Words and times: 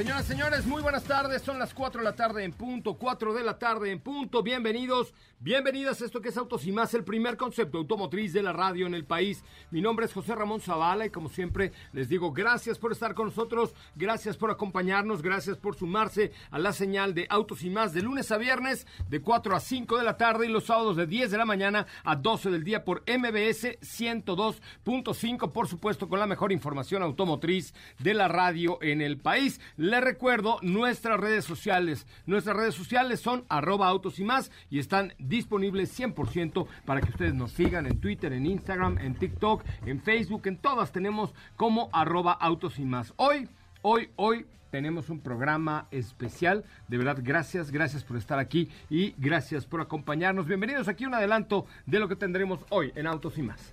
Señoras, 0.00 0.24
señores, 0.24 0.66
muy 0.66 0.80
buenas 0.80 1.04
tardes. 1.04 1.42
Son 1.42 1.58
las 1.58 1.74
4 1.74 2.00
de 2.00 2.04
la 2.06 2.16
tarde 2.16 2.42
en 2.42 2.54
punto, 2.54 2.94
4 2.94 3.34
de 3.34 3.44
la 3.44 3.58
tarde 3.58 3.90
en 3.90 4.00
punto. 4.00 4.42
Bienvenidos, 4.42 5.12
bienvenidas 5.40 6.00
a 6.00 6.06
esto 6.06 6.22
que 6.22 6.30
es 6.30 6.38
Autos 6.38 6.66
y 6.66 6.72
Más, 6.72 6.94
el 6.94 7.04
primer 7.04 7.36
concepto 7.36 7.76
automotriz 7.76 8.32
de 8.32 8.42
la 8.42 8.54
radio 8.54 8.86
en 8.86 8.94
el 8.94 9.04
país. 9.04 9.44
Mi 9.70 9.82
nombre 9.82 10.06
es 10.06 10.14
José 10.14 10.34
Ramón 10.34 10.62
Zavala 10.62 11.04
y 11.04 11.10
como 11.10 11.28
siempre 11.28 11.72
les 11.92 12.08
digo 12.08 12.32
gracias 12.32 12.78
por 12.78 12.92
estar 12.92 13.12
con 13.12 13.26
nosotros, 13.26 13.74
gracias 13.94 14.38
por 14.38 14.50
acompañarnos, 14.50 15.20
gracias 15.20 15.58
por 15.58 15.76
sumarse 15.76 16.32
a 16.50 16.58
la 16.58 16.72
señal 16.72 17.12
de 17.12 17.26
Autos 17.28 17.62
y 17.62 17.68
Más 17.68 17.92
de 17.92 18.00
lunes 18.00 18.32
a 18.32 18.38
viernes 18.38 18.86
de 19.10 19.20
4 19.20 19.54
a 19.54 19.60
5 19.60 19.98
de 19.98 20.04
la 20.04 20.16
tarde 20.16 20.46
y 20.46 20.50
los 20.50 20.64
sábados 20.64 20.96
de 20.96 21.06
10 21.06 21.30
de 21.30 21.36
la 21.36 21.44
mañana 21.44 21.86
a 22.04 22.16
12 22.16 22.48
del 22.48 22.64
día 22.64 22.84
por 22.86 23.02
MBS 23.02 23.78
102.5, 23.82 25.52
por 25.52 25.68
supuesto 25.68 26.08
con 26.08 26.18
la 26.18 26.26
mejor 26.26 26.52
información 26.52 27.02
automotriz 27.02 27.74
de 27.98 28.14
la 28.14 28.28
radio 28.28 28.78
en 28.80 29.02
el 29.02 29.18
país. 29.18 29.60
Les 29.90 30.04
recuerdo 30.04 30.58
nuestras 30.62 31.18
redes 31.18 31.44
sociales. 31.44 32.06
Nuestras 32.24 32.56
redes 32.56 32.76
sociales 32.76 33.18
son 33.18 33.44
arroba 33.48 33.88
autos 33.88 34.20
y 34.20 34.24
más 34.24 34.52
y 34.70 34.78
están 34.78 35.14
disponibles 35.18 35.98
100% 35.98 36.68
para 36.84 37.00
que 37.00 37.10
ustedes 37.10 37.34
nos 37.34 37.50
sigan 37.50 37.86
en 37.86 37.98
Twitter, 37.98 38.32
en 38.32 38.46
Instagram, 38.46 38.98
en 38.98 39.16
TikTok, 39.16 39.64
en 39.86 40.00
Facebook, 40.00 40.42
en 40.44 40.58
todas 40.58 40.92
tenemos 40.92 41.34
como 41.56 41.90
arroba 41.92 42.30
autos 42.34 42.78
y 42.78 42.84
más. 42.84 43.12
Hoy, 43.16 43.48
hoy, 43.82 44.10
hoy 44.14 44.46
tenemos 44.70 45.10
un 45.10 45.18
programa 45.18 45.88
especial. 45.90 46.64
De 46.86 46.96
verdad, 46.96 47.18
gracias, 47.20 47.72
gracias 47.72 48.04
por 48.04 48.16
estar 48.16 48.38
aquí 48.38 48.70
y 48.90 49.16
gracias 49.18 49.66
por 49.66 49.80
acompañarnos. 49.80 50.46
Bienvenidos 50.46 50.86
aquí 50.86 51.04
un 51.04 51.14
adelanto 51.14 51.66
de 51.86 51.98
lo 51.98 52.08
que 52.08 52.14
tendremos 52.14 52.60
hoy 52.68 52.92
en 52.94 53.08
Autos 53.08 53.38
y 53.38 53.42
más. 53.42 53.72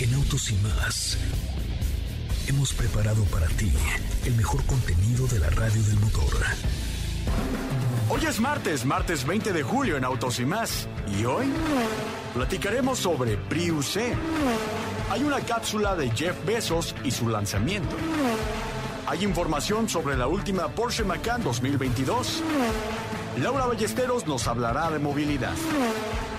En 0.00 0.14
Autos 0.14 0.52
y 0.52 0.54
más 0.62 1.18
hemos 2.50 2.72
preparado 2.72 3.22
para 3.26 3.46
ti 3.46 3.70
el 4.30 4.36
mejor 4.36 4.64
contenido 4.64 5.26
de 5.26 5.40
la 5.40 5.50
radio 5.50 5.82
del 5.82 5.98
motor. 5.98 6.32
Hoy 8.08 8.20
es 8.26 8.38
martes, 8.38 8.84
martes 8.84 9.26
20 9.26 9.52
de 9.52 9.62
julio 9.62 9.96
en 9.96 10.04
Autos 10.04 10.38
y 10.38 10.44
más. 10.44 10.86
Y 11.18 11.24
hoy 11.24 11.46
platicaremos 12.34 12.98
sobre 13.00 13.36
Prius 13.36 13.86
C. 13.86 14.14
Hay 15.10 15.24
una 15.24 15.40
cápsula 15.40 15.96
de 15.96 16.10
Jeff 16.10 16.36
Bezos 16.46 16.94
y 17.02 17.10
su 17.10 17.28
lanzamiento. 17.28 17.96
Hay 19.06 19.24
información 19.24 19.88
sobre 19.88 20.16
la 20.16 20.28
última 20.28 20.68
Porsche 20.68 21.02
Macan 21.02 21.42
2022. 21.42 22.42
Laura 23.42 23.66
Ballesteros 23.66 24.28
nos 24.28 24.46
hablará 24.46 24.90
de 24.90 25.00
movilidad. 25.00 25.54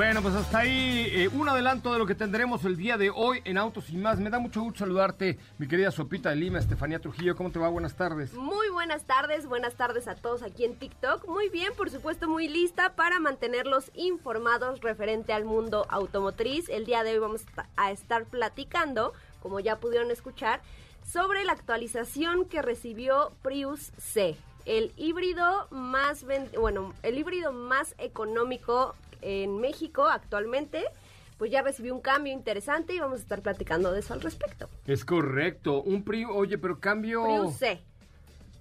Bueno, 0.00 0.22
pues 0.22 0.34
hasta 0.34 0.60
ahí 0.60 1.10
eh, 1.12 1.28
un 1.28 1.46
adelanto 1.46 1.92
de 1.92 1.98
lo 1.98 2.06
que 2.06 2.14
tendremos 2.14 2.64
el 2.64 2.78
día 2.78 2.96
de 2.96 3.10
hoy 3.10 3.42
en 3.44 3.58
Autos 3.58 3.90
y 3.90 3.98
más. 3.98 4.18
Me 4.18 4.30
da 4.30 4.38
mucho 4.38 4.62
gusto 4.62 4.78
saludarte, 4.78 5.38
mi 5.58 5.68
querida 5.68 5.90
Sopita 5.90 6.30
de 6.30 6.36
Lima, 6.36 6.58
Estefanía 6.58 7.00
Trujillo. 7.00 7.36
¿Cómo 7.36 7.50
te 7.50 7.58
va? 7.58 7.68
Buenas 7.68 7.96
tardes. 7.96 8.32
Muy 8.32 8.70
buenas 8.70 9.04
tardes, 9.04 9.44
buenas 9.44 9.74
tardes 9.74 10.08
a 10.08 10.14
todos 10.14 10.42
aquí 10.42 10.64
en 10.64 10.74
TikTok. 10.76 11.28
Muy 11.28 11.50
bien, 11.50 11.74
por 11.76 11.90
supuesto, 11.90 12.30
muy 12.30 12.48
lista 12.48 12.94
para 12.96 13.20
mantenerlos 13.20 13.90
informados 13.92 14.80
referente 14.80 15.34
al 15.34 15.44
mundo 15.44 15.84
automotriz. 15.90 16.70
El 16.70 16.86
día 16.86 17.04
de 17.04 17.12
hoy 17.12 17.18
vamos 17.18 17.44
a 17.76 17.90
estar 17.90 18.24
platicando, 18.24 19.12
como 19.42 19.60
ya 19.60 19.80
pudieron 19.80 20.10
escuchar, 20.10 20.62
sobre 21.04 21.44
la 21.44 21.52
actualización 21.52 22.46
que 22.46 22.62
recibió 22.62 23.32
Prius 23.42 23.92
C. 23.98 24.34
El 24.64 24.94
híbrido 24.96 25.68
más, 25.70 26.24
bueno, 26.58 26.94
el 27.02 27.18
híbrido 27.18 27.52
más 27.52 27.94
económico 27.98 28.94
en 29.22 29.58
México 29.60 30.06
actualmente, 30.08 30.84
pues 31.38 31.50
ya 31.50 31.62
recibió 31.62 31.94
un 31.94 32.00
cambio 32.00 32.32
interesante 32.32 32.94
y 32.94 32.98
vamos 33.00 33.20
a 33.20 33.22
estar 33.22 33.40
platicando 33.42 33.92
de 33.92 34.00
eso 34.00 34.12
al 34.14 34.20
respecto. 34.20 34.68
Es 34.86 35.04
correcto, 35.04 35.82
un 35.82 36.04
Prius, 36.04 36.30
oye, 36.34 36.58
pero 36.58 36.78
cambio... 36.80 37.24
Prius 37.24 37.54
C. 37.56 37.80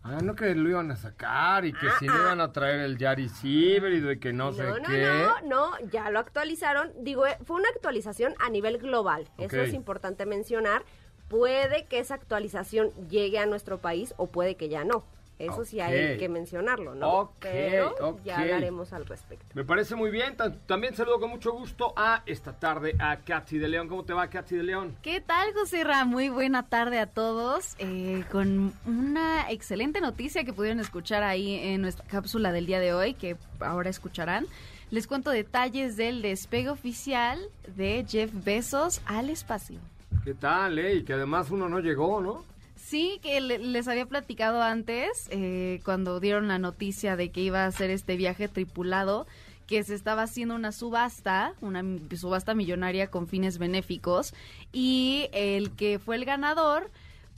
Ah, 0.02 0.20
no 0.24 0.34
que 0.34 0.56
lo 0.56 0.70
iban 0.70 0.90
a 0.92 0.96
sacar 0.96 1.66
y 1.66 1.74
que 1.74 1.88
Ah, 1.88 1.96
si 2.00 2.06
le 2.06 2.14
ah. 2.14 2.22
iban 2.22 2.40
a 2.42 2.54
traer 2.54 2.80
el 2.80 2.98
Yaris 2.98 3.44
híbrido 3.44 4.10
y 4.14 4.18
que 4.20 4.32
no, 4.32 4.54
sé 4.54 4.64
no, 4.64 4.78
no, 4.80 4.88
qué. 4.88 5.04
no, 5.04 5.42
no, 5.42 5.90
ya 5.92 6.10
lo 6.10 6.20
actualizaron. 6.20 6.94
Digo, 7.02 7.28
eh, 7.28 7.38
fue 7.44 7.58
una 7.58 7.68
actualización 7.70 8.34
a 8.40 8.50
nivel 8.50 8.78
global. 8.78 9.28
Eso 9.38 9.58
Ok. 9.58 9.68
es 9.68 9.74
importante 9.74 10.26
mencionar. 10.26 10.84
Puede 11.28 11.86
que 11.86 12.00
esa 12.00 12.16
actualización 12.16 12.92
llegue 13.10 13.40
a 13.40 13.46
nuestro 13.46 13.80
país 13.80 14.14
o 14.16 14.28
puede 14.28 14.56
que 14.56 14.70
ya 14.70 14.86
no. 14.86 15.04
Eso 15.40 15.64
sí 15.64 15.80
hay 15.80 16.18
que 16.18 16.28
mencionarlo, 16.30 16.96
¿no? 16.96 17.10
Ok, 17.10 17.36
Pero 17.40 17.96
ok. 18.02 18.22
ya 18.26 18.40
hablaremos 18.40 18.92
al 18.92 19.06
respecto. 19.06 19.46
Me 19.54 19.64
parece 19.64 19.96
muy 19.96 20.12
bien. 20.12 20.36
Ta- 20.36 20.54
También 20.68 20.94
saludo 20.96 21.20
con 21.22 21.30
mucho 21.30 21.54
gusto 21.54 21.94
a 21.96 22.24
esta 22.26 22.52
tarde 22.60 22.96
a 23.00 23.18
Katy 23.18 23.58
de 23.58 23.70
León. 23.70 23.88
¿Cómo 23.88 24.04
te 24.04 24.14
va, 24.14 24.28
Katy 24.30 24.58
de 24.58 24.64
León? 24.64 24.96
¿Qué 25.02 25.22
tal, 25.22 25.54
José 25.54 25.84
Ra? 25.86 26.04
Muy 26.04 26.28
buena 26.30 26.68
tarde 26.68 27.00
a 27.00 27.06
todos. 27.08 27.76
eh, 27.80 28.24
con 28.32 28.74
una 28.86 29.50
excelente 29.50 30.02
noticia 30.02 30.44
que 30.44 30.52
pudieron 30.52 30.80
escuchar 30.82 31.24
ahí 31.24 31.56
en 31.56 31.82
nuestra 31.82 32.06
cápsula 32.06 32.52
del 32.52 32.66
día 32.66 32.80
de 32.82 32.94
hoy, 32.94 33.14
que 33.14 33.38
ahora 33.62 33.90
escucharán. 33.90 34.46
Les 34.92 35.08
cuento 35.08 35.30
detalles 35.30 35.96
del 35.98 36.22
despegue 36.22 36.70
oficial 36.70 37.40
de 37.78 38.06
Jeff 38.10 38.32
Bezos 38.44 39.02
al 39.06 39.30
espacio. 39.30 39.80
¿Qué 40.26 40.34
tal, 40.34 40.80
eh? 40.80 40.96
Y 40.96 41.04
que 41.04 41.14
además 41.14 41.50
uno 41.52 41.70
no 41.70 41.80
llegó, 41.80 42.20
¿no? 42.20 42.44
Sí, 42.90 43.20
que 43.22 43.40
le- 43.40 43.60
les 43.60 43.88
había 43.88 44.08
platicado 44.08 44.64
antes, 44.64 45.28
eh, 45.30 45.80
cuando 45.86 46.20
dieron 46.20 46.48
la 46.48 46.58
noticia 46.58 47.16
de 47.16 47.30
que 47.30 47.42
iba 47.42 47.64
a 47.66 47.68
hacer 47.68 47.92
este 47.92 48.18
viaje 48.18 48.48
tripulado, 48.48 49.28
que 49.68 49.84
se 49.84 49.94
estaba 49.94 50.24
haciendo 50.24 50.56
una 50.56 50.72
subasta, 50.72 51.54
una 51.62 51.84
subasta 52.18 52.56
millonaria 52.56 53.12
con 53.12 53.28
fines 53.28 53.60
benéficos, 53.60 54.34
y 54.74 55.28
el 55.34 55.70
que 55.76 56.00
fue 56.00 56.16
el 56.16 56.26
ganador, 56.26 56.90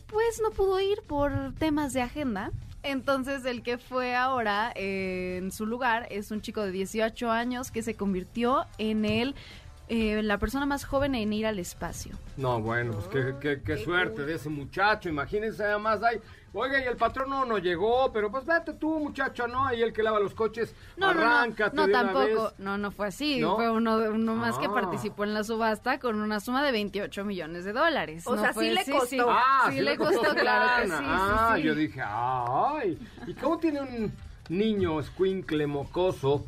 pues 0.08 0.40
no 0.42 0.52
pudo 0.52 0.80
ir 0.80 1.02
por 1.06 1.54
temas 1.60 1.92
de 1.92 2.02
agenda. 2.02 2.52
Entonces 2.84 3.44
el 3.44 3.62
que 3.62 3.78
fue 3.78 4.16
ahora 4.16 4.72
eh, 4.76 5.36
en 5.42 5.52
su 5.52 5.66
lugar 5.66 6.08
es 6.12 6.32
un 6.32 6.42
chico 6.42 6.62
de 6.62 6.72
18 6.72 7.30
años 7.30 7.72
que 7.72 7.84
se 7.84 7.96
convirtió 7.96 8.66
en 8.78 9.04
el 9.04 9.36
eh, 9.94 10.24
la 10.24 10.38
persona 10.38 10.66
más 10.66 10.86
joven 10.86 11.16
en 11.16 11.34
ir 11.34 11.46
al 11.46 11.60
espacio. 11.60 12.16
No, 12.38 12.62
bueno, 12.62 12.94
pues 12.94 13.08
qué, 13.08 13.36
qué- 13.42 13.62
qué 13.62 13.76
qué 13.76 13.84
suerte 13.84 14.16
cool. 14.16 14.26
de 14.28 14.36
ese 14.36 14.48
muchacho. 14.48 15.10
Imagínense 15.10 15.66
además, 15.66 16.00
ay, 16.02 16.22
oiga, 16.54 16.80
y 16.80 16.84
el 16.88 16.96
patrón 16.96 17.30
no, 17.30 17.44
no 17.44 17.58
llegó, 17.58 18.10
pero 18.14 18.32
pues 18.32 18.46
vete 18.46 18.72
tú, 18.74 19.00
muchacho, 19.00 19.48
¿no? 19.48 19.68
Ahí 19.68 19.82
el 19.82 19.92
que 19.92 20.02
lava 20.02 20.22
los 20.22 20.34
coches, 20.34 20.74
No, 20.96 21.08
arráncate 21.10 21.76
no, 21.76 21.82
no, 21.82 21.88
de 21.88 21.94
no 21.94 22.00
una 22.00 22.14
tampoco. 22.14 22.44
vez. 22.46 22.54
No, 22.60 22.78
no 22.78 22.92
fue 22.92 23.08
así. 23.08 23.42
¿No? 23.42 23.58
Fue 23.58 23.70
uno, 23.70 23.98
uno 23.98 24.36
más 24.36 24.58
que 24.60 24.68
Ah. 24.68 24.74
participó 24.74 25.26
en 25.26 25.34
la 25.34 25.44
subasta 25.44 26.00
con 26.00 26.22
una 26.22 26.40
suma 26.40 26.64
de 26.64 26.72
28 26.72 27.26
millones 27.26 27.66
de 27.66 27.74
dólares. 27.74 28.26
O 28.28 28.36
No 28.38 28.42
sea, 28.44 28.54
fue- 28.54 28.70
sí 28.70 28.74
le 28.74 28.86
costó. 28.98 29.30
Ah, 29.30 29.70
sí, 29.72 29.82
le 29.82 29.98
costó, 29.98 30.34
claro 30.36 30.84
que 30.84 30.88
sí. 30.88 30.94
Ah, 30.98 31.54
sí. 31.58 31.64
yo 31.64 31.76
dije, 31.76 32.02
ay. 32.02 32.98
¿Y 33.28 33.34
cómo 33.34 33.58
tiene 33.58 33.82
un 33.82 34.14
niño 34.48 35.02
escuincle 35.02 35.68
mocoso, 35.68 36.46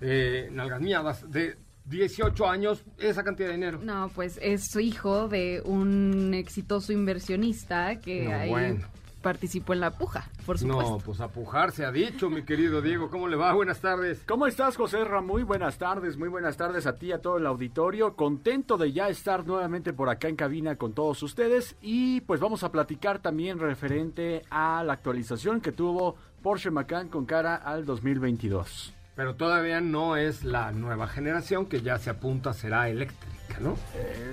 eh, 0.00 0.48
nalgas 0.50 0.80
miadas, 0.80 1.30
de 1.30 1.56
18 1.86 2.48
años, 2.48 2.84
esa 2.98 3.24
cantidad 3.24 3.48
de 3.48 3.54
dinero? 3.54 3.80
No, 3.82 4.10
pues 4.14 4.38
es 4.42 4.70
su 4.70 4.80
hijo 4.80 5.28
de 5.28 5.62
un 5.64 6.32
exitoso 6.34 6.92
inversionista 6.92 8.00
que 8.00 8.24
No, 8.24 8.34
ahí 8.34 8.50
bueno. 8.50 8.86
participó 9.22 9.72
en 9.74 9.80
la 9.80 9.90
puja, 9.90 10.30
por 10.46 10.58
supuesto. 10.58 10.92
No, 10.92 10.98
pues 10.98 11.20
a 11.20 11.28
pujar 11.28 11.72
se 11.72 11.84
ha 11.84 11.90
dicho, 11.92 12.30
mi 12.30 12.42
querido 12.44 12.80
Diego. 12.80 13.10
¿Cómo 13.10 13.28
le 13.28 13.36
va? 13.36 13.52
Buenas 13.52 13.80
tardes. 13.80 14.22
¿Cómo 14.26 14.46
estás, 14.46 14.76
José? 14.76 14.98
Muy 15.22 15.42
buenas 15.42 15.78
tardes, 15.78 16.16
muy 16.16 16.28
buenas 16.28 16.56
tardes 16.56 16.86
a 16.86 16.96
ti 16.96 17.06
y 17.06 17.12
a 17.12 17.18
todo 17.20 17.38
el 17.38 17.46
auditorio. 17.46 18.14
Contento 18.14 18.78
de 18.78 18.92
ya 18.92 19.08
estar 19.08 19.46
nuevamente 19.46 19.92
por 19.92 20.08
acá 20.08 20.28
en 20.28 20.36
cabina 20.36 20.76
con 20.76 20.92
todos 20.92 21.22
ustedes. 21.22 21.76
Y 21.82 22.20
pues 22.22 22.40
vamos 22.40 22.62
a 22.62 22.70
platicar 22.72 23.18
también 23.20 23.58
referente 23.58 24.42
a 24.50 24.82
la 24.84 24.92
actualización 24.94 25.60
que 25.60 25.72
tuvo 25.72 26.16
Porsche 26.42 26.70
Macan 26.70 27.08
con 27.08 27.26
cara 27.26 27.56
al 27.56 27.84
2022. 27.84 28.94
Pero 29.16 29.34
todavía 29.34 29.80
no 29.80 30.16
es 30.16 30.44
la 30.44 30.72
nueva 30.72 31.06
generación 31.06 31.66
que 31.66 31.82
ya 31.82 31.98
se 31.98 32.10
apunta 32.10 32.52
será 32.52 32.88
eléctrica, 32.88 33.58
¿no? 33.60 33.76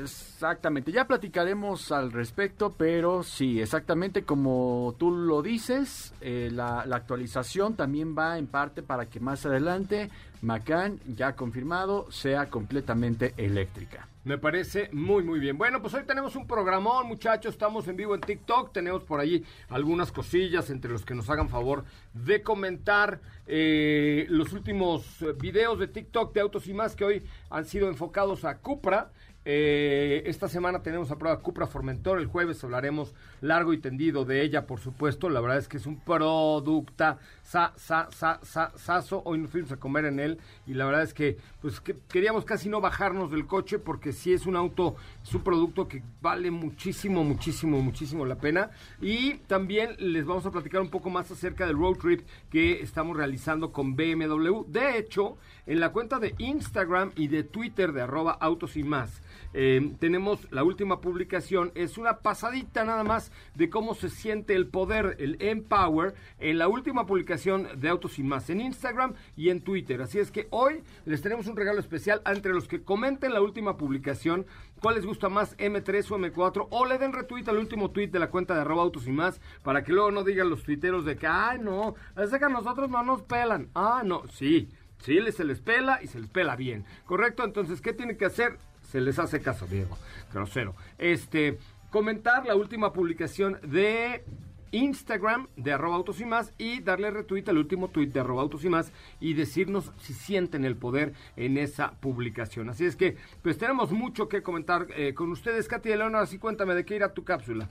Exactamente, 0.02 0.92
ya 0.92 1.06
platicaremos 1.06 1.92
al 1.92 2.12
respecto, 2.12 2.74
pero 2.78 3.24
sí, 3.24 3.60
exactamente 3.60 4.24
como 4.24 4.96
tú 4.98 5.12
lo 5.12 5.42
dices, 5.42 6.14
eh, 6.22 6.50
la, 6.52 6.86
la 6.86 6.96
actualización 6.98 7.76
también 7.76 8.16
va 8.18 8.38
en 8.38 8.48
parte 8.48 8.84
para 8.84 9.08
que 9.08 9.20
más 9.20 9.46
adelante 9.46 10.10
Macan, 10.42 11.00
ya 11.08 11.36
confirmado, 11.36 12.12
sea 12.12 12.50
completamente 12.50 13.34
eléctrica. 13.38 14.08
Me 14.28 14.38
parece 14.38 14.90
muy, 14.92 15.24
muy 15.24 15.40
bien. 15.40 15.58
Bueno, 15.58 15.82
pues 15.82 15.94
hoy 15.94 16.04
tenemos 16.04 16.36
un 16.36 16.48
programón, 16.48 17.08
muchachos. 17.08 17.54
Estamos 17.54 17.88
en 17.88 17.96
vivo 17.96 18.14
en 18.14 18.20
TikTok. 18.20 18.74
Tenemos 18.74 19.06
por 19.06 19.22
allí 19.22 19.46
algunas 19.70 20.12
cosillas 20.12 20.70
entre 20.70 20.92
los 20.92 21.06
que 21.06 21.16
nos 21.16 21.30
hagan 21.30 21.48
favor 21.48 21.86
de 22.14 22.44
comentar 22.44 23.22
eh, 23.46 24.26
los 24.28 24.52
últimos 24.52 25.22
eh, 25.22 25.34
videos 25.40 25.80
de 25.80 25.88
TikTok 25.88 26.34
de 26.34 26.42
Autos 26.42 26.68
y 26.68 26.74
más 26.74 26.98
que 26.98 27.06
hoy 27.06 27.24
han 27.50 27.64
sido 27.64 27.88
enfocados 27.88 28.44
a 28.44 28.58
Cupra. 28.58 29.12
Eh, 29.46 30.24
esta 30.26 30.50
semana 30.50 30.84
tenemos 30.84 31.10
a 31.10 31.18
prueba 31.18 31.40
Cupra 31.40 31.66
Formentor. 31.66 32.20
El 32.20 32.26
jueves 32.26 32.62
hablaremos 32.66 33.16
largo 33.40 33.72
y 33.72 33.78
tendido 33.78 34.26
de 34.26 34.42
ella, 34.42 34.68
por 34.68 34.82
supuesto. 34.82 35.30
La 35.30 35.40
verdad 35.40 35.58
es 35.58 35.70
que 35.70 35.78
es 35.78 35.86
un 35.86 36.02
producta 36.02 37.18
sa, 37.48 37.72
sa, 37.78 38.10
sa, 38.12 38.40
sa, 38.44 38.72
saso. 38.78 39.22
Hoy 39.24 39.38
nos 39.38 39.50
fuimos 39.50 39.72
a 39.72 39.78
comer 39.78 40.06
en 40.06 40.20
él 40.20 40.38
y 40.66 40.74
la 40.74 40.86
verdad 40.86 41.04
es 41.04 41.14
que 41.14 41.38
pues 41.62 41.80
que, 41.80 41.96
queríamos 42.10 42.44
casi 42.44 42.68
no 42.68 42.82
bajarnos 42.82 43.32
del 43.32 43.48
coche 43.48 43.80
porque 43.80 44.12
sí 44.12 44.34
es 44.34 44.46
un 44.46 44.58
auto, 44.58 44.96
es 45.24 45.34
un 45.34 45.44
producto 45.44 45.88
que 45.88 46.04
vale 46.22 46.52
muchísimo, 46.52 47.24
muchísimo, 47.24 47.82
muchísimo 47.82 48.26
la 48.26 48.36
pena. 48.36 48.72
Y 49.02 49.36
también 49.48 49.96
les 49.98 50.26
vamos 50.26 50.46
a 50.46 50.52
platicar 50.52 50.82
un 50.82 50.90
poco 50.90 51.10
más 51.10 51.32
acerca 51.32 51.66
del 51.66 51.78
road 51.78 51.98
trip 51.98 52.22
que 52.52 52.82
estamos 52.82 53.16
realizando 53.16 53.72
con 53.72 53.96
BMW. 53.96 54.64
De 54.68 54.98
hecho, 54.98 55.38
en 55.66 55.80
la 55.80 55.94
cuenta 55.94 56.20
de 56.20 56.36
Instagram 56.38 57.12
y 57.16 57.30
de 57.30 57.44
Twitter 57.44 57.94
de 57.94 58.02
arroba 58.02 58.34
autos 58.34 58.76
y 58.76 58.84
más 58.84 59.22
eh, 59.54 59.94
tenemos 60.00 60.52
la 60.52 60.64
última 60.64 61.02
publicación, 61.02 61.72
es 61.76 61.98
una 61.98 62.20
pasadita 62.20 62.84
nada 62.84 63.04
más 63.04 63.32
de 63.56 63.70
cómo 63.70 63.96
se 63.96 64.10
siente 64.10 64.54
el 64.54 64.68
poder, 64.68 65.16
el 65.20 65.38
Empower, 65.40 66.16
en 66.40 66.58
la 66.58 66.68
última 66.68 67.06
publicación 67.06 67.37
de 67.46 67.90
Autos 67.90 68.20
y 68.20 68.24
Más, 68.24 68.50
en 68.50 68.62
Instagram 68.62 69.14
y 69.36 69.50
en 69.50 69.62
Twitter. 69.62 70.02
Así 70.02 70.20
es 70.20 70.32
que 70.32 70.48
hoy 70.50 70.84
les 71.06 71.22
tenemos 71.22 71.48
un 71.48 71.56
regalo 71.56 71.80
especial 71.80 72.22
entre 72.26 72.54
los 72.54 72.68
que 72.68 72.84
comenten 72.84 73.34
la 73.34 73.42
última 73.42 73.78
publicación, 73.78 74.46
cuál 74.82 74.96
les 74.96 75.06
gusta 75.06 75.30
más, 75.30 75.56
M3 75.58 76.12
o 76.12 76.18
M4, 76.18 76.68
o 76.70 76.86
le 76.86 76.98
den 76.98 77.14
retweet 77.14 77.48
al 77.48 77.58
último 77.58 77.92
tweet 77.92 78.08
de 78.08 78.20
la 78.20 78.30
cuenta 78.30 78.56
de 78.56 78.62
arroba 78.62 78.84
Autos 78.84 79.08
y 79.08 79.12
Más, 79.12 79.40
para 79.64 79.84
que 79.84 79.94
luego 79.94 80.12
no 80.12 80.24
digan 80.24 80.50
los 80.50 80.64
tuiteros 80.64 81.06
de 81.06 81.16
que, 81.16 81.28
ay 81.28 81.60
no, 81.60 81.96
es 82.16 82.34
a 82.34 82.50
nosotros 82.50 82.90
no 82.90 83.04
nos 83.04 83.22
pelan. 83.24 83.70
Ah, 83.74 84.02
no, 84.06 84.24
sí. 84.28 84.70
Sí, 85.00 85.20
se 85.32 85.44
les 85.44 85.62
pela 85.62 86.00
y 86.02 86.08
se 86.08 86.20
les 86.20 86.30
pela 86.30 86.56
bien. 86.56 86.84
¿Correcto? 87.06 87.44
Entonces, 87.44 87.82
¿qué 87.82 87.94
tiene 87.94 88.18
que 88.18 88.26
hacer? 88.26 88.58
se 88.92 89.02
les 89.02 89.20
hace 89.20 89.42
caso, 89.42 89.68
Diego. 89.68 89.98
Grosero. 90.34 90.76
Este, 90.98 91.58
comentar 91.92 92.46
la 92.46 92.56
última 92.56 92.94
publicación 92.94 93.60
de 93.64 94.24
Instagram 94.72 95.48
de 95.56 95.74
arroba 95.74 95.96
autos 95.96 96.20
y 96.22 96.26
más 96.26 96.54
y 96.58 96.82
darle 96.82 97.12
retweet 97.12 97.48
al 97.48 97.58
último 97.58 97.90
tweet 97.90 98.08
de 98.08 98.20
arroba 98.20 98.42
autos 98.42 98.64
y 98.64 98.70
más 98.70 98.92
y 99.20 99.34
decirnos 99.34 99.92
si 100.00 100.14
sienten 100.14 100.66
el 100.66 100.76
poder 100.76 101.14
en 101.36 101.58
esa 101.58 101.92
publicación. 102.00 102.70
Así 102.70 102.86
es 102.86 102.96
que, 102.96 103.18
pues 103.42 103.58
tenemos 103.58 103.92
mucho 103.92 104.28
que 104.28 104.44
comentar 104.44 104.88
eh, 104.96 105.14
con 105.14 105.32
ustedes. 105.32 105.68
Katy 105.68 105.90
León, 105.90 106.16
así 106.16 106.38
cuéntame 106.38 106.76
de 106.76 106.86
qué 106.86 106.96
irá 106.96 107.14
tu 107.14 107.24
cápsula. 107.24 107.68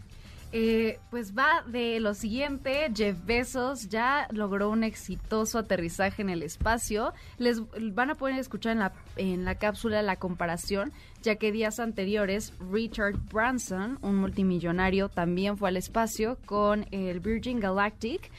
Eh, 0.53 1.01
pues 1.11 1.37
va 1.37 1.63
de 1.67 1.99
lo 1.99 2.15
siguiente, 2.15 2.91
Jeff 2.95 3.17
Bezos 3.27 3.89
ya 3.89 4.29
logró 4.31 4.71
un 4.71 4.85
exitoso 4.85 5.59
aterrizaje 5.59 6.23
en 6.23 6.31
el 6.31 6.43
espacio. 6.43 7.13
Les 7.39 7.61
van 7.93 8.11
a 8.11 8.15
poder 8.15 8.39
escuchar 8.39 8.73
en 8.73 8.79
la, 8.79 8.93
en 9.17 9.45
la 9.45 9.57
cápsula 9.57 10.01
la 10.03 10.17
comparación, 10.17 10.93
ya 11.27 11.35
que 11.35 11.51
días 11.51 11.81
anteriores 11.81 12.53
Richard 12.71 13.17
Branson, 13.33 13.99
un 14.01 14.15
multimillonario, 14.15 15.09
también 15.09 15.59
fue 15.59 15.71
al 15.71 15.77
espacio 15.77 16.39
con 16.47 16.87
el 16.93 17.19
Virgin 17.19 17.59
Galactic, 17.59 18.31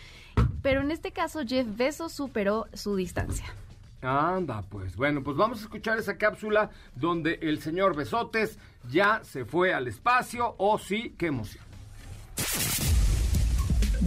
pero 0.62 0.80
en 0.80 0.92
este 0.92 1.12
caso 1.12 1.42
Jeff 1.45 1.68
Bezos 1.75 2.13
superó 2.13 2.66
su 2.74 2.95
distancia. 2.95 3.45
Anda, 4.01 4.62
pues 4.69 4.95
bueno, 4.95 5.22
pues 5.22 5.36
vamos 5.36 5.60
a 5.60 5.63
escuchar 5.63 5.98
esa 5.98 6.18
cápsula 6.18 6.69
donde 6.95 7.39
el 7.42 7.62
señor 7.62 7.94
Besotes 7.94 8.57
ya 8.89 9.19
se 9.24 9.44
fue 9.44 9.74
al 9.74 9.89
espacio. 9.89 10.56
Oh 10.57 10.80
sí, 10.80 11.13
qué 11.18 11.28
emoción. 11.28 11.66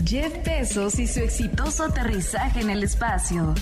Jeff 0.06 0.42
Bezos 0.42 0.98
y 0.98 1.06
su 1.06 1.20
exitoso 1.20 1.84
aterrizaje 1.84 2.60
en 2.60 2.70
el 2.70 2.82
espacio. 2.82 3.54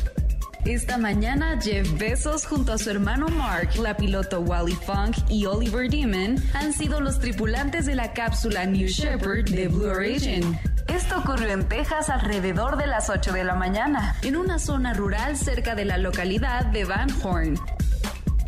Esta 0.64 0.98
mañana, 0.98 1.58
Jeff 1.60 1.98
Bezos 1.98 2.44
junto 2.44 2.72
a 2.72 2.78
su 2.78 2.90
hermano 2.90 3.28
Mark, 3.28 3.76
la 3.76 3.96
piloto 3.96 4.40
Wally 4.40 4.74
Funk 4.74 5.16
y 5.28 5.46
Oliver 5.46 5.88
Demon 5.88 6.36
han 6.52 6.72
sido 6.72 7.00
los 7.00 7.18
tripulantes 7.18 7.86
de 7.86 7.94
la 7.94 8.12
cápsula 8.12 8.66
New 8.66 8.86
Shepard 8.86 9.48
de 9.48 9.68
Blue 9.68 9.90
Origin. 9.90 10.58
Esto 10.88 11.18
ocurrió 11.18 11.48
en 11.48 11.68
Texas 11.68 12.10
alrededor 12.10 12.76
de 12.76 12.86
las 12.86 13.08
8 13.08 13.32
de 13.32 13.44
la 13.44 13.54
mañana, 13.54 14.16
en 14.22 14.36
una 14.36 14.58
zona 14.58 14.94
rural 14.94 15.36
cerca 15.36 15.74
de 15.74 15.84
la 15.84 15.96
localidad 15.96 16.66
de 16.66 16.84
Van 16.84 17.08
Horn. 17.22 17.58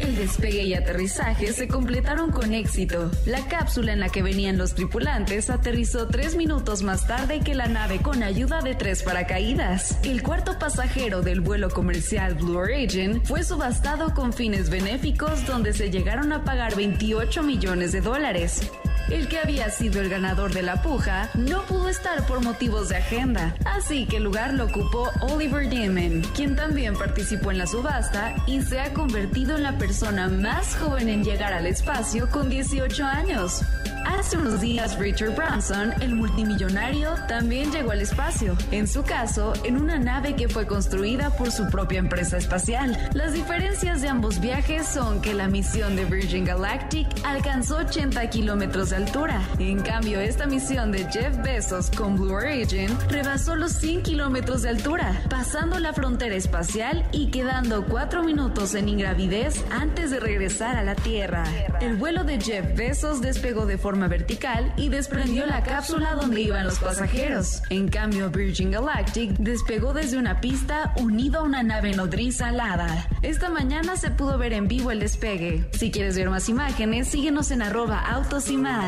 El 0.01 0.17
despegue 0.17 0.63
y 0.63 0.75
aterrizaje 0.75 1.53
se 1.53 1.69
completaron 1.69 2.31
con 2.31 2.55
éxito. 2.55 3.11
La 3.27 3.47
cápsula 3.49 3.93
en 3.93 4.01
la 4.01 4.09
que 4.09 4.23
venían 4.23 4.57
los 4.57 4.75
tripulantes 4.75 5.51
aterrizó 5.51 6.09
tres 6.09 6.37
minutos 6.37 6.83
más 6.83 7.07
tarde 7.07 7.41
que 7.41 7.55
la 7.55 7.69
nave 7.69 8.01
con 8.01 8.23
ayuda 8.23 8.63
de 8.63 8.75
tres 8.75 9.03
paracaídas. 9.03 9.99
El 10.03 10.23
cuarto 10.23 10.59
pasajero 10.59 11.21
del 11.21 11.41
vuelo 11.43 11.69
comercial 11.69 12.35
Blue 12.35 12.59
Origin 12.59 13.23
fue 13.25 13.45
subastado 13.45 14.15
con 14.15 14.33
fines 14.33 14.71
benéficos 14.71 15.47
donde 15.47 15.75
se 15.75 15.91
llegaron 15.91 16.33
a 16.33 16.45
pagar 16.45 16.75
28 16.75 17.43
millones 17.43 17.93
de 17.93 18.01
dólares. 18.01 18.71
El 19.09 19.29
que 19.29 19.39
había 19.39 19.71
sido 19.71 20.01
el 20.01 20.09
ganador 20.09 20.53
de 20.53 20.63
la 20.63 20.83
puja 20.83 21.29
no 21.35 21.63
pudo 21.63 21.89
estar 21.89 22.27
por 22.27 22.43
motivos 22.43 22.89
de 22.89 22.97
agenda, 22.97 23.55
así 23.65 24.07
que 24.07 24.19
el 24.19 24.25
lugar 24.25 24.55
lo 24.55 24.67
ocupó 24.67 25.11
Oliver 25.21 25.69
Damon, 25.69 26.23
quien 26.35 26.55
también 26.55 26.95
participó 26.95 27.51
en 27.51 27.59
la 27.59 27.67
subasta 27.67 28.35
y 28.47 28.63
se 28.63 28.81
ha 28.81 28.93
convertido 28.93 29.57
en 29.57 29.63
la 29.63 29.79
persona 29.79 30.29
más 30.29 30.77
joven 30.77 31.09
en 31.09 31.25
llegar 31.25 31.53
al 31.53 31.67
espacio 31.67 32.29
con 32.31 32.49
18 32.49 33.05
años. 33.05 33.63
Hace 34.07 34.39
unos 34.39 34.61
días 34.61 34.99
Richard 34.99 35.35
Branson, 35.35 35.93
el 36.01 36.15
multimillonario, 36.15 37.15
también 37.29 37.71
llegó 37.71 37.93
al 37.93 38.01
espacio, 38.01 38.57
en 38.71 38.89
su 38.89 39.03
caso, 39.03 39.53
en 39.65 39.77
una 39.77 39.99
nave 39.99 40.35
que 40.35 40.49
fue 40.49 40.67
construida 40.67 41.31
por 41.37 41.53
su 41.53 41.69
propia 41.69 42.01
empresa 42.01 42.37
espacial. 42.37 42.99
Las 43.15 43.35
diferencias 43.35 44.03
de 44.03 44.09
ambos 44.09 44.41
viajes 44.41 44.87
son 44.87 45.21
que 45.21 45.35
la 45.35 45.49
misión 45.49 45.97
de 45.97 46.07
Virgin 46.07 46.45
Galactic 46.45 47.09
alcanzó 47.25 47.79
80 47.79 48.29
kilómetros 48.31 48.90
de 48.91 48.97
altura. 48.97 49.41
En 49.59 49.81
cambio, 49.83 50.21
esta 50.21 50.47
misión 50.47 50.91
de 50.91 51.07
Jeff 51.11 51.37
Bezos 51.43 51.91
con 51.91 52.17
Blue 52.17 52.35
Origin 52.35 52.89
rebasó 53.09 53.55
los 53.55 53.73
100 53.73 54.03
kilómetros 54.03 54.63
de 54.63 54.71
altura, 54.71 55.23
pasando 55.31 55.79
la 55.79 55.93
frontera 55.93 56.35
espacial 56.35 57.07
y 57.13 57.31
quedando 57.31 57.87
4 57.87 58.25
minutos 58.25 58.75
en 58.75 58.89
ingravidez 58.89 59.65
antes 59.71 60.11
de 60.11 60.19
regresar 60.19 60.77
a 60.77 60.83
la 60.83 60.97
Tierra. 60.97 61.45
El 61.81 61.97
vuelo 61.97 62.25
de 62.25 62.41
Jeff 62.41 62.75
Bezos 62.77 63.21
despegó 63.21 63.65
de 63.67 63.79
forma 63.79 64.09
vertical 64.09 64.73
y 64.77 64.89
desprendió 64.89 65.47
la 65.47 65.63
cápsula 65.63 66.15
donde 66.15 66.41
iban 66.41 66.65
los 66.65 66.79
pasajeros. 66.81 67.63
En 67.71 67.89
cambio, 67.89 68.31
Virgin 68.31 68.73
Galactic 68.73 69.31
despegó 69.39 69.93
desde 69.93 70.19
una 70.19 70.41
pista 70.41 70.95
unido 70.97 71.41
a 71.41 71.43
una 71.45 71.63
nave 71.63 71.95
nodriza 71.95 72.49
alada. 72.49 73.07
Esta 73.23 73.51
mañana 73.51 73.97
se 73.97 74.11
pudo 74.11 74.37
ver 74.37 74.53
en 74.53 74.67
vivo 74.67 74.91
el 74.91 74.99
despegue. 74.99 75.69
Si 75.73 75.91
quieres 75.93 76.17
ver 76.17 76.29
más 76.29 76.49
imágenes, 76.49 77.09
síguenos 77.09 77.51
en 77.53 77.63
arroba 77.63 78.01
autos 78.01 78.51
y 78.51 78.57
más. 78.57 78.80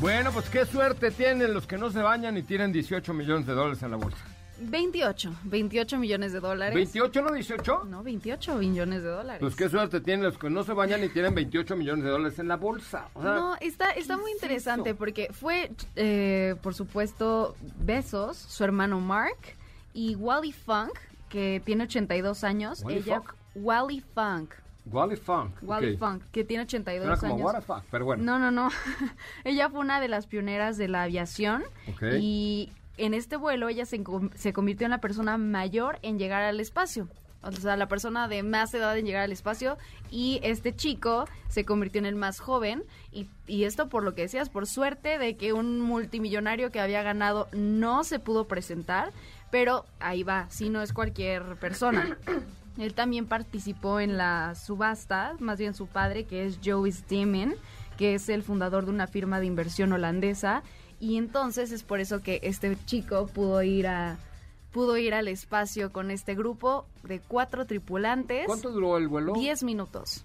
Bueno, 0.00 0.32
pues 0.32 0.48
qué 0.48 0.66
suerte 0.66 1.10
tienen 1.12 1.54
los 1.54 1.68
que 1.68 1.78
no 1.78 1.90
se 1.90 2.00
bañan 2.00 2.36
y 2.36 2.42
tienen 2.42 2.72
18 2.72 3.14
millones 3.14 3.46
de 3.46 3.52
dólares 3.52 3.82
en 3.82 3.92
la 3.92 3.96
bolsa. 3.96 4.18
28, 4.58 5.32
28 5.44 5.98
millones 5.98 6.32
de 6.32 6.40
dólares. 6.40 6.74
¿28 6.74 7.22
no 7.22 7.32
18? 7.32 7.84
No, 7.84 8.02
28 8.02 8.56
millones 8.56 9.02
de 9.02 9.08
dólares. 9.08 9.40
Pues 9.40 9.54
qué 9.54 9.68
suerte 9.68 10.00
tienen 10.00 10.24
los 10.24 10.36
que 10.36 10.50
no 10.50 10.64
se 10.64 10.72
bañan 10.72 11.04
y 11.04 11.10
tienen 11.10 11.34
28 11.34 11.76
millones 11.76 12.04
de 12.04 12.10
dólares 12.10 12.38
en 12.38 12.48
la 12.48 12.56
bolsa. 12.56 13.08
no, 13.14 13.56
está, 13.60 13.90
está 13.90 14.16
muy 14.16 14.32
interesante 14.32 14.94
porque 14.94 15.28
fue, 15.32 15.70
eh, 15.94 16.56
por 16.60 16.74
supuesto, 16.74 17.54
Besos, 17.78 18.36
su 18.36 18.64
hermano 18.64 19.00
Mark 19.00 19.38
y 19.94 20.14
Wally 20.16 20.52
Funk, 20.52 20.98
que 21.30 21.62
tiene 21.64 21.84
82 21.84 22.44
años. 22.44 22.82
¿Wally 22.84 22.98
ella, 22.98 23.20
Funk? 23.22 23.34
Wally 23.54 24.00
Funk. 24.14 24.54
Wally 24.86 25.16
Funk. 25.16 25.54
Wally. 25.62 25.96
Funk, 25.96 26.22
que 26.32 26.44
tiene 26.44 26.64
82 26.64 27.06
Era 27.06 27.16
como 27.16 27.34
años. 27.34 27.44
what 27.46 27.54
the 27.54 27.62
fuck, 27.62 27.82
pero 27.90 28.04
bueno. 28.04 28.22
No, 28.22 28.38
no, 28.38 28.50
no. 28.50 28.68
ella 29.44 29.70
fue 29.70 29.80
una 29.80 30.00
de 30.00 30.08
las 30.08 30.26
pioneras 30.26 30.76
de 30.76 30.88
la 30.88 31.04
aviación 31.04 31.62
Ok. 31.94 32.02
y 32.20 32.70
en 32.96 33.14
este 33.14 33.36
vuelo 33.36 33.68
ella 33.68 33.86
se, 33.86 34.02
se 34.34 34.52
convirtió 34.52 34.86
en 34.86 34.90
la 34.90 34.98
persona 35.00 35.38
mayor 35.38 35.98
en 36.02 36.18
llegar 36.18 36.42
al 36.42 36.60
espacio. 36.60 37.08
O 37.42 37.50
sea, 37.52 37.76
la 37.76 37.88
persona 37.88 38.28
de 38.28 38.42
más 38.42 38.74
edad 38.74 38.98
en 38.98 39.06
llegar 39.06 39.22
al 39.22 39.32
espacio 39.32 39.78
y 40.10 40.40
este 40.42 40.74
chico 40.76 41.24
se 41.48 41.64
convirtió 41.64 41.98
en 41.98 42.04
el 42.04 42.14
más 42.14 42.38
joven 42.38 42.82
y, 43.12 43.28
y 43.46 43.64
esto 43.64 43.88
por 43.88 44.02
lo 44.02 44.14
que 44.14 44.22
decías, 44.22 44.50
por 44.50 44.66
suerte 44.66 45.18
de 45.18 45.36
que 45.38 45.54
un 45.54 45.80
multimillonario 45.80 46.70
que 46.70 46.80
había 46.80 47.02
ganado 47.02 47.48
no 47.52 48.04
se 48.04 48.18
pudo 48.18 48.46
presentar, 48.46 49.12
pero 49.50 49.84
ahí 49.98 50.22
va, 50.22 50.46
si 50.50 50.68
no 50.68 50.82
es 50.82 50.92
cualquier 50.92 51.56
persona. 51.56 52.16
Él 52.78 52.94
también 52.94 53.26
participó 53.26 54.00
en 54.00 54.16
la 54.16 54.54
subasta, 54.54 55.34
más 55.38 55.58
bien 55.58 55.74
su 55.74 55.86
padre, 55.86 56.24
que 56.24 56.46
es 56.46 56.58
Joey 56.64 56.92
Steeman, 56.92 57.54
que 57.98 58.14
es 58.14 58.28
el 58.28 58.42
fundador 58.42 58.84
de 58.84 58.92
una 58.92 59.06
firma 59.06 59.40
de 59.40 59.46
inversión 59.46 59.92
holandesa. 59.92 60.62
Y 60.98 61.16
entonces 61.16 61.72
es 61.72 61.82
por 61.82 62.00
eso 62.00 62.22
que 62.22 62.40
este 62.42 62.76
chico 62.86 63.26
pudo 63.26 63.62
ir 63.62 63.86
a 63.86 64.18
pudo 64.70 64.96
ir 64.96 65.14
al 65.14 65.26
espacio 65.26 65.92
con 65.92 66.10
este 66.10 66.34
grupo 66.34 66.86
de 67.02 67.20
cuatro 67.20 67.66
tripulantes. 67.66 68.46
¿Cuánto 68.46 68.70
duró 68.70 68.96
el 68.98 69.08
vuelo? 69.08 69.32
Diez 69.32 69.64
minutos. 69.64 70.24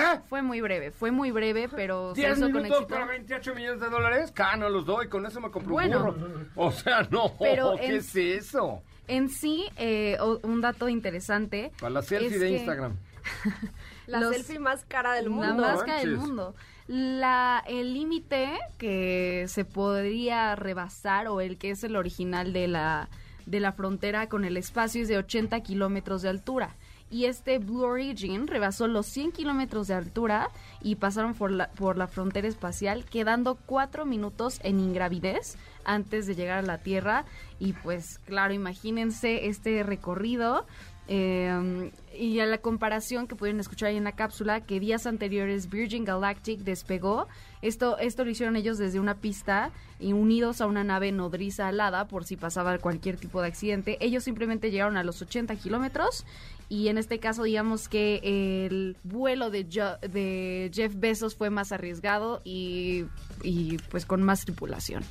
¿Qué? 0.00 0.20
Fue 0.28 0.42
muy 0.42 0.60
breve, 0.60 0.90
fue 0.90 1.10
muy 1.10 1.30
breve, 1.30 1.68
pero 1.68 2.14
se 2.14 2.20
10 2.22 2.32
hizo 2.38 2.40
con 2.46 2.52
minutos 2.62 2.76
éxito. 2.82 2.94
para 2.94 3.06
28 3.06 3.54
millones 3.54 3.80
de 3.80 3.88
dólares. 3.90 4.32
No 4.58 4.68
los 4.68 4.84
doy, 4.86 5.08
con 5.08 5.24
eso 5.26 5.40
me 5.40 5.50
compro 5.50 5.72
Bueno. 5.72 5.98
un 5.98 6.04
burro. 6.20 6.46
O 6.56 6.70
sea, 6.72 7.02
no, 7.10 7.32
Pero 7.38 7.74
¿qué 7.78 7.86
en- 7.86 7.94
es 7.96 8.14
eso? 8.16 8.82
En 9.08 9.28
sí, 9.28 9.66
eh, 9.76 10.18
un 10.42 10.60
dato 10.60 10.88
interesante. 10.88 11.70
Para 11.80 11.90
la 11.90 12.02
selfie 12.02 12.34
es 12.34 12.40
de 12.40 12.48
que 12.48 12.56
Instagram. 12.58 12.96
La 14.06 14.20
Los- 14.20 14.34
selfie 14.34 14.58
más 14.58 14.84
cara 14.84 15.14
del 15.14 15.24
La 15.24 15.30
mundo. 15.30 15.62
más 15.62 15.82
cara 15.82 15.98
del 16.00 16.16
mundo. 16.16 16.54
La, 16.88 17.64
el 17.66 17.94
límite 17.94 18.50
que 18.78 19.46
se 19.48 19.64
podría 19.64 20.54
rebasar 20.54 21.26
o 21.28 21.40
el 21.40 21.58
que 21.58 21.70
es 21.70 21.82
el 21.82 21.96
original 21.96 22.52
de 22.52 22.68
la, 22.68 23.08
de 23.46 23.58
la 23.58 23.72
frontera 23.72 24.28
con 24.28 24.44
el 24.44 24.56
espacio 24.56 25.02
es 25.02 25.08
de 25.08 25.18
80 25.18 25.60
kilómetros 25.62 26.22
de 26.22 26.28
altura. 26.28 26.76
Y 27.10 27.26
este 27.26 27.58
Blue 27.58 27.84
Origin 27.84 28.48
rebasó 28.48 28.88
los 28.88 29.06
100 29.06 29.32
kilómetros 29.32 29.86
de 29.86 29.94
altura 29.94 30.50
y 30.82 30.96
pasaron 30.96 31.34
por 31.34 31.52
la, 31.52 31.70
por 31.70 31.96
la 31.96 32.08
frontera 32.08 32.48
espacial, 32.48 33.04
quedando 33.04 33.54
cuatro 33.54 34.04
minutos 34.04 34.58
en 34.64 34.80
ingravidez 34.80 35.56
antes 35.84 36.26
de 36.26 36.34
llegar 36.34 36.58
a 36.58 36.62
la 36.62 36.78
Tierra. 36.78 37.24
Y 37.60 37.74
pues 37.74 38.18
claro, 38.26 38.52
imagínense 38.54 39.46
este 39.46 39.82
recorrido. 39.84 40.66
Eh, 41.08 41.92
y 42.18 42.40
a 42.40 42.46
la 42.46 42.58
comparación 42.58 43.26
que 43.26 43.36
pueden 43.36 43.60
escuchar 43.60 43.90
ahí 43.90 43.96
en 43.96 44.04
la 44.04 44.12
cápsula, 44.12 44.60
que 44.60 44.80
días 44.80 45.06
anteriores 45.06 45.68
Virgin 45.68 46.04
Galactic 46.04 46.60
despegó. 46.60 47.28
Esto, 47.62 47.98
esto 47.98 48.24
lo 48.24 48.30
hicieron 48.30 48.56
ellos 48.56 48.78
desde 48.78 48.98
una 48.98 49.16
pista 49.16 49.70
y 50.00 50.12
unidos 50.12 50.60
a 50.60 50.66
una 50.66 50.84
nave 50.84 51.12
nodriza 51.12 51.68
alada 51.68 52.08
por 52.08 52.24
si 52.24 52.36
pasaba 52.36 52.78
cualquier 52.78 53.16
tipo 53.16 53.40
de 53.40 53.48
accidente. 53.48 53.98
Ellos 54.00 54.24
simplemente 54.24 54.70
llegaron 54.70 54.96
a 54.96 55.04
los 55.04 55.22
80 55.22 55.54
kilómetros 55.56 56.24
y 56.68 56.88
en 56.88 56.98
este 56.98 57.20
caso 57.20 57.44
digamos 57.44 57.88
que 57.88 58.66
el 58.66 58.96
vuelo 59.04 59.50
de, 59.50 60.70
Jeff 60.72 60.94
Bezos 60.96 61.36
fue 61.36 61.50
más 61.50 61.70
arriesgado 61.70 62.40
y, 62.44 63.04
y 63.42 63.78
pues 63.90 64.06
con 64.06 64.22
más 64.22 64.44
tripulación. 64.44 65.04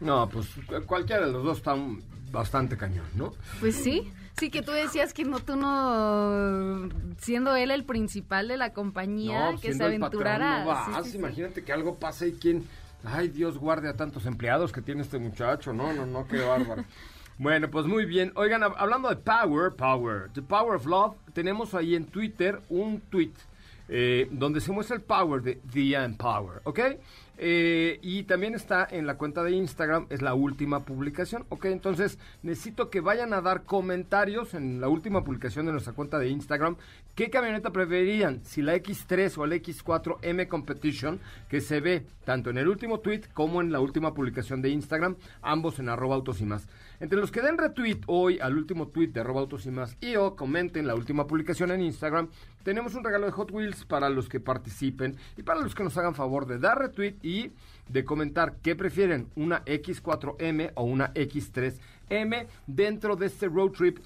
No, 0.00 0.28
pues 0.28 0.48
cualquiera 0.86 1.26
de 1.26 1.32
los 1.32 1.44
dos 1.44 1.58
está 1.58 1.76
bastante 2.32 2.76
cañón, 2.76 3.06
¿no? 3.14 3.32
Pues 3.60 3.76
sí, 3.76 4.10
sí 4.38 4.50
que 4.50 4.62
tú 4.62 4.72
decías 4.72 5.12
que 5.14 5.24
no, 5.24 5.38
tú 5.40 5.54
no, 5.56 6.88
siendo 7.18 7.54
él 7.54 7.70
el 7.70 7.84
principal 7.84 8.48
de 8.48 8.56
la 8.56 8.72
compañía, 8.72 9.52
No, 9.52 9.60
que 9.60 9.72
se 9.72 9.78
patrón, 9.78 10.02
aventurara. 10.02 10.60
no 10.60 10.66
vas. 10.66 10.86
Sí, 10.86 10.92
sí, 11.04 11.10
sí. 11.12 11.18
Imagínate 11.18 11.64
que 11.64 11.72
algo 11.72 11.96
pase 11.96 12.28
y 12.28 12.32
quién... 12.32 12.66
Ay, 13.04 13.28
Dios 13.28 13.58
guarde 13.58 13.88
a 13.88 13.94
tantos 13.96 14.26
empleados 14.26 14.70
que 14.72 14.80
tiene 14.80 15.02
este 15.02 15.18
muchacho. 15.18 15.72
No, 15.72 15.92
no, 15.92 16.06
no, 16.06 16.26
qué 16.26 16.40
bárbaro. 16.40 16.84
Bueno, 17.38 17.68
pues 17.70 17.86
muy 17.86 18.04
bien. 18.04 18.30
Oigan, 18.36 18.60
hab- 18.60 18.74
hablando 18.76 19.08
de 19.08 19.16
Power, 19.16 19.72
Power, 19.74 20.30
The 20.32 20.42
Power 20.42 20.76
of 20.76 20.86
Love, 20.86 21.16
tenemos 21.32 21.74
ahí 21.74 21.96
en 21.96 22.04
Twitter 22.04 22.60
un 22.68 23.00
tweet 23.00 23.32
eh, 23.88 24.28
donde 24.30 24.60
se 24.60 24.70
muestra 24.70 24.94
el 24.96 25.02
power 25.02 25.42
de 25.42 25.60
The 25.72 25.94
Empower, 25.94 26.60
¿ok? 26.64 26.78
Eh, 27.44 27.98
y 28.02 28.22
también 28.22 28.54
está 28.54 28.86
en 28.88 29.04
la 29.04 29.16
cuenta 29.16 29.42
de 29.42 29.50
Instagram, 29.50 30.06
es 30.10 30.22
la 30.22 30.32
última 30.32 30.84
publicación, 30.84 31.44
¿ok? 31.48 31.64
Entonces 31.64 32.16
necesito 32.44 32.88
que 32.88 33.00
vayan 33.00 33.32
a 33.32 33.40
dar 33.40 33.64
comentarios 33.64 34.54
en 34.54 34.80
la 34.80 34.86
última 34.86 35.24
publicación 35.24 35.66
de 35.66 35.72
nuestra 35.72 35.92
cuenta 35.92 36.20
de 36.20 36.28
Instagram. 36.28 36.76
¿Qué 37.16 37.30
camioneta 37.30 37.72
preferirían? 37.72 38.44
Si 38.44 38.62
la 38.62 38.76
X3 38.76 39.36
o 39.38 39.46
la 39.46 39.56
X4M 39.56 40.46
Competition, 40.46 41.18
que 41.48 41.60
se 41.60 41.80
ve 41.80 42.06
tanto 42.24 42.50
en 42.50 42.58
el 42.58 42.68
último 42.68 43.00
tweet 43.00 43.22
como 43.34 43.60
en 43.60 43.72
la 43.72 43.80
última 43.80 44.14
publicación 44.14 44.62
de 44.62 44.68
Instagram, 44.68 45.16
ambos 45.42 45.80
en 45.80 45.88
arroba 45.88 46.14
autos 46.14 46.40
y 46.40 46.44
más. 46.44 46.68
Entre 47.02 47.18
los 47.18 47.32
que 47.32 47.42
den 47.42 47.58
retweet 47.58 48.02
hoy 48.06 48.38
al 48.38 48.56
último 48.56 48.86
tweet 48.86 49.08
de 49.08 49.18
arroba 49.18 49.40
autos 49.40 49.66
y 49.66 49.72
más 49.72 49.96
y 50.00 50.14
o 50.14 50.36
comenten 50.36 50.86
la 50.86 50.94
última 50.94 51.26
publicación 51.26 51.72
en 51.72 51.80
Instagram, 51.80 52.28
tenemos 52.62 52.94
un 52.94 53.02
regalo 53.02 53.26
de 53.26 53.32
Hot 53.32 53.50
Wheels 53.50 53.84
para 53.86 54.08
los 54.08 54.28
que 54.28 54.38
participen 54.38 55.16
y 55.36 55.42
para 55.42 55.60
los 55.60 55.74
que 55.74 55.82
nos 55.82 55.96
hagan 55.98 56.14
favor 56.14 56.46
de 56.46 56.60
dar 56.60 56.78
retweet 56.78 57.16
y 57.20 57.50
de 57.88 58.04
comentar 58.04 58.58
qué 58.62 58.76
prefieren, 58.76 59.26
una 59.34 59.64
X4M 59.64 60.70
o 60.76 60.84
una 60.84 61.12
X3M 61.14 62.46
dentro 62.68 63.16
de 63.16 63.26
este 63.26 63.48
road 63.48 63.72
trip 63.72 63.98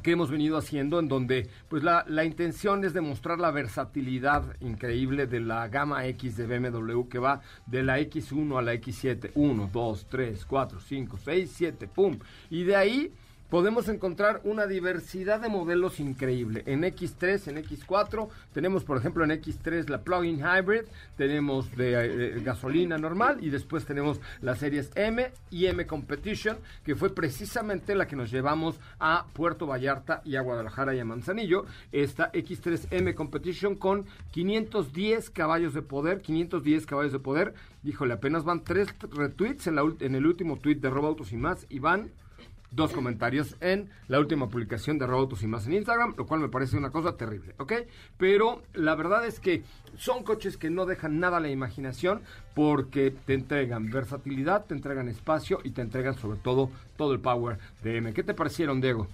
que 0.00 0.12
hemos 0.12 0.30
venido 0.30 0.56
haciendo 0.56 0.98
en 0.98 1.08
donde 1.08 1.48
pues 1.68 1.82
la, 1.82 2.04
la 2.08 2.24
intención 2.24 2.84
es 2.84 2.92
demostrar 2.92 3.38
la 3.38 3.50
versatilidad 3.50 4.56
increíble 4.60 5.26
de 5.26 5.40
la 5.40 5.68
gama 5.68 6.06
X 6.06 6.36
de 6.36 6.46
BMW 6.46 7.08
que 7.08 7.18
va 7.18 7.40
de 7.66 7.82
la 7.82 7.98
X1 8.00 8.58
a 8.58 8.62
la 8.62 8.74
X7 8.74 9.32
1, 9.34 9.70
2, 9.72 10.06
3, 10.08 10.44
4, 10.44 10.80
5, 10.80 11.18
6, 11.24 11.52
7, 11.54 11.88
pum. 11.88 12.18
Y 12.50 12.64
de 12.64 12.76
ahí 12.76 13.12
podemos 13.50 13.88
encontrar 13.88 14.40
una 14.44 14.66
diversidad 14.66 15.40
de 15.40 15.48
modelos 15.48 16.00
increíble. 16.00 16.62
En 16.66 16.82
X3, 16.82 17.48
en 17.48 17.64
X4, 17.64 18.28
tenemos 18.52 18.84
por 18.84 18.98
ejemplo 18.98 19.24
en 19.24 19.30
X3 19.30 19.88
la 19.88 20.02
plug-in 20.02 20.40
hybrid, 20.40 20.82
tenemos 21.16 21.74
de 21.76 22.36
eh, 22.36 22.40
gasolina 22.42 22.98
normal 22.98 23.38
y 23.40 23.50
después 23.50 23.84
tenemos 23.84 24.20
las 24.40 24.58
series 24.58 24.90
M 24.94 25.30
y 25.50 25.66
M 25.66 25.86
Competition, 25.86 26.58
que 26.84 26.94
fue 26.94 27.14
precisamente 27.14 27.94
la 27.94 28.06
que 28.06 28.16
nos 28.16 28.30
llevamos 28.30 28.78
a 28.98 29.26
Puerto 29.32 29.66
Vallarta 29.66 30.22
y 30.24 30.36
a 30.36 30.42
Guadalajara 30.42 30.94
y 30.94 31.00
a 31.00 31.04
Manzanillo. 31.04 31.64
Esta 31.92 32.30
X3 32.32 32.88
M 32.90 33.14
Competition 33.14 33.76
con 33.76 34.06
510 34.32 35.30
caballos 35.30 35.74
de 35.74 35.82
poder, 35.82 36.20
510 36.20 36.86
caballos 36.86 37.12
de 37.12 37.18
poder. 37.18 37.54
Híjole, 37.84 38.14
apenas 38.14 38.44
van 38.44 38.64
tres 38.64 38.88
retweets 39.10 39.66
en, 39.68 40.14
el 40.14 40.26
último 40.26 40.58
tweet 40.58 40.76
de 40.76 40.90
Robautos 40.90 41.32
y 41.32 41.36
más 41.36 41.66
y 41.68 41.78
van 41.78 42.10
dos 42.70 42.92
comentarios 42.92 43.56
en 43.60 43.88
la 44.08 44.18
última 44.18 44.48
publicación 44.48 44.98
de 44.98 45.06
Robotos 45.06 45.42
y 45.42 45.46
más 45.46 45.66
en 45.66 45.74
Instagram, 45.74 46.14
lo 46.16 46.26
cual 46.26 46.40
me 46.40 46.48
parece 46.48 46.76
una 46.76 46.90
cosa 46.90 47.16
terrible, 47.16 47.54
¿ok? 47.58 47.72
Pero 48.16 48.62
la 48.74 48.94
verdad 48.94 49.26
es 49.26 49.40
que 49.40 49.62
son 49.96 50.22
coches 50.22 50.56
que 50.56 50.70
no 50.70 50.86
dejan 50.86 51.18
nada 51.18 51.38
a 51.38 51.40
la 51.40 51.48
imaginación 51.48 52.20
porque 52.54 53.14
te 53.26 53.34
entregan 53.34 53.90
versatilidad, 53.90 54.66
te 54.66 54.74
entregan 54.74 55.08
espacio 55.08 55.60
y 55.64 55.70
te 55.70 55.82
entregan 55.82 56.14
sobre 56.14 56.38
todo 56.38 56.70
todo 56.96 57.12
el 57.12 57.20
power 57.20 57.58
de 57.82 57.96
M. 57.96 58.12
¿Qué 58.12 58.22
te 58.22 58.34
parecieron, 58.34 58.80
Diego? 58.80 59.08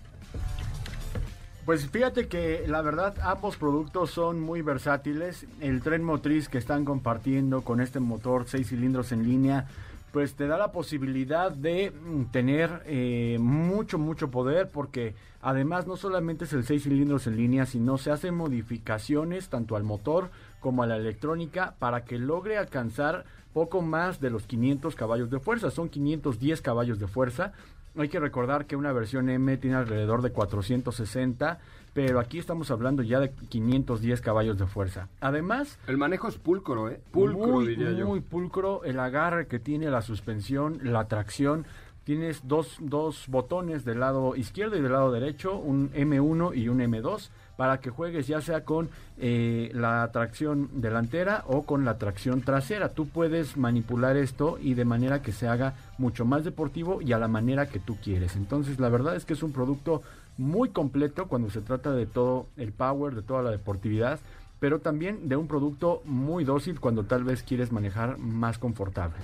Pues 1.64 1.88
fíjate 1.88 2.28
que 2.28 2.64
la 2.66 2.82
verdad 2.82 3.14
ambos 3.22 3.56
productos 3.56 4.10
son 4.10 4.38
muy 4.38 4.60
versátiles. 4.60 5.46
El 5.60 5.80
tren 5.80 6.04
motriz 6.04 6.50
que 6.50 6.58
están 6.58 6.84
compartiendo 6.84 7.62
con 7.62 7.80
este 7.80 8.00
motor 8.00 8.44
6 8.46 8.68
cilindros 8.68 9.12
en 9.12 9.24
línea, 9.24 9.66
pues 10.14 10.36
te 10.36 10.46
da 10.46 10.56
la 10.56 10.70
posibilidad 10.70 11.50
de 11.50 11.90
mm, 11.90 12.26
tener 12.26 12.84
eh, 12.86 13.36
mucho, 13.40 13.98
mucho 13.98 14.30
poder 14.30 14.70
porque 14.70 15.16
además 15.42 15.88
no 15.88 15.96
solamente 15.96 16.44
es 16.44 16.52
el 16.52 16.62
6 16.62 16.84
cilindros 16.84 17.26
en 17.26 17.36
línea, 17.36 17.66
sino 17.66 17.98
se 17.98 18.12
hacen 18.12 18.36
modificaciones 18.36 19.48
tanto 19.48 19.74
al 19.74 19.82
motor 19.82 20.30
como 20.60 20.84
a 20.84 20.86
la 20.86 20.98
electrónica 20.98 21.74
para 21.80 22.04
que 22.04 22.20
logre 22.20 22.58
alcanzar 22.58 23.24
poco 23.54 23.80
más 23.80 24.20
de 24.20 24.28
los 24.28 24.42
500 24.46 24.94
caballos 24.94 25.30
de 25.30 25.40
fuerza. 25.40 25.70
Son 25.70 25.88
510 25.88 26.60
caballos 26.60 26.98
de 26.98 27.06
fuerza. 27.06 27.52
Hay 27.96 28.08
que 28.08 28.18
recordar 28.18 28.66
que 28.66 28.74
una 28.74 28.92
versión 28.92 29.30
M 29.30 29.56
tiene 29.56 29.76
alrededor 29.76 30.20
de 30.20 30.30
460, 30.32 31.60
pero 31.94 32.18
aquí 32.18 32.38
estamos 32.40 32.72
hablando 32.72 33.02
ya 33.04 33.20
de 33.20 33.30
510 33.30 34.20
caballos 34.20 34.58
de 34.58 34.66
fuerza. 34.66 35.08
Además, 35.20 35.78
El 35.86 35.96
manejo 35.96 36.26
es 36.26 36.36
pulcro, 36.36 36.90
¿eh? 36.90 37.00
Pulcro, 37.12 37.46
muy, 37.46 37.68
diría 37.68 37.92
yo. 37.92 38.08
muy 38.08 38.20
pulcro, 38.20 38.82
el 38.82 38.98
agarre 38.98 39.46
que 39.46 39.60
tiene 39.60 39.88
la 39.90 40.02
suspensión, 40.02 40.80
la 40.82 41.06
tracción. 41.06 41.66
Tienes 42.04 42.42
dos, 42.44 42.76
dos 42.80 43.24
botones 43.28 43.84
del 43.84 44.00
lado 44.00 44.36
izquierdo 44.36 44.76
y 44.76 44.82
del 44.82 44.92
lado 44.92 45.10
derecho, 45.10 45.56
un 45.56 45.90
M1 45.92 46.54
y 46.54 46.68
un 46.68 46.80
M2, 46.80 47.30
para 47.56 47.80
que 47.80 47.88
juegues 47.88 48.26
ya 48.26 48.42
sea 48.42 48.64
con 48.64 48.90
eh, 49.16 49.70
la 49.72 50.10
tracción 50.12 50.68
delantera 50.82 51.44
o 51.46 51.62
con 51.62 51.84
la 51.84 51.96
tracción 51.96 52.42
trasera. 52.42 52.90
Tú 52.90 53.08
puedes 53.08 53.56
manipular 53.56 54.16
esto 54.16 54.58
y 54.60 54.74
de 54.74 54.84
manera 54.84 55.22
que 55.22 55.32
se 55.32 55.48
haga 55.48 55.74
mucho 55.96 56.24
más 56.24 56.44
deportivo 56.44 57.00
y 57.00 57.12
a 57.12 57.18
la 57.18 57.28
manera 57.28 57.68
que 57.68 57.80
tú 57.80 57.96
quieres. 58.02 58.36
Entonces 58.36 58.78
la 58.78 58.90
verdad 58.90 59.16
es 59.16 59.24
que 59.24 59.32
es 59.32 59.42
un 59.42 59.52
producto 59.52 60.02
muy 60.36 60.70
completo 60.70 61.26
cuando 61.26 61.48
se 61.48 61.60
trata 61.60 61.92
de 61.92 62.06
todo 62.06 62.46
el 62.56 62.72
power, 62.72 63.14
de 63.14 63.22
toda 63.22 63.42
la 63.42 63.50
deportividad 63.50 64.20
pero 64.64 64.78
también 64.78 65.28
de 65.28 65.36
un 65.36 65.46
producto 65.46 66.00
muy 66.06 66.42
dócil 66.42 66.80
cuando 66.80 67.04
tal 67.04 67.22
vez 67.22 67.42
quieres 67.42 67.70
manejar 67.70 68.16
más 68.16 68.56
confortable. 68.56 69.18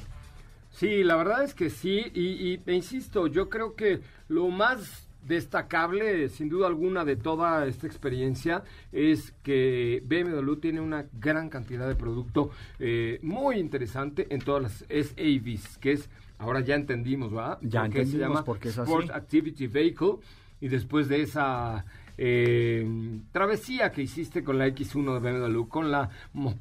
Sí, 0.80 1.04
la 1.04 1.14
verdad 1.16 1.44
es 1.44 1.52
que 1.52 1.68
sí, 1.68 2.10
y, 2.14 2.54
y- 2.54 2.62
e 2.64 2.72
insisto, 2.72 3.26
yo 3.26 3.50
creo 3.50 3.74
que 3.76 4.00
lo 4.28 4.48
más 4.48 5.06
destacable, 5.28 6.30
sin 6.30 6.48
duda 6.48 6.68
alguna, 6.68 7.04
de 7.04 7.16
toda 7.16 7.66
esta 7.66 7.86
experiencia 7.86 8.62
es 8.90 9.34
que 9.42 10.02
BMW 10.06 10.54
tiene 10.54 10.80
una 10.80 11.04
gran 11.12 11.50
cantidad 11.50 11.86
de 11.86 11.96
producto 11.96 12.48
eh, 12.78 13.18
muy 13.20 13.56
interesante 13.58 14.26
en 14.30 14.40
todas 14.40 14.62
las 14.62 14.84
SAVs, 14.88 15.76
que 15.76 15.92
es, 15.92 16.08
ahora 16.38 16.60
ya 16.60 16.76
entendimos, 16.76 17.36
¿va? 17.36 17.58
Ya 17.60 17.82
¿Por 17.82 17.90
qué 17.90 17.96
se 17.98 18.02
entendimos 18.04 18.28
llama 18.28 18.44
por 18.46 18.58
qué 18.58 18.70
es 18.70 18.78
así. 18.78 18.90
Sport 18.90 19.10
Activity 19.10 19.66
Vehicle, 19.66 20.14
y 20.62 20.68
después 20.68 21.08
de 21.08 21.20
esa 21.20 21.84
eh, 22.22 22.86
travesía 23.32 23.92
que 23.92 24.02
hiciste 24.02 24.44
con 24.44 24.58
la 24.58 24.68
X1 24.68 25.18
de 25.18 25.32
BMW, 25.32 25.62
con 25.68 25.90
la, 25.90 26.10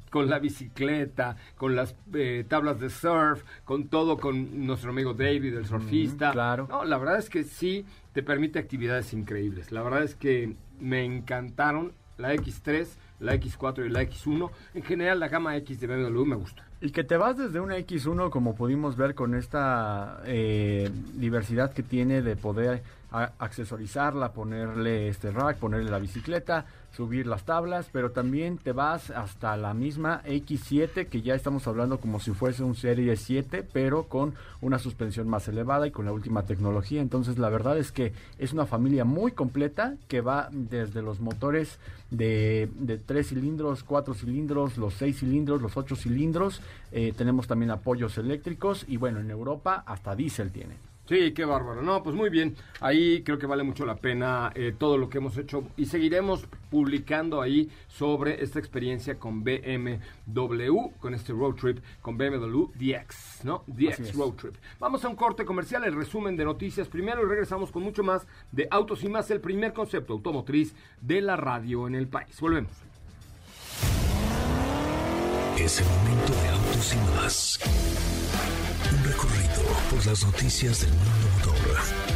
con 0.10 0.30
la 0.30 0.40
bicicleta, 0.40 1.36
con 1.58 1.76
las 1.76 1.98
eh, 2.14 2.46
tablas 2.48 2.80
de 2.80 2.90
surf, 2.90 3.44
con 3.66 3.90
todo, 3.90 4.18
con 4.18 4.66
nuestro 4.66 4.92
amigo 4.92 5.14
David, 5.14 5.58
el 5.58 5.66
surfista. 5.66 6.32
claro. 6.32 6.66
No, 6.70 6.86
la 6.86 6.98
verdad 6.98 7.20
es 7.20 7.30
que 7.30 7.44
sí 7.44 7.86
te 8.14 8.24
permite 8.24 8.58
actividades 8.58 9.12
increíbles. 9.12 9.74
La 9.74 9.84
verdad 9.84 10.04
es 10.04 10.16
que 10.16 10.56
me 10.80 11.04
encantaron 11.04 11.92
la 12.20 12.34
X3, 12.36 12.86
la 13.22 13.34
X4 13.36 13.86
y 13.86 13.90
la 13.90 14.04
X1. 14.04 14.50
En 14.76 14.84
general, 14.84 15.20
la 15.20 15.28
gama 15.30 15.56
X 15.58 15.80
de 15.80 15.88
BMW 15.88 16.26
me 16.26 16.36
gusta. 16.36 16.64
Y 16.82 16.92
que 16.92 17.04
te 17.04 17.18
vas 17.18 17.38
desde 17.38 17.60
una 17.60 17.78
X1, 17.78 18.30
como 18.30 18.56
pudimos 18.56 18.96
ver 18.96 19.16
con 19.16 19.34
esta 19.36 20.22
eh, 20.26 20.90
diversidad 21.16 21.74
que 21.74 21.84
tiene 21.84 22.22
de 22.22 22.36
poder 22.36 22.84
a- 23.12 23.32
accesorizarla, 23.40 24.32
ponerle 24.34 25.08
este 25.10 25.32
rack, 25.32 25.58
ponerle 25.58 25.90
la 25.90 26.00
bicicleta, 26.00 26.66
subir 26.92 27.28
las 27.28 27.44
tablas, 27.44 27.90
pero 27.92 28.12
también 28.12 28.58
te 28.58 28.72
vas 28.72 29.10
hasta 29.12 29.56
la 29.58 29.74
misma 29.74 30.22
X7, 30.26 31.08
que 31.08 31.22
ya 31.22 31.36
estamos 31.36 31.68
hablando 31.68 32.00
como 32.00 32.20
si 32.20 32.32
fuese 32.32 32.64
un 32.64 32.76
Serie 32.76 33.16
7, 33.16 33.66
pero 33.72 34.04
con 34.04 34.34
una 34.62 34.80
suspensión 34.80 35.28
más 35.30 35.48
elevada 35.48 35.88
y 35.88 35.92
con 35.92 36.06
la 36.06 36.12
última 36.12 36.44
tecnología. 36.44 37.02
Entonces, 37.02 37.38
la 37.38 37.50
verdad 37.50 37.78
es 37.78 37.92
que 37.92 38.14
es 38.38 38.54
una 38.54 38.66
familia 38.66 39.06
muy 39.06 39.32
completa 39.32 39.96
que 40.08 40.22
va 40.22 40.50
desde 40.52 41.02
los 41.02 41.20
motores 41.20 41.80
de, 42.12 42.70
de 42.76 42.98
3 42.98 43.28
cilindros, 43.28 43.84
4 43.84 44.14
cilindros, 44.14 44.78
los 44.78 44.94
6 44.96 45.20
cilindros, 45.20 45.62
los 45.62 45.78
8 45.78 45.96
cilindros. 45.96 46.62
Eh, 46.92 47.14
tenemos 47.16 47.48
también 47.48 47.72
apoyos 47.72 48.18
eléctricos 48.18 48.86
y 48.88 48.98
bueno, 48.98 49.20
en 49.20 49.30
Europa 49.30 49.84
hasta 49.86 50.16
diésel 50.16 50.52
tiene. 50.52 50.89
Sí, 51.10 51.34
qué 51.34 51.44
bárbaro. 51.44 51.82
No, 51.82 52.04
pues 52.04 52.16
muy 52.16 52.30
bien. 52.30 52.56
Ahí 52.82 53.24
creo 53.24 53.40
que 53.40 53.48
vale 53.48 53.64
mucho 53.64 53.84
la 53.84 53.96
pena 53.96 54.52
eh, 54.54 54.76
todo 54.78 54.96
lo 54.96 55.10
que 55.10 55.18
hemos 55.18 55.36
hecho 55.40 55.64
y 55.76 55.88
seguiremos 55.88 56.46
publicando 56.70 57.42
ahí 57.42 57.68
sobre 57.88 58.44
esta 58.44 58.60
experiencia 58.60 59.18
con 59.18 59.44
BMW, 59.44 60.90
con 61.00 61.16
este 61.16 61.34
road 61.34 61.56
trip 61.56 61.80
con 62.00 62.16
BMW 62.16 62.66
DX, 62.76 63.44
¿no? 63.44 63.64
DX. 63.66 64.14
Road 64.14 64.34
Trip. 64.34 64.56
Vamos 64.80 65.04
a 65.04 65.10
un 65.10 65.16
corte 65.16 65.46
comercial, 65.46 65.84
el 65.84 65.96
resumen 65.96 66.38
de 66.38 66.46
noticias 66.46 66.88
primero 66.88 67.24
y 67.24 67.28
regresamos 67.28 67.72
con 67.72 67.82
mucho 67.82 68.04
más 68.04 68.28
de 68.52 68.68
Autos 68.70 69.04
y 69.04 69.10
más, 69.10 69.32
el 69.32 69.42
primer 69.42 69.74
concepto 69.74 70.14
automotriz 70.14 70.76
de 71.02 71.22
la 71.22 71.36
radio 71.36 71.88
en 71.88 71.96
el 71.96 72.08
país. 72.08 72.40
Volvemos. 72.40 72.72
Es 75.58 75.80
el 75.80 75.88
momento 75.88 76.34
de 76.34 76.50
autos 76.50 76.94
y 76.94 76.98
más. 77.16 77.60
Por 79.90 80.06
las 80.06 80.26
noticias 80.26 80.82
del 80.82 80.90
mundo 80.90 81.54
motor. 81.54 82.09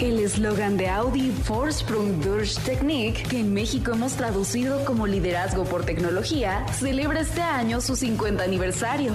El 0.00 0.18
eslogan 0.18 0.76
de 0.76 0.90
Audi 0.90 1.32
Vorsprung 1.48 2.20
durch 2.22 2.58
Technik, 2.58 3.26
que 3.28 3.40
en 3.40 3.54
México 3.54 3.92
hemos 3.92 4.12
traducido 4.12 4.84
como 4.84 5.06
liderazgo 5.06 5.64
por 5.64 5.86
tecnología, 5.86 6.66
celebra 6.78 7.20
este 7.20 7.40
año 7.40 7.80
su 7.80 7.96
50 7.96 8.44
aniversario. 8.44 9.14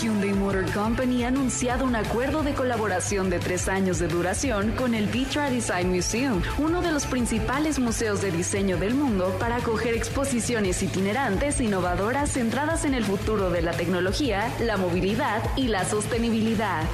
Hyundai 0.00 0.32
Motor 0.32 0.72
Company 0.72 1.24
ha 1.24 1.28
anunciado 1.28 1.84
un 1.84 1.96
acuerdo 1.96 2.42
de 2.42 2.54
colaboración 2.54 3.28
de 3.28 3.38
tres 3.40 3.68
años 3.68 3.98
de 3.98 4.08
duración 4.08 4.72
con 4.72 4.94
el 4.94 5.06
Vitra 5.06 5.50
Design 5.50 5.90
Museum, 5.90 6.40
uno 6.58 6.80
de 6.80 6.90
los 6.90 7.04
principales 7.04 7.78
museos 7.78 8.22
de 8.22 8.32
diseño 8.32 8.78
del 8.78 8.94
mundo, 8.94 9.36
para 9.38 9.56
acoger 9.56 9.94
exposiciones 9.94 10.82
itinerantes 10.82 11.60
innovadoras 11.60 12.32
centradas 12.32 12.86
en 12.86 12.94
el 12.94 13.04
futuro 13.04 13.50
de 13.50 13.60
la 13.60 13.72
tecnología, 13.72 14.50
la 14.60 14.78
movilidad 14.78 15.42
y 15.56 15.68
la 15.68 15.84
sostenibilidad. 15.84 16.84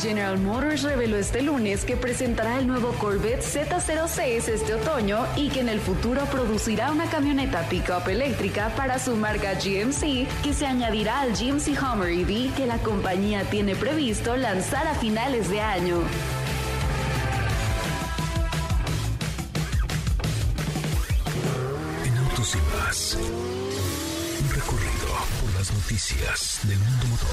General 0.00 0.38
Motors 0.38 0.82
reveló 0.82 1.16
este 1.16 1.42
lunes 1.42 1.84
que 1.84 1.96
presentará 1.96 2.58
el 2.58 2.66
nuevo 2.66 2.92
Corvette 2.92 3.42
Z06 3.42 4.48
este 4.48 4.74
otoño 4.74 5.26
y 5.36 5.48
que 5.48 5.60
en 5.60 5.68
el 5.68 5.80
futuro 5.80 6.24
producirá 6.26 6.90
una 6.92 7.06
camioneta 7.06 7.68
pickup 7.68 8.08
eléctrica 8.08 8.70
para 8.76 8.98
su 8.98 9.16
marca 9.16 9.54
GMC 9.54 10.26
que 10.42 10.54
se 10.54 10.66
añadirá 10.66 11.20
al 11.20 11.32
GMC 11.32 11.78
Hummer 11.80 12.10
EV 12.10 12.54
que 12.54 12.66
la 12.66 12.78
compañía 12.78 13.44
tiene 13.44 13.74
previsto 13.76 14.36
lanzar 14.36 14.86
a 14.86 14.94
finales 14.94 15.50
de 15.50 15.60
año. 15.60 15.98
En 22.04 22.16
autos 22.18 22.54
y 22.54 22.76
más. 22.76 23.18
Un 24.40 24.50
recorrido 24.50 25.08
por 25.40 25.54
las 25.58 25.72
noticias 25.72 26.60
del 26.64 26.78
mundo 26.78 27.06
motor. 27.08 27.32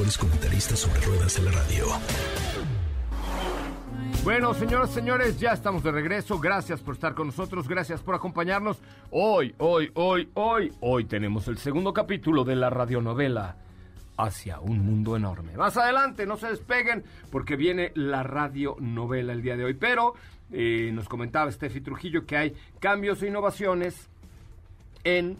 Mejores 0.00 0.16
comentaristas 0.16 0.78
sobre 0.78 0.98
ruedas 1.02 1.36
de 1.36 1.42
la 1.42 1.50
radio. 1.50 1.84
Bueno, 4.24 4.54
señoras 4.54 4.88
señores, 4.92 5.38
ya 5.38 5.52
estamos 5.52 5.82
de 5.82 5.92
regreso. 5.92 6.40
Gracias 6.40 6.80
por 6.80 6.94
estar 6.94 7.14
con 7.14 7.26
nosotros, 7.26 7.68
gracias 7.68 8.00
por 8.00 8.14
acompañarnos. 8.14 8.78
Hoy, 9.10 9.54
hoy, 9.58 9.90
hoy, 9.92 10.30
hoy, 10.32 10.72
hoy 10.80 11.04
tenemos 11.04 11.48
el 11.48 11.58
segundo 11.58 11.92
capítulo 11.92 12.44
de 12.44 12.56
la 12.56 12.70
radionovela 12.70 13.56
Hacia 14.16 14.58
un 14.60 14.78
mundo 14.78 15.16
enorme. 15.16 15.54
Más 15.58 15.76
adelante, 15.76 16.24
no 16.24 16.38
se 16.38 16.46
despeguen 16.46 17.04
porque 17.30 17.56
viene 17.56 17.92
la 17.94 18.22
radionovela 18.22 19.34
el 19.34 19.42
día 19.42 19.58
de 19.58 19.66
hoy. 19.66 19.74
Pero 19.74 20.14
eh, 20.50 20.92
nos 20.94 21.10
comentaba 21.10 21.52
Steffi 21.52 21.82
Trujillo 21.82 22.24
que 22.24 22.38
hay 22.38 22.56
cambios 22.78 23.22
e 23.22 23.26
innovaciones 23.26 24.08
en 25.04 25.36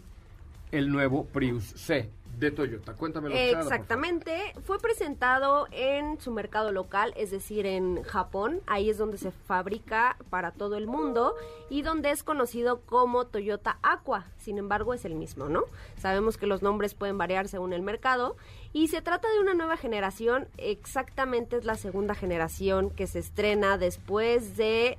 el 0.71 0.91
nuevo 0.91 1.25
Prius 1.25 1.65
C 1.65 2.11
de 2.41 2.51
Toyota. 2.51 2.95
Cuéntamelo. 2.95 3.35
Exactamente, 3.37 4.55
fue 4.65 4.79
presentado 4.81 5.69
en 5.71 6.19
su 6.21 6.33
mercado 6.33 6.73
local, 6.73 7.13
es 7.17 7.31
decir, 7.31 7.67
en 7.67 8.03
Japón, 8.03 8.63
ahí 8.67 8.89
es 8.89 8.99
donde 8.99 9.19
se 9.19 9.31
fabrica 9.31 10.17
para 10.31 10.51
todo 10.51 10.77
el 10.77 10.87
mundo 10.87 11.35
y 11.69 11.83
donde 11.83 12.11
es 12.11 12.23
conocido 12.23 12.81
como 12.81 13.27
Toyota 13.27 13.79
Aqua, 13.83 14.27
sin 14.39 14.59
embargo 14.59 14.95
es 14.95 15.05
el 15.05 15.15
mismo, 15.15 15.49
¿no? 15.49 15.65
Sabemos 15.99 16.39
que 16.39 16.47
los 16.47 16.63
nombres 16.63 16.95
pueden 16.95 17.19
variar 17.19 17.47
según 17.47 17.75
el 17.75 17.83
mercado 17.83 18.37
y 18.73 18.89
se 18.89 19.03
trata 19.03 19.31
de 19.31 19.41
una 19.41 19.53
nueva 19.55 19.77
generación, 19.77 20.49
exactamente 20.57 21.57
es 21.57 21.65
la 21.65 21.77
segunda 21.77 22.15
generación 22.15 22.91
que 22.91 23.07
se 23.07 23.19
estrena 23.19 23.77
después 23.77 24.57
de 24.57 24.97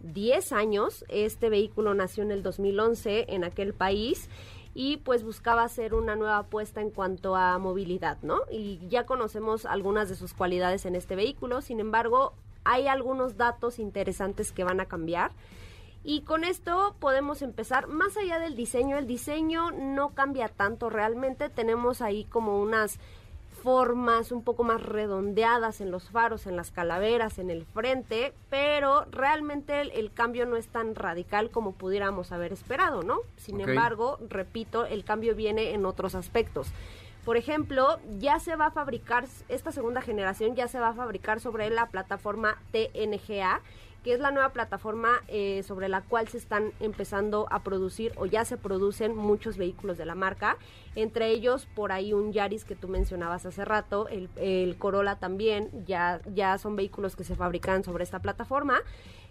10 0.00 0.52
años. 0.52 1.04
Este 1.08 1.50
vehículo 1.50 1.92
nació 1.92 2.22
en 2.22 2.30
el 2.30 2.42
2011 2.42 3.26
en 3.28 3.44
aquel 3.44 3.74
país 3.74 4.30
y 4.74 4.98
pues 4.98 5.24
buscaba 5.24 5.64
hacer 5.64 5.94
una 5.94 6.16
nueva 6.16 6.38
apuesta 6.38 6.80
en 6.80 6.90
cuanto 6.90 7.36
a 7.36 7.58
movilidad, 7.58 8.18
¿no? 8.22 8.40
Y 8.50 8.80
ya 8.88 9.04
conocemos 9.04 9.66
algunas 9.66 10.08
de 10.08 10.16
sus 10.16 10.34
cualidades 10.34 10.86
en 10.86 10.94
este 10.94 11.16
vehículo, 11.16 11.60
sin 11.60 11.80
embargo, 11.80 12.34
hay 12.64 12.86
algunos 12.86 13.36
datos 13.36 13.78
interesantes 13.78 14.52
que 14.52 14.64
van 14.64 14.80
a 14.80 14.86
cambiar. 14.86 15.32
Y 16.02 16.22
con 16.22 16.44
esto 16.44 16.94
podemos 16.98 17.42
empezar, 17.42 17.86
más 17.86 18.16
allá 18.16 18.38
del 18.38 18.56
diseño, 18.56 18.96
el 18.96 19.06
diseño 19.06 19.70
no 19.70 20.14
cambia 20.14 20.48
tanto 20.48 20.88
realmente, 20.88 21.50
tenemos 21.50 22.00
ahí 22.00 22.24
como 22.24 22.60
unas 22.60 22.98
formas 23.62 24.32
un 24.32 24.42
poco 24.42 24.64
más 24.64 24.82
redondeadas 24.82 25.80
en 25.80 25.90
los 25.90 26.10
faros, 26.10 26.46
en 26.46 26.56
las 26.56 26.70
calaveras, 26.70 27.38
en 27.38 27.50
el 27.50 27.64
frente, 27.64 28.32
pero 28.48 29.04
realmente 29.10 29.80
el, 29.80 29.90
el 29.92 30.12
cambio 30.12 30.46
no 30.46 30.56
es 30.56 30.68
tan 30.68 30.94
radical 30.94 31.50
como 31.50 31.72
pudiéramos 31.72 32.32
haber 32.32 32.52
esperado, 32.52 33.02
¿no? 33.02 33.18
Sin 33.36 33.60
embargo, 33.60 34.18
repito, 34.28 34.86
el 34.86 35.04
cambio 35.04 35.34
viene 35.34 35.72
en 35.72 35.86
otros 35.86 36.14
aspectos. 36.14 36.72
Por 37.24 37.36
ejemplo, 37.36 37.98
ya 38.18 38.40
se 38.40 38.56
va 38.56 38.66
a 38.66 38.70
fabricar, 38.70 39.26
esta 39.48 39.72
segunda 39.72 40.00
generación 40.00 40.56
ya 40.56 40.68
se 40.68 40.80
va 40.80 40.88
a 40.88 40.94
fabricar 40.94 41.38
sobre 41.38 41.68
la 41.68 41.86
plataforma 41.86 42.56
TNGA, 42.72 43.60
que 44.02 44.14
es 44.14 44.20
la 44.20 44.30
nueva 44.30 44.50
plataforma 44.50 45.20
eh, 45.28 45.62
sobre 45.62 45.88
la 45.88 46.00
cual 46.00 46.28
se 46.28 46.38
están 46.38 46.72
empezando 46.80 47.46
a 47.50 47.62
producir 47.62 48.12
o 48.16 48.26
ya 48.26 48.44
se 48.44 48.56
producen 48.56 49.14
muchos 49.14 49.56
vehículos 49.56 49.98
de 49.98 50.06
la 50.06 50.14
marca, 50.14 50.56
entre 50.94 51.28
ellos 51.28 51.66
por 51.74 51.92
ahí 51.92 52.12
un 52.12 52.32
Yaris 52.32 52.64
que 52.64 52.76
tú 52.76 52.88
mencionabas 52.88 53.44
hace 53.44 53.64
rato, 53.64 54.08
el, 54.08 54.76
Corolla 54.78 55.16
también, 55.16 55.70
ya, 55.86 56.20
ya 56.32 56.56
son 56.58 56.76
vehículos 56.76 57.14
que 57.14 57.24
se 57.24 57.36
fabrican 57.36 57.84
sobre 57.84 58.04
esta 58.04 58.20
plataforma, 58.20 58.80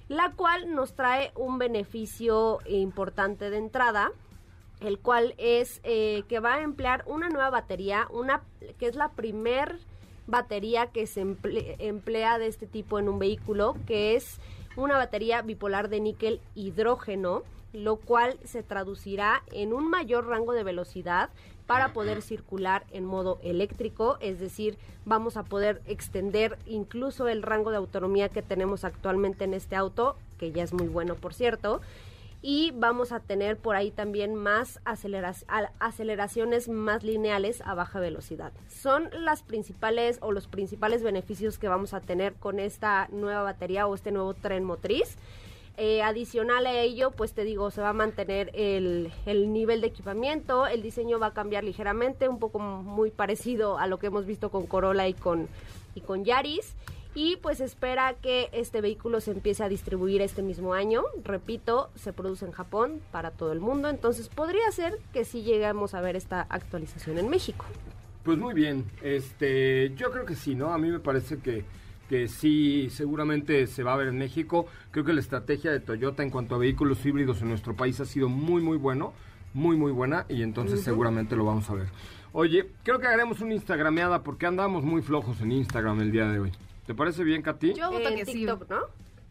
la 0.08 0.32
cual 0.34 0.74
nos 0.74 0.94
trae 0.94 1.32
un 1.36 1.58
beneficio 1.58 2.60
importante 2.68 3.50
de 3.50 3.58
entrada, 3.58 4.12
el 4.80 5.00
cual 5.00 5.34
es 5.38 5.82
eh, 5.84 6.24
que 6.30 6.40
va 6.40 6.56
a 6.56 6.62
emplear 6.62 7.04
una 7.06 7.30
nueva 7.30 7.50
batería, 7.50 8.08
una 8.12 8.44
que 8.78 8.88
es 8.88 8.96
la 8.96 9.10
primer 9.10 9.80
batería 10.26 10.88
que 10.92 11.08
se 11.08 11.26
emple- 11.26 11.76
emplea 11.80 12.38
de 12.38 12.48
este 12.48 12.68
tipo 12.68 13.00
en 13.00 13.10
un 13.10 13.18
vehículo, 13.20 13.76
que 13.88 14.16
es 14.16 14.40
una 14.76 14.98
batería 14.98 15.42
bipolar 15.42 15.90
de 15.90 16.00
níquel 16.00 16.42
hidrógeno, 16.56 17.44
lo 17.74 17.98
cual 17.98 18.38
se 18.44 18.64
traducirá 18.64 19.44
en 19.52 19.74
un 19.74 19.90
mayor 19.90 20.28
rango 20.28 20.54
de 20.54 20.64
velocidad 20.64 21.30
para 21.68 21.94
poder 21.94 22.24
circular 22.24 22.84
en 22.92 23.06
modo 23.06 23.38
eléctrico, 23.44 24.18
es 24.22 24.40
decir, 24.40 24.80
vamos 25.06 25.38
a 25.38 25.44
poder 25.44 25.84
extender 25.86 26.58
incluso 26.66 27.28
el 27.28 27.44
rango 27.44 27.70
de 27.70 27.78
autonomía 27.78 28.30
que 28.30 28.42
tenemos 28.42 28.84
actualmente 28.84 29.44
en 29.44 29.54
este 29.54 29.76
auto, 29.76 30.16
que 30.40 30.52
ya 30.52 30.64
es 30.64 30.74
muy 30.74 30.88
bueno 30.88 31.14
por 31.14 31.36
cierto, 31.36 31.80
y 32.42 32.72
vamos 32.72 33.12
a 33.12 33.20
tener 33.20 33.58
por 33.58 33.76
ahí 33.76 33.92
también 33.92 34.36
más 34.36 34.80
aceleraciones 34.86 36.70
más 36.70 37.04
lineales 37.04 37.62
a 37.62 37.74
baja 37.74 38.00
velocidad. 38.00 38.54
Son 38.70 39.10
las 39.12 39.44
principales 39.44 40.20
o 40.22 40.32
los 40.32 40.48
principales 40.48 41.04
beneficios 41.04 41.58
que 41.58 41.68
vamos 41.68 41.94
a 41.94 42.00
tener 42.00 42.34
con 42.36 42.60
esta 42.60 43.08
nueva 43.12 43.44
batería 43.44 43.88
o 43.88 43.96
este 43.96 44.12
nuevo 44.12 44.34
tren 44.34 44.64
motriz. 44.64 45.18
Eh, 45.82 46.02
adicional 46.02 46.66
a 46.68 46.74
ello, 46.74 47.12
pues 47.12 47.34
te 47.34 47.46
digo, 47.46 47.72
se 47.72 47.80
va 47.80 47.90
a 47.90 47.94
mantener 47.94 48.52
el, 48.54 49.14
el 49.26 49.54
nivel 49.54 49.80
de 49.80 49.88
equipamiento, 49.88 50.68
el 50.68 50.82
diseño 50.82 51.20
va 51.20 51.28
a 51.28 51.34
cambiar 51.34 51.64
ligeramente, 51.64 52.28
un 52.28 52.38
poco 52.38 52.60
muy 52.60 53.12
parecido 53.12 53.78
a 53.78 53.88
lo 53.88 53.98
que 53.98 54.08
hemos 54.08 54.26
visto 54.26 54.50
con 54.52 54.68
Corolla 54.68 55.08
y 55.08 55.14
con, 55.14 55.48
y 55.96 56.02
con 56.02 56.26
Yaris. 56.26 56.76
Y 57.16 57.38
pues 57.38 57.60
espera 57.60 58.14
que 58.14 58.50
este 58.54 58.82
vehículo 58.82 59.20
se 59.20 59.32
empiece 59.32 59.64
a 59.64 59.70
distribuir 59.70 60.22
este 60.22 60.42
mismo 60.42 60.74
año. 60.74 61.04
Repito, 61.24 61.90
se 61.96 62.14
produce 62.14 62.46
en 62.46 62.52
Japón 62.52 63.02
para 63.12 63.32
todo 63.32 63.52
el 63.52 63.60
mundo, 63.60 63.90
entonces 63.90 64.30
podría 64.30 64.72
ser 64.72 65.00
que 65.12 65.26
sí 65.26 65.42
lleguemos 65.42 65.96
a 65.96 66.02
ver 66.02 66.16
esta 66.16 66.42
actualización 66.50 67.18
en 67.18 67.30
México. 67.30 67.66
Pues 68.24 68.38
muy 68.38 68.54
bien, 68.54 68.86
este, 69.02 69.94
yo 69.96 70.12
creo 70.12 70.26
que 70.26 70.36
sí, 70.36 70.54
¿no? 70.54 70.72
A 70.72 70.78
mí 70.78 70.90
me 70.90 71.00
parece 71.00 71.40
que, 71.40 71.66
que 72.08 72.28
sí, 72.28 72.90
seguramente 72.92 73.66
se 73.66 73.82
va 73.82 73.94
a 73.94 73.98
ver 73.98 74.10
en 74.10 74.18
México. 74.18 74.68
Creo 74.92 75.04
que 75.04 75.14
la 75.14 75.20
estrategia 75.20 75.72
de 75.72 75.80
Toyota 75.80 76.22
en 76.22 76.30
cuanto 76.30 76.56
a 76.56 76.58
vehículos 76.60 77.04
híbridos 77.06 77.42
en 77.42 77.50
nuestro 77.50 77.76
país 77.76 78.00
ha 78.02 78.06
sido 78.06 78.30
muy, 78.30 78.62
muy 78.62 78.78
bueno, 78.78 79.14
muy, 79.54 79.78
muy 79.78 79.92
buena, 79.92 80.28
y 80.30 80.44
entonces 80.44 80.82
seguramente 80.82 81.36
lo 81.36 81.46
vamos 81.46 81.70
a 81.72 81.74
ver. 81.74 81.88
Oye, 82.34 82.70
creo 82.84 83.00
que 83.00 83.08
haremos 83.08 83.42
una 83.42 83.56
Instagrameada 83.56 84.22
porque 84.22 84.46
andamos 84.46 84.84
muy 84.84 85.02
flojos 85.02 85.42
en 85.42 85.52
Instagram 85.52 86.02
el 86.02 86.12
día 86.12 86.28
de 86.28 86.40
hoy. 86.40 86.52
¿Te 86.90 86.96
parece 86.96 87.24
bien, 87.24 87.44
Katy? 87.44 87.76
Yo 87.76 87.92
voto 87.92 88.10
en 88.10 88.16
que 88.16 88.26
sí. 88.26 88.34
TikTok, 88.34 88.68
¿no? 88.68 88.80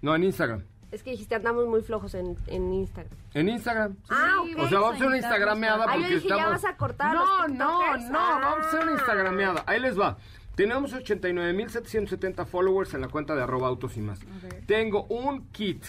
No, 0.01 0.15
en 0.15 0.23
Instagram. 0.23 0.63
Es 0.93 1.03
que 1.03 1.11
dijiste 1.11 1.35
andamos 1.35 1.67
muy 1.67 1.83
flojos 1.83 2.15
en, 2.15 2.37
en 2.47 2.73
Instagram. 2.73 3.13
En 3.35 3.49
Instagram. 3.49 3.95
sí. 3.95 4.01
Ah, 4.11 4.43
Sí, 4.47 4.55
ok. 4.55 4.61
O 4.63 4.69
sea, 4.69 4.79
vamos 4.79 4.93
a 4.93 4.95
hacer 4.95 5.07
una 5.09 5.17
Instagrameada 5.17 5.85
Ah, 5.89 5.95
yo 5.97 6.01
porque 6.03 6.15
dije, 6.15 6.29
ya 6.29 6.35
estamos... 6.37 6.63
vas 6.63 6.65
a 6.73 6.77
cortar 6.77 7.17
a 7.17 7.19
No, 7.19 7.43
los 7.49 7.57
no, 7.57 8.11
no, 8.13 8.19
vamos 8.41 8.65
a 8.65 8.69
hacer 8.69 8.81
una 8.83 8.93
Ah. 8.93 8.95
Instagrameada. 8.95 9.65
Ahí 9.67 9.81
les 9.81 9.99
va. 9.99 10.19
Tenemos 10.55 10.95
89.770 10.95 12.47
followers 12.47 12.95
en 12.95 13.01
la 13.01 13.09
cuenta 13.09 13.35
de 13.35 13.43
arroba 13.43 13.67
autos 13.67 13.97
y 13.97 14.03
más. 14.03 14.21
Tengo 14.67 15.07
un 15.07 15.49
kit, 15.49 15.83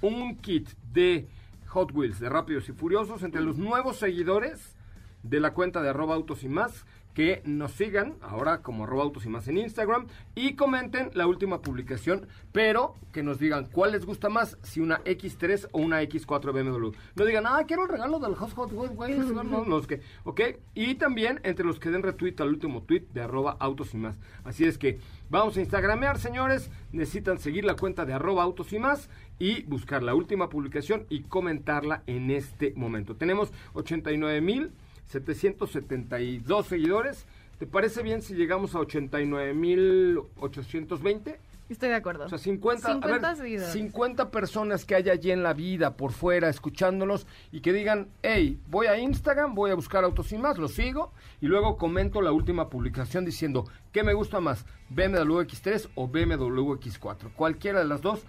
un 0.00 0.36
kit 0.38 0.68
de 0.92 1.28
Hot 1.68 1.92
Wheels, 1.92 2.18
de 2.18 2.28
Rápidos 2.28 2.68
y 2.68 2.72
Furiosos, 2.72 3.22
entre 3.22 3.40
los 3.40 3.56
nuevos 3.56 3.98
seguidores 3.98 4.74
de 5.22 5.38
la 5.38 5.52
cuenta 5.54 5.80
de 5.80 5.90
arroba 5.90 6.16
autos 6.16 6.42
y 6.42 6.48
más 6.48 6.84
que 7.14 7.42
nos 7.44 7.70
sigan 7.72 8.16
ahora 8.20 8.60
como 8.60 8.84
arroba 8.84 9.04
autos 9.04 9.24
y 9.24 9.28
más 9.28 9.46
en 9.48 9.58
Instagram 9.58 10.08
y 10.34 10.54
comenten 10.54 11.10
la 11.14 11.26
última 11.26 11.62
publicación, 11.62 12.26
pero 12.52 12.96
que 13.12 13.22
nos 13.22 13.38
digan 13.38 13.68
cuál 13.70 13.92
les 13.92 14.04
gusta 14.04 14.28
más, 14.28 14.58
si 14.62 14.80
una 14.80 15.02
X3 15.04 15.68
o 15.72 15.78
una 15.78 16.02
X4 16.02 16.52
BMW. 16.52 16.90
No 17.14 17.24
digan, 17.24 17.46
ah, 17.46 17.62
quiero 17.66 17.84
el 17.84 17.88
regalo 17.88 18.18
del 18.18 18.34
Hot 18.34 18.52
Hot 18.52 18.72
Wheels, 18.72 19.32
no, 19.32 19.44
no, 19.44 19.64
los 19.64 19.86
que, 19.86 20.00
ok, 20.24 20.40
y 20.74 20.96
también 20.96 21.40
entre 21.44 21.64
los 21.64 21.78
que 21.78 21.90
den 21.90 22.02
retweet 22.02 22.34
al 22.40 22.48
último 22.48 22.82
tweet 22.82 23.06
de 23.14 23.22
arroba 23.22 23.56
autos 23.60 23.94
y 23.94 23.98
más. 23.98 24.16
Así 24.42 24.64
es 24.64 24.76
que 24.76 24.98
vamos 25.30 25.56
a 25.56 25.60
instagramear, 25.60 26.18
señores, 26.18 26.70
necesitan 26.92 27.38
seguir 27.38 27.64
la 27.64 27.76
cuenta 27.76 28.04
de 28.04 28.12
arroba 28.12 28.42
autos 28.42 28.72
y 28.72 28.80
más 28.80 29.08
y 29.38 29.62
buscar 29.62 30.02
la 30.02 30.14
última 30.14 30.48
publicación 30.48 31.06
y 31.08 31.22
comentarla 31.22 32.02
en 32.06 32.30
este 32.30 32.72
momento. 32.74 33.16
Tenemos 33.16 33.52
89 33.74 34.40
mil 34.40 34.72
772 35.06 36.66
seguidores. 36.66 37.26
¿Te 37.58 37.66
parece 37.66 38.02
bien 38.02 38.22
si 38.22 38.34
llegamos 38.34 38.74
a 38.74 38.80
89.820? 38.80 41.36
Estoy 41.68 41.88
de 41.88 41.94
acuerdo. 41.94 42.26
O 42.26 42.28
sea, 42.28 42.36
50, 42.36 42.86
a 42.86 42.92
50 42.92 43.28
ver, 43.28 43.36
seguidores. 43.36 43.72
50 43.72 44.30
personas 44.30 44.84
que 44.84 44.96
hay 44.96 45.08
allí 45.08 45.30
en 45.30 45.42
la 45.42 45.54
vida, 45.54 45.96
por 45.96 46.12
fuera, 46.12 46.50
escuchándolos 46.50 47.26
y 47.52 47.62
que 47.62 47.72
digan, 47.72 48.08
hey, 48.22 48.60
voy 48.68 48.86
a 48.86 48.98
Instagram, 48.98 49.54
voy 49.54 49.70
a 49.70 49.74
buscar 49.74 50.04
Autos 50.04 50.30
y 50.32 50.38
Más, 50.38 50.58
lo 50.58 50.68
sigo 50.68 51.12
y 51.40 51.46
luego 51.46 51.78
comento 51.78 52.20
la 52.20 52.32
última 52.32 52.68
publicación 52.68 53.24
diciendo, 53.24 53.66
¿qué 53.92 54.02
me 54.02 54.12
gusta 54.12 54.40
más? 54.40 54.66
BMW 54.90 55.40
X3 55.40 55.88
o 55.94 56.06
BMW 56.06 56.74
X4. 56.74 57.32
Cualquiera 57.34 57.78
de 57.78 57.86
las 57.86 58.02
dos. 58.02 58.24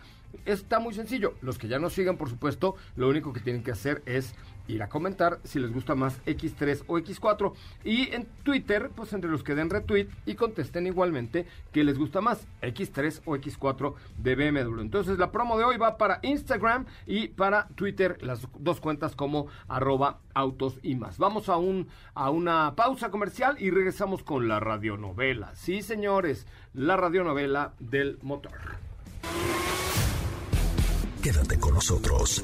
Está 0.46 0.80
muy 0.80 0.94
sencillo. 0.94 1.34
Los 1.42 1.58
que 1.58 1.70
ya 1.70 1.80
nos 1.80 1.94
sigan, 1.94 2.18
por 2.18 2.30
supuesto, 2.30 2.76
lo 2.96 3.08
único 3.08 3.32
que 3.32 3.40
tienen 3.40 3.64
que 3.64 3.72
hacer 3.72 4.02
es 4.06 4.36
ir 4.68 4.84
a 4.84 4.90
comentar 4.90 5.40
si 5.44 5.60
les 5.60 5.72
gusta 5.74 5.96
más 5.96 6.24
X3 6.26 6.84
o 6.88 6.98
X4. 6.98 7.54
Y 7.84 8.14
en 8.14 8.26
Twitter, 8.44 8.90
pues 8.96 9.14
entre 9.14 9.30
los 9.30 9.44
que 9.44 9.56
den 9.56 9.70
retweet 9.70 10.08
y 10.26 10.36
contesten 10.36 10.88
igualmente 10.88 11.46
que 11.72 11.84
les 11.84 11.98
gusta 11.98 12.22
más 12.22 12.48
X3 12.62 13.22
o 13.26 13.36
X4 13.36 13.94
de 14.18 14.36
BMW. 14.36 14.82
Entonces 14.82 15.18
la 15.18 15.32
promo 15.32 15.58
de 15.58 15.66
hoy 15.66 15.78
va 15.78 15.98
para 15.98 16.20
Instagram 16.24 16.86
y 17.06 17.28
para 17.30 17.68
Twitter, 17.70 18.18
las 18.22 18.48
dos 18.60 18.80
cuentas 18.80 19.16
como 19.16 19.48
arroba 19.68 20.20
autos 20.34 20.80
y 20.84 20.96
más. 20.96 21.18
Vamos 21.18 21.50
a, 21.50 21.58
un, 21.58 21.88
a 22.14 22.30
una 22.30 22.76
pausa 22.76 23.12
comercial 23.12 23.58
y 23.60 23.70
regresamos 23.70 24.24
con 24.24 24.48
la 24.48 24.60
radionovela. 24.60 25.56
Sí, 25.56 25.82
señores, 25.82 26.48
la 26.74 26.98
radionovela 26.98 27.74
del 27.80 28.20
motor. 28.22 28.54
Quédate 31.22 31.60
con 31.60 31.74
nosotros. 31.74 32.44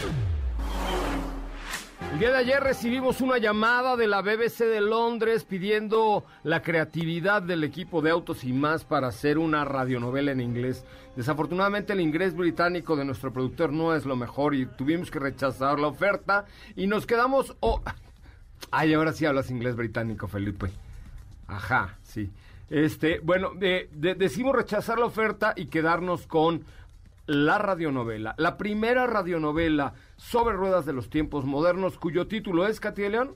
El 2.13 2.19
día 2.19 2.31
de 2.31 2.37
ayer 2.37 2.61
recibimos 2.61 3.21
una 3.21 3.37
llamada 3.37 3.95
de 3.95 4.05
la 4.05 4.21
BBC 4.21 4.59
de 4.65 4.81
Londres 4.81 5.43
pidiendo 5.45 6.25
la 6.43 6.61
creatividad 6.61 7.41
del 7.41 7.63
equipo 7.63 8.01
de 8.01 8.11
Autos 8.11 8.43
y 8.43 8.51
más 8.53 8.83
para 8.83 9.07
hacer 9.07 9.37
una 9.37 9.63
radionovela 9.65 10.31
en 10.31 10.41
inglés. 10.41 10.83
Desafortunadamente 11.15 11.93
el 11.93 12.01
inglés 12.01 12.35
británico 12.35 12.95
de 12.95 13.05
nuestro 13.05 13.31
productor 13.33 13.71
no 13.71 13.95
es 13.95 14.05
lo 14.05 14.15
mejor 14.15 14.53
y 14.55 14.65
tuvimos 14.65 15.09
que 15.09 15.19
rechazar 15.19 15.79
la 15.79 15.87
oferta 15.87 16.45
y 16.75 16.85
nos 16.85 17.05
quedamos... 17.07 17.55
Oh, 17.61 17.81
ay, 18.71 18.93
ahora 18.93 19.13
sí 19.13 19.25
hablas 19.25 19.49
inglés 19.49 19.75
británico, 19.75 20.27
Felipe. 20.27 20.69
Ajá, 21.47 21.97
sí. 22.03 22.29
Este, 22.69 23.19
bueno, 23.19 23.51
de- 23.55 23.89
de- 23.93 24.15
decimos 24.15 24.55
rechazar 24.55 24.99
la 24.99 25.05
oferta 25.05 25.53
y 25.55 25.65
quedarnos 25.67 26.27
con 26.27 26.63
la 27.31 27.57
radionovela, 27.57 28.35
la 28.37 28.57
primera 28.57 29.07
radionovela 29.07 29.93
sobre 30.17 30.55
ruedas 30.55 30.85
de 30.85 30.93
los 30.93 31.09
tiempos 31.09 31.45
modernos, 31.45 31.97
cuyo 31.97 32.27
título 32.27 32.67
es, 32.67 32.79
Katy 32.79 33.01
de 33.03 33.09
León, 33.09 33.35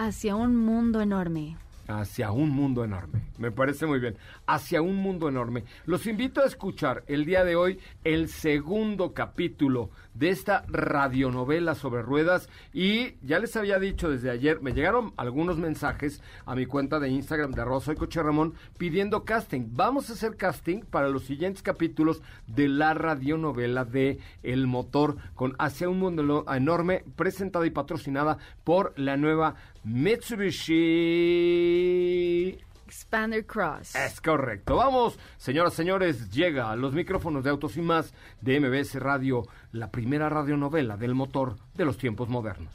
Hacia 0.00 0.36
un 0.36 0.54
mundo 0.54 1.00
enorme. 1.00 1.56
Hacia 1.88 2.30
un 2.30 2.50
mundo 2.50 2.84
enorme. 2.84 3.22
Me 3.36 3.50
parece 3.50 3.84
muy 3.84 3.98
bien. 3.98 4.16
Hacia 4.46 4.80
un 4.80 4.94
mundo 4.94 5.28
enorme. 5.28 5.64
Los 5.86 6.06
invito 6.06 6.40
a 6.40 6.46
escuchar 6.46 7.02
el 7.08 7.24
día 7.24 7.42
de 7.42 7.56
hoy 7.56 7.80
el 8.04 8.28
segundo 8.28 9.12
capítulo 9.12 9.90
de 10.18 10.30
esta 10.30 10.64
radionovela 10.68 11.74
sobre 11.74 12.02
ruedas. 12.02 12.48
Y 12.72 13.14
ya 13.22 13.38
les 13.38 13.56
había 13.56 13.78
dicho 13.78 14.10
desde 14.10 14.30
ayer, 14.30 14.60
me 14.60 14.72
llegaron 14.72 15.12
algunos 15.16 15.58
mensajes 15.58 16.20
a 16.44 16.54
mi 16.54 16.66
cuenta 16.66 16.98
de 16.98 17.08
Instagram 17.08 17.52
de 17.52 17.64
Rosa 17.64 17.92
y 17.92 17.96
Coche 17.96 18.22
Ramón 18.22 18.54
pidiendo 18.76 19.24
casting. 19.24 19.68
Vamos 19.72 20.10
a 20.10 20.14
hacer 20.14 20.36
casting 20.36 20.80
para 20.82 21.08
los 21.08 21.24
siguientes 21.24 21.62
capítulos 21.62 22.22
de 22.46 22.68
la 22.68 22.94
radionovela 22.94 23.84
de 23.84 24.18
El 24.42 24.66
Motor 24.66 25.16
con 25.34 25.54
Hacia 25.58 25.88
un 25.88 25.98
mundo 25.98 26.44
enorme, 26.52 27.04
presentada 27.16 27.66
y 27.66 27.70
patrocinada 27.70 28.38
por 28.64 28.92
la 28.96 29.16
nueva 29.16 29.54
Mitsubishi. 29.84 30.78
Expander 32.88 33.44
Cross. 33.44 33.94
Es 33.94 34.20
correcto. 34.22 34.76
Vamos, 34.76 35.18
señoras, 35.36 35.74
señores, 35.74 36.30
llega 36.30 36.70
a 36.70 36.76
los 36.76 36.94
micrófonos 36.94 37.44
de 37.44 37.50
Autos 37.50 37.76
y 37.76 37.82
Más 37.82 38.14
de 38.40 38.58
MBS 38.60 38.94
Radio, 38.94 39.42
la 39.72 39.90
primera 39.90 40.30
radionovela 40.30 40.96
del 40.96 41.14
motor 41.14 41.56
de 41.74 41.84
los 41.84 41.98
tiempos 41.98 42.30
modernos. 42.30 42.72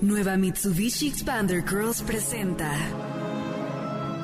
Nueva 0.00 0.36
Mitsubishi 0.36 1.08
Expander 1.08 1.64
Cross 1.64 2.02
presenta 2.02 2.70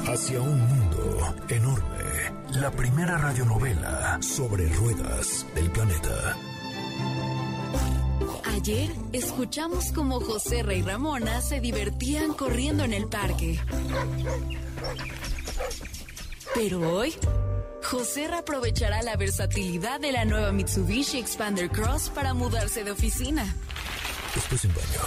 Hacia 0.07 0.41
un 0.41 0.61
mundo 0.61 1.37
enorme. 1.49 1.87
La 2.61 2.73
primera 2.73 3.17
radionovela 3.17 4.21
sobre 4.21 4.69
ruedas 4.71 5.47
del 5.55 5.71
planeta. 5.71 6.37
Ayer 8.71 8.95
escuchamos 9.13 9.87
cómo 9.93 10.21
José 10.21 10.63
Rey 10.63 10.83
Ramona 10.83 11.43
se 11.43 11.59
divertían 11.59 12.35
corriendo 12.35 12.85
en 12.85 12.93
el 12.93 13.09
parque. 13.09 13.59
Pero 16.55 16.79
hoy, 16.89 17.13
José 17.83 18.27
aprovechará 18.27 19.03
la 19.03 19.17
versatilidad 19.17 19.99
de 19.99 20.13
la 20.13 20.25
nueva 20.25 20.53
Mitsubishi 20.53 21.19
Expander 21.19 21.69
Cross 21.69 22.13
para 22.15 22.33
mudarse 22.33 22.85
de 22.85 22.93
oficina. 22.93 23.57
Después 24.37 24.65
en 24.65 24.73
baño. 24.73 25.01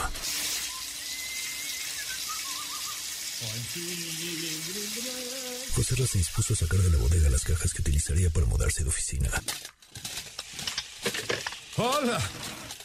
José 5.73 6.08
se 6.08 6.17
dispuso 6.17 6.54
a 6.54 6.58
sacar 6.58 6.80
de 6.80 6.91
la 6.91 6.97
bodega 6.97 7.30
las 7.30 7.45
cajas 7.45 7.71
que 7.71 7.82
utilizaría 7.82 8.30
para 8.30 8.45
mudarse 8.45 8.84
de 8.84 8.89
oficina. 8.89 9.30
Hola. 11.78 12.19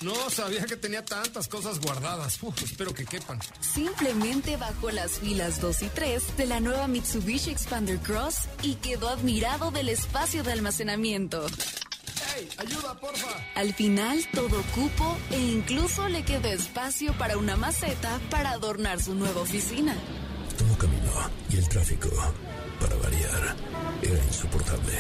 No 0.01 0.31
sabía 0.31 0.65
que 0.65 0.77
tenía 0.77 1.05
tantas 1.05 1.49
cosas 1.49 1.81
guardadas. 1.81 2.41
Uf, 2.43 2.63
espero 2.63 2.95
que 2.95 3.05
quepan. 3.05 3.41
Simplemente 3.61 4.57
bajó 4.57 4.93
las 4.93 5.19
filas 5.19 5.61
2 5.61 5.83
y 5.83 5.89
3 5.89 6.37
de 6.37 6.47
la 6.47 6.61
nueva 6.61 6.87
Mitsubishi 6.87 7.51
Expander 7.51 7.99
Cross 7.99 8.49
y 8.63 8.77
quedó 8.77 9.09
admirado 9.09 9.73
del 9.73 9.89
espacio 9.89 10.45
de 10.45 10.53
almacenamiento. 10.53 11.47
¡Hey! 12.37 12.49
¡Ayuda, 12.59 12.99
porfa! 13.01 13.27
Al 13.57 13.75
final 13.75 14.25
todo 14.33 14.63
cupo 14.73 15.19
e 15.33 15.39
incluso 15.41 16.09
le 16.09 16.23
quedó 16.23 16.49
espacio 16.49 17.13
para 17.19 17.37
una 17.37 17.57
maceta 17.57 18.21
para 18.31 18.53
adornar 18.53 19.03
su 19.03 19.17
nueva 19.17 19.41
oficina. 19.41 19.97
Tomó 20.57 20.79
camino 20.79 21.11
y 21.51 21.57
el 21.57 21.69
tráfico, 21.69 22.09
para 22.81 22.95
variar, 22.97 23.57
era 24.03 24.25
insoportable. 24.25 24.93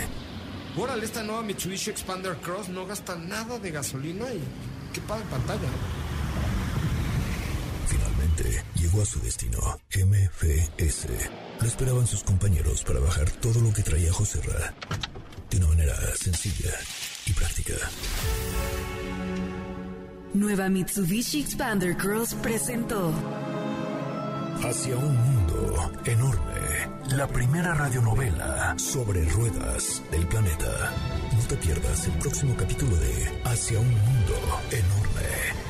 Órale, 0.76 1.04
esta 1.04 1.22
nueva 1.22 1.42
Mitsubishi 1.42 1.90
Expander 1.90 2.36
Cross 2.36 2.68
no 2.68 2.86
gasta 2.86 3.16
nada 3.16 3.58
de 3.58 3.70
gasolina 3.70 4.26
y 4.32 4.40
qué 4.92 5.00
padre 5.02 5.24
pantalla. 5.30 5.68
Finalmente 7.86 8.62
llegó 8.74 9.02
a 9.02 9.06
su 9.06 9.20
destino, 9.20 9.58
MFS. 9.94 11.06
Lo 11.60 11.66
esperaban 11.66 12.06
sus 12.06 12.22
compañeros 12.22 12.84
para 12.84 13.00
bajar 13.00 13.30
todo 13.30 13.60
lo 13.60 13.72
que 13.72 13.82
traía 13.82 14.12
José 14.12 14.40
Ra. 14.42 14.74
De 15.50 15.56
una 15.56 15.68
manera 15.68 15.94
sencilla 16.14 16.72
y 17.26 17.32
práctica. 17.32 17.74
Nueva 20.34 20.68
Mitsubishi 20.68 21.40
Expander 21.40 21.96
Cross 21.96 22.34
presentó 22.34 23.12
Hacia 24.62 24.96
un 24.96 25.16
mundo 25.16 25.92
enorme. 26.04 27.16
La 27.16 27.26
primera 27.26 27.74
radionovela 27.74 28.76
sobre 28.78 29.24
ruedas 29.30 30.02
del 30.10 30.26
planeta. 30.26 30.92
No 31.48 31.56
te 31.56 31.66
pierdas 31.66 32.06
el 32.06 32.12
próximo 32.18 32.54
capítulo 32.58 32.94
de 32.96 33.40
Hacia 33.44 33.80
un 33.80 33.88
mundo 33.88 34.34
enorme. 34.70 35.24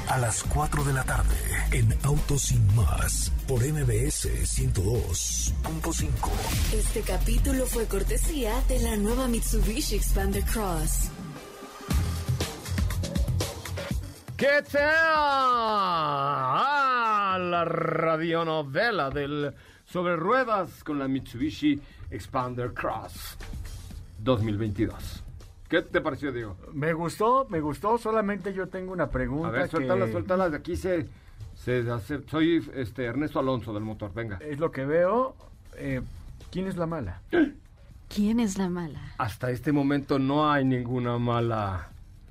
A 0.09 0.19
las 0.19 0.43
4 0.43 0.83
de 0.83 0.93
la 0.93 1.05
tarde 1.05 1.37
en 1.71 1.97
Autos 2.03 2.43
Sin 2.43 2.75
Más 2.75 3.33
por 3.47 3.61
MBS 3.61 4.27
102.5. 4.59 6.09
Este 6.75 7.03
capítulo 7.03 7.65
fue 7.67 7.87
cortesía 7.87 8.61
de 8.67 8.81
la 8.81 8.97
nueva 8.97 9.29
Mitsubishi 9.29 9.95
Expander 9.95 10.43
Cross. 10.47 11.13
¿Qué 14.37 14.65
tal? 14.73 14.83
Ah, 16.65 17.39
la 17.41 17.65
radionovela 17.65 19.11
del 19.11 19.55
sobre 19.85 20.17
ruedas 20.17 20.83
con 20.83 20.99
la 20.99 21.07
Mitsubishi 21.07 21.81
Expander 22.11 22.75
Cross 22.75 23.37
2022. 24.19 25.28
¿Qué 25.69 25.83
te 25.83 26.01
pareció, 26.01 26.33
Diego? 26.33 26.57
Me 26.73 26.93
gustó, 26.95 27.47
me 27.51 27.61
gustó. 27.61 27.99
Solamente 27.99 28.53
yo 28.55 28.69
tengo 28.69 28.93
una 28.93 29.11
pregunta. 29.11 29.49
A 29.49 29.51
ver, 29.51 29.69
suéltala, 29.69 30.07
que 30.07 30.13
suéltala. 30.13 30.51
De 30.51 30.57
aquí 30.57 30.77
se, 30.77 31.07
se 31.55 31.91
hace- 31.91 32.23
Soy 32.29 32.67
este 32.75 33.05
Ernesto 33.05 33.39
Alonso 33.39 33.75
del 33.75 33.83
motor. 33.83 34.13
Venga. 34.15 34.39
Es 34.41 34.59
lo 34.59 34.71
que 34.71 34.87
veo. 34.87 35.37
Eh, 35.77 36.01
¿Quién 36.51 36.67
es 36.67 36.77
la 36.77 36.87
mala? 36.87 37.21
¿Quién 38.09 38.41
es 38.41 38.57
la 38.57 38.71
mala? 38.71 39.13
Hasta 39.19 39.51
este 39.51 39.71
momento 39.73 40.19
no 40.19 40.51
hay 40.51 40.65
ninguna 40.65 41.19
mala. 41.19 41.91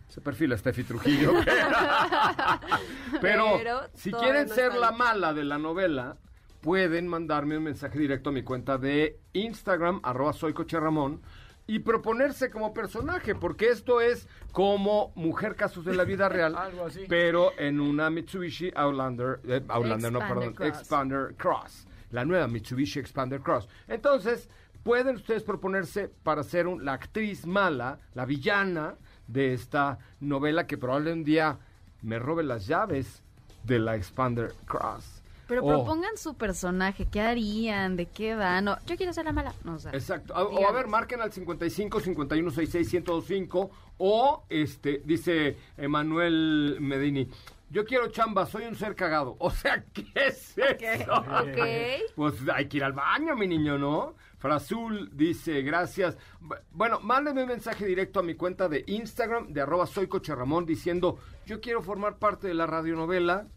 Se 0.09 0.19
perfila 0.21 0.57
Steffi 0.57 0.83
Trujillo. 0.83 1.33
Pero, 3.21 3.57
Pero 3.57 3.81
si 3.93 4.11
quieren 4.11 4.47
no 4.47 4.55
ser 4.55 4.73
la 4.75 4.91
mala 4.91 5.33
de 5.33 5.43
la 5.43 5.59
novela, 5.59 6.17
pueden 6.61 7.07
mandarme 7.07 7.57
un 7.57 7.63
mensaje 7.65 7.99
directo 7.99 8.29
a 8.29 8.33
mi 8.33 8.41
cuenta 8.43 8.77
de 8.79 9.19
Instagram, 9.33 9.99
arroba 10.03 10.33
soy 10.33 10.53
Coche 10.53 10.79
Ramón, 10.79 11.21
y 11.67 11.79
proponerse 11.79 12.49
como 12.49 12.73
personaje, 12.73 13.35
porque 13.35 13.69
esto 13.69 13.99
es 14.01 14.27
como 14.53 15.11
Mujer 15.15 15.55
Casos 15.55 15.83
de 15.85 15.93
la 15.95 16.05
Vida 16.05 16.29
Real, 16.29 16.55
Algo 16.55 16.85
así. 16.85 17.05
pero 17.09 17.51
en 17.59 17.79
una 17.79 18.09
Mitsubishi 18.09 18.71
Outlander, 18.75 19.41
eh, 19.47 19.61
Outlander 19.67 20.11
no, 20.11 20.19
perdón, 20.19 20.53
Cross. 20.53 20.69
Expander 20.69 21.35
Cross, 21.35 21.87
la 22.11 22.23
nueva 22.23 22.47
Mitsubishi 22.47 22.99
Expander 22.99 23.41
Cross. 23.41 23.67
Entonces, 23.87 24.49
pueden 24.83 25.17
ustedes 25.17 25.43
proponerse 25.43 26.07
para 26.23 26.43
ser 26.43 26.67
un- 26.67 26.85
la 26.85 26.93
actriz 26.93 27.45
mala, 27.45 27.99
la 28.13 28.25
villana 28.25 28.95
de 29.27 29.53
esta 29.53 29.97
novela 30.21 30.65
que 30.65 30.77
probablemente 30.77 31.19
un 31.19 31.25
día 31.25 31.57
me 32.01 32.17
robe 32.17 32.43
las 32.43 32.65
llaves 32.67 33.21
de 33.65 33.79
la 33.79 33.97
Expander 33.97 34.53
Cross. 34.65 35.16
Pero 35.47 35.63
O- 35.63 35.67
propongan 35.69 36.17
su 36.17 36.35
personaje, 36.35 37.05
¿qué 37.05 37.21
harían? 37.21 37.95
¿De 37.95 38.05
qué 38.07 38.35
va? 38.35 38.59
No, 38.61 38.77
yo 38.85 38.97
quiero 38.97 39.13
ser 39.13 39.25
la 39.25 39.31
mala. 39.31 39.53
No, 39.63 39.75
o 39.75 39.79
sea, 39.79 39.91
Exacto. 39.91 40.35
A- 40.35 40.43
O 40.43 40.67
a 40.67 40.71
ver, 40.71 40.87
marquen 40.87 41.21
al 41.21 41.31
55 41.31 41.99
51 42.01 42.51
66 42.51 42.93
1025 42.93 43.71
o 43.99 44.43
este 44.49 45.01
dice 45.05 45.57
Emanuel 45.77 46.77
Medini, 46.79 47.27
yo 47.69 47.83
quiero 47.85 48.07
chamba, 48.07 48.45
soy 48.45 48.65
un 48.65 48.75
ser 48.75 48.95
cagado. 48.95 49.35
O 49.39 49.49
sea, 49.49 49.83
¿qué 49.93 50.05
es 50.15 50.57
eso? 50.57 51.13
Ok. 51.13 52.13
Pues 52.15 52.35
hay 52.53 52.67
que 52.67 52.77
ir 52.77 52.83
al 52.83 52.93
baño, 52.93 53.35
mi 53.35 53.47
niño, 53.47 53.77
¿no? 53.77 54.15
Frazul 54.37 55.09
dice, 55.13 55.61
gracias. 55.63 56.17
Bu- 56.41 56.59
Bueno, 56.71 56.99
mándenme 57.01 57.41
un 57.43 57.49
mensaje 57.49 57.85
directo 57.85 58.19
a 58.19 58.23
mi 58.23 58.35
cuenta 58.35 58.69
de 58.69 58.83
Instagram, 58.87 59.47
de 59.51 59.61
arroba 59.61 59.87
soy 59.87 60.07
Coche 60.07 60.35
Ramón, 60.35 60.65
diciendo, 60.65 61.17
yo 61.45 61.59
quiero 61.59 61.81
formar 61.81 62.17
parte 62.17 62.47
de 62.47 62.53
la 62.53 62.67
radionovela 62.67 63.47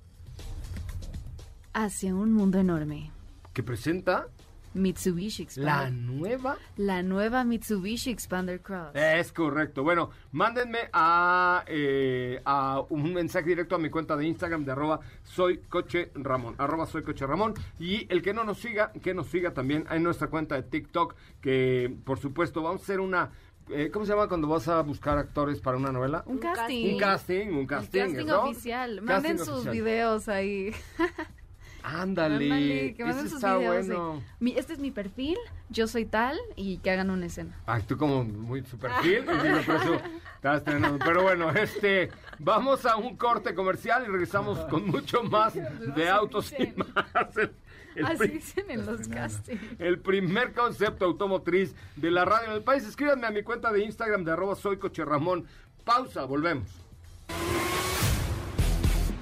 Hacia 1.73 2.15
un 2.15 2.33
mundo 2.33 2.59
enorme. 2.59 3.11
que 3.53 3.63
presenta 3.63 4.27
Mitsubishi 4.75 5.43
la 5.57 5.83
Expander. 5.89 5.93
nueva 5.93 6.57
La 6.77 7.03
nueva 7.03 7.43
Mitsubishi 7.45 8.11
Expander 8.11 8.61
Cross. 8.61 8.91
Es 8.95 9.33
correcto. 9.33 9.83
Bueno, 9.83 10.11
mándenme 10.33 10.79
a, 10.93 11.65
eh, 11.67 12.41
a 12.45 12.81
un 12.89 13.13
mensaje 13.13 13.49
directo 13.49 13.75
a 13.75 13.79
mi 13.79 13.91
cuenta 13.91 14.17
de 14.17 14.27
Instagram 14.27 14.65
de 14.65 14.71
arroba 14.73 15.01
soy 15.25 15.59
coche 15.59 16.11
Ramón, 16.15 16.55
arroba 16.59 16.87
soy 16.87 17.03
coche 17.03 17.27
Ramón. 17.27 17.55
Y 17.81 18.07
el 18.13 18.23
que 18.23 18.33
no 18.33 18.45
nos 18.45 18.59
siga, 18.59 18.93
que 18.93 19.13
nos 19.13 19.27
siga 19.27 19.53
también 19.53 19.85
en 19.91 20.03
nuestra 20.05 20.29
cuenta 20.29 20.55
de 20.55 20.63
TikTok, 20.63 21.15
que 21.41 21.93
por 22.05 22.21
supuesto 22.21 22.63
vamos 22.63 22.83
a 22.83 22.85
hacer 22.85 23.01
una... 23.01 23.31
eh, 23.71 23.91
¿Cómo 23.93 24.07
se 24.07 24.13
llama 24.13 24.29
cuando 24.29 24.47
vas 24.47 24.69
a 24.69 24.81
buscar 24.83 25.19
actores 25.19 25.61
para 25.61 25.77
una 25.77 25.91
novela? 25.91 26.23
Un 26.27 26.35
Un 26.37 26.39
casting. 26.39 26.93
Un 26.95 26.99
casting, 27.01 27.47
un 27.49 27.67
casting. 27.67 28.01
casting 28.03 28.27
¿no? 28.27 28.43
oficial. 28.45 28.91
Casting 28.97 29.05
Manden 29.07 29.39
sus 29.39 29.49
oficial. 29.49 29.75
videos 29.75 30.29
ahí. 30.29 30.71
Ándale, 31.83 32.35
Ándale, 32.45 32.95
que 32.95 33.03
ese 33.09 33.35
está 33.35 33.57
videos. 33.57 33.87
de, 33.87 33.95
bueno. 33.95 34.23
"Mi- 34.39 34.57
este 34.59 34.75
es 34.75 34.79
mi 34.79 34.91
perfil, 34.91 35.37
yo 35.71 35.87
soy 35.87 36.05
tal, 36.05 36.39
y 36.57 36.79
que 36.79 36.91
hagan 36.91 37.11
una 37.11 37.27
escena. 37.27 37.59
Ay, 37.67 37.83
tú 37.87 37.97
como 37.97 38.23
muy 38.25 38.63
su 38.65 38.79
perfil, 38.79 39.25
y 39.25 39.47
digo, 39.49 39.61
por 39.67 39.75
eso 39.77 40.01
estás 40.37 40.59
estrenando. 40.59 40.99
Pero 41.05 41.23
bueno, 41.23 41.51
este, 41.51 42.11
vamos 42.39 42.85
a 42.87 42.97
un 42.97 43.17
corte 43.17 43.55
comercial 43.55 44.05
y 44.07 44.11
regresamos 44.11 44.59
con 44.67 44.87
mucho 44.89 45.23
más 45.23 45.55
de 45.95 46.09
autos 46.11 46.53
y 46.59 46.73
más. 46.77 47.37
El, 47.37 47.53
el 47.97 48.07
Así 48.07 48.29
dicen 48.29 48.71
en 48.71 48.87
los 48.87 49.09
castings. 49.09 49.61
el 49.81 49.99
primer 49.99 50.53
concepto 50.53 51.07
automotriz 51.07 51.75
de 51.97 52.11
la 52.11 52.25
radio 52.25 52.49
en 52.49 52.53
el 52.57 52.63
país. 52.63 52.85
Escríbanme 52.85 53.27
a 53.27 53.31
mi 53.31 53.43
cuenta 53.43 53.73
de 53.73 53.83
Instagram 53.85 54.23
de 54.25 54.33
arroba 54.33 54.55
soy 54.55 54.77
Coche 54.79 55.05
Ramón. 55.05 55.47
Pausa, 55.85 56.25
volvemos. 56.25 56.69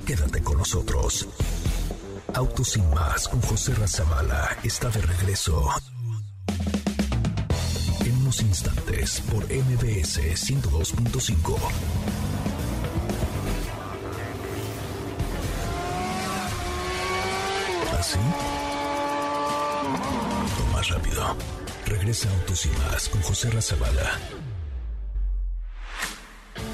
Quédate 0.06 0.42
con 0.42 0.58
nosotros. 0.58 1.28
Autos 2.34 2.68
sin 2.72 2.88
más 2.90 3.26
con 3.28 3.40
José 3.40 3.74
Razabala 3.74 4.56
está 4.62 4.88
de 4.90 5.00
regreso. 5.00 5.68
En 8.04 8.16
unos 8.18 8.40
instantes 8.42 9.20
por 9.22 9.44
MBS 9.44 10.18
102.5. 10.36 11.58
¿Así? 17.98 18.18
O 20.62 20.72
más 20.72 20.88
rápido. 20.88 21.36
Regresa 21.86 22.28
Autos 22.30 22.60
sin 22.60 22.72
más 22.78 23.08
con 23.08 23.22
José 23.22 23.50
Razabala. 23.50 24.18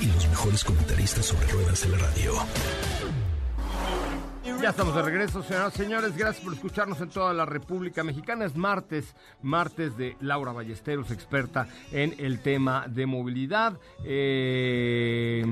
Y 0.01 0.07
los 0.07 0.27
mejores 0.29 0.65
comentaristas 0.65 1.27
sobre 1.27 1.47
ruedas 1.47 1.83
de 1.83 1.89
la 1.89 1.99
radio. 1.99 2.35
Ya 4.61 4.71
estamos 4.71 4.95
de 4.95 5.03
regreso, 5.03 5.43
señoras 5.43 5.75
y 5.75 5.79
señores. 5.79 6.17
Gracias 6.17 6.43
por 6.45 6.55
escucharnos 6.55 7.01
en 7.01 7.11
toda 7.11 7.35
la 7.35 7.45
República 7.45 8.03
Mexicana. 8.03 8.45
Es 8.45 8.57
martes, 8.57 9.15
martes 9.43 9.97
de 9.97 10.17
Laura 10.21 10.53
Ballesteros, 10.53 11.11
experta 11.11 11.69
en 11.93 12.15
el 12.19 12.41
tema 12.41 12.87
de 12.89 13.07
movilidad. 13.07 13.79
Eh, 14.05 15.45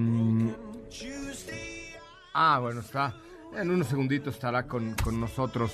ah, 2.33 2.59
bueno, 2.61 2.81
está. 2.81 3.15
En 3.55 3.71
unos 3.71 3.89
segunditos 3.89 4.35
estará 4.35 4.67
con, 4.67 4.95
con 4.95 5.21
nosotros 5.21 5.73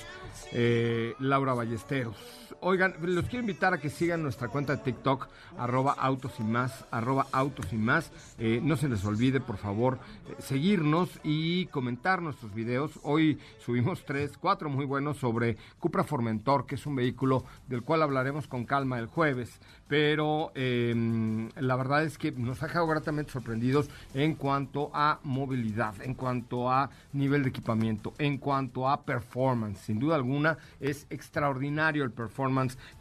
eh, 0.51 1.13
Laura 1.19 1.53
Ballesteros. 1.53 2.17
Oigan, 2.61 2.95
los 3.01 3.25
quiero 3.25 3.39
invitar 3.39 3.73
a 3.73 3.77
que 3.77 3.89
sigan 3.89 4.21
nuestra 4.21 4.49
cuenta 4.49 4.75
de 4.75 4.83
TikTok, 4.83 5.29
arroba 5.57 5.93
autos 5.93 6.33
y 6.39 6.43
más, 6.43 6.85
arroba 6.91 7.25
autos 7.31 7.71
y 7.71 7.77
más. 7.77 8.11
Eh, 8.37 8.59
no 8.61 8.75
se 8.75 8.89
les 8.89 9.05
olvide, 9.05 9.39
por 9.39 9.55
favor, 9.55 9.97
eh, 10.27 10.35
seguirnos 10.39 11.09
y 11.23 11.67
comentar 11.67 12.21
nuestros 12.21 12.53
videos. 12.53 12.99
Hoy 13.03 13.39
subimos 13.63 14.03
tres, 14.03 14.37
cuatro 14.37 14.69
muy 14.69 14.83
buenos 14.85 15.17
sobre 15.17 15.55
Cupra 15.79 16.03
Formentor, 16.03 16.65
que 16.65 16.75
es 16.75 16.85
un 16.85 16.97
vehículo 16.97 17.45
del 17.67 17.83
cual 17.83 18.01
hablaremos 18.01 18.47
con 18.47 18.65
calma 18.65 18.99
el 18.99 19.07
jueves. 19.07 19.61
Pero 19.87 20.51
eh, 20.53 21.49
la 21.55 21.75
verdad 21.77 22.03
es 22.03 22.17
que 22.17 22.33
nos 22.33 22.61
ha 22.61 22.67
dejado 22.67 22.87
gratamente 22.87 23.31
sorprendidos 23.31 23.89
en 24.13 24.35
cuanto 24.35 24.91
a 24.93 25.19
movilidad, 25.23 25.95
en 26.01 26.13
cuanto 26.13 26.69
a 26.69 26.89
nivel 27.13 27.43
de 27.43 27.49
equipamiento, 27.49 28.13
en 28.17 28.37
cuanto 28.37 28.89
a 28.89 29.03
performance. 29.03 29.79
Sin 29.79 29.97
duda 29.97 30.15
alguna, 30.15 30.57
es 30.81 31.07
extraordinario 31.09 32.03
el 32.03 32.11
performance 32.11 32.48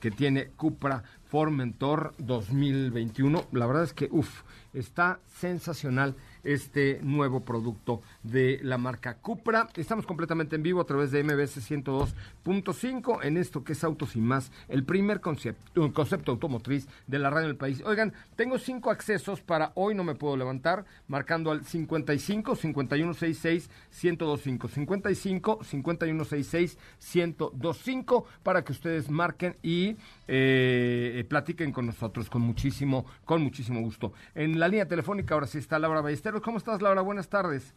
que 0.01 0.11
tiene 0.11 0.49
Cupra 0.49 1.03
Formentor 1.25 2.15
2021. 2.19 3.47
La 3.53 3.67
verdad 3.67 3.85
es 3.85 3.93
que, 3.93 4.09
uff, 4.11 4.43
está 4.73 5.21
sensacional 5.27 6.17
este 6.45 7.01
nuevo 7.03 7.45
producto 7.45 8.03
de 8.23 8.61
la 8.63 8.79
marca 8.79 9.19
Cupra. 9.19 9.69
Estamos 9.77 10.07
completamente 10.07 10.57
en 10.57 10.63
vivo 10.63 10.81
a 10.81 10.87
través 10.87 11.11
de 11.11 11.23
MBS 11.23 11.71
102.5 11.71 13.25
en 13.25 13.37
esto 13.37 13.65
que 13.65 13.73
es 13.73 13.85
Autos 13.85 14.17
y 14.17 14.21
Más, 14.21 14.53
el 14.69 14.85
primer 14.85 15.21
concepto, 15.21 16.33
automotriz 16.33 16.89
de 17.07 17.19
la 17.19 17.31
radio 17.31 17.49
del 17.49 17.57
país. 17.57 17.83
Oigan, 17.85 18.13
tengo 18.37 18.59
cinco 18.59 18.91
accesos 18.91 19.41
para 19.41 19.73
hoy 19.75 19.95
no 19.95 20.05
me 20.05 20.15
puedo 20.15 20.37
levantar, 20.37 20.85
marcando 21.07 21.51
al 21.51 21.65
55 21.65 22.57
5166 22.57 23.71
1025 24.03 24.69
55 24.69 25.65
5166 25.65 26.79
1025 27.15 28.27
para 28.43 28.65
que 28.65 28.73
ustedes 28.73 29.11
marquen 29.11 29.57
y 29.63 29.97
eh, 30.27 31.25
platiquen 31.29 31.73
con 31.73 31.87
nosotros 31.87 32.29
con 32.31 32.43
muchísimo, 32.43 33.07
con 33.25 33.43
muchísimo 33.43 33.81
gusto. 33.81 34.13
En 34.35 34.59
la 34.59 34.69
línea 34.69 34.87
telefónica 34.87 35.35
ahora 35.35 35.47
sí 35.47 35.59
está 35.59 35.79
Laura 35.79 36.03
Ballesteros. 36.29 36.43
¿Cómo 36.43 36.59
estás, 36.59 36.83
Laura? 36.83 37.01
Buenas 37.01 37.29
tardes. 37.29 37.75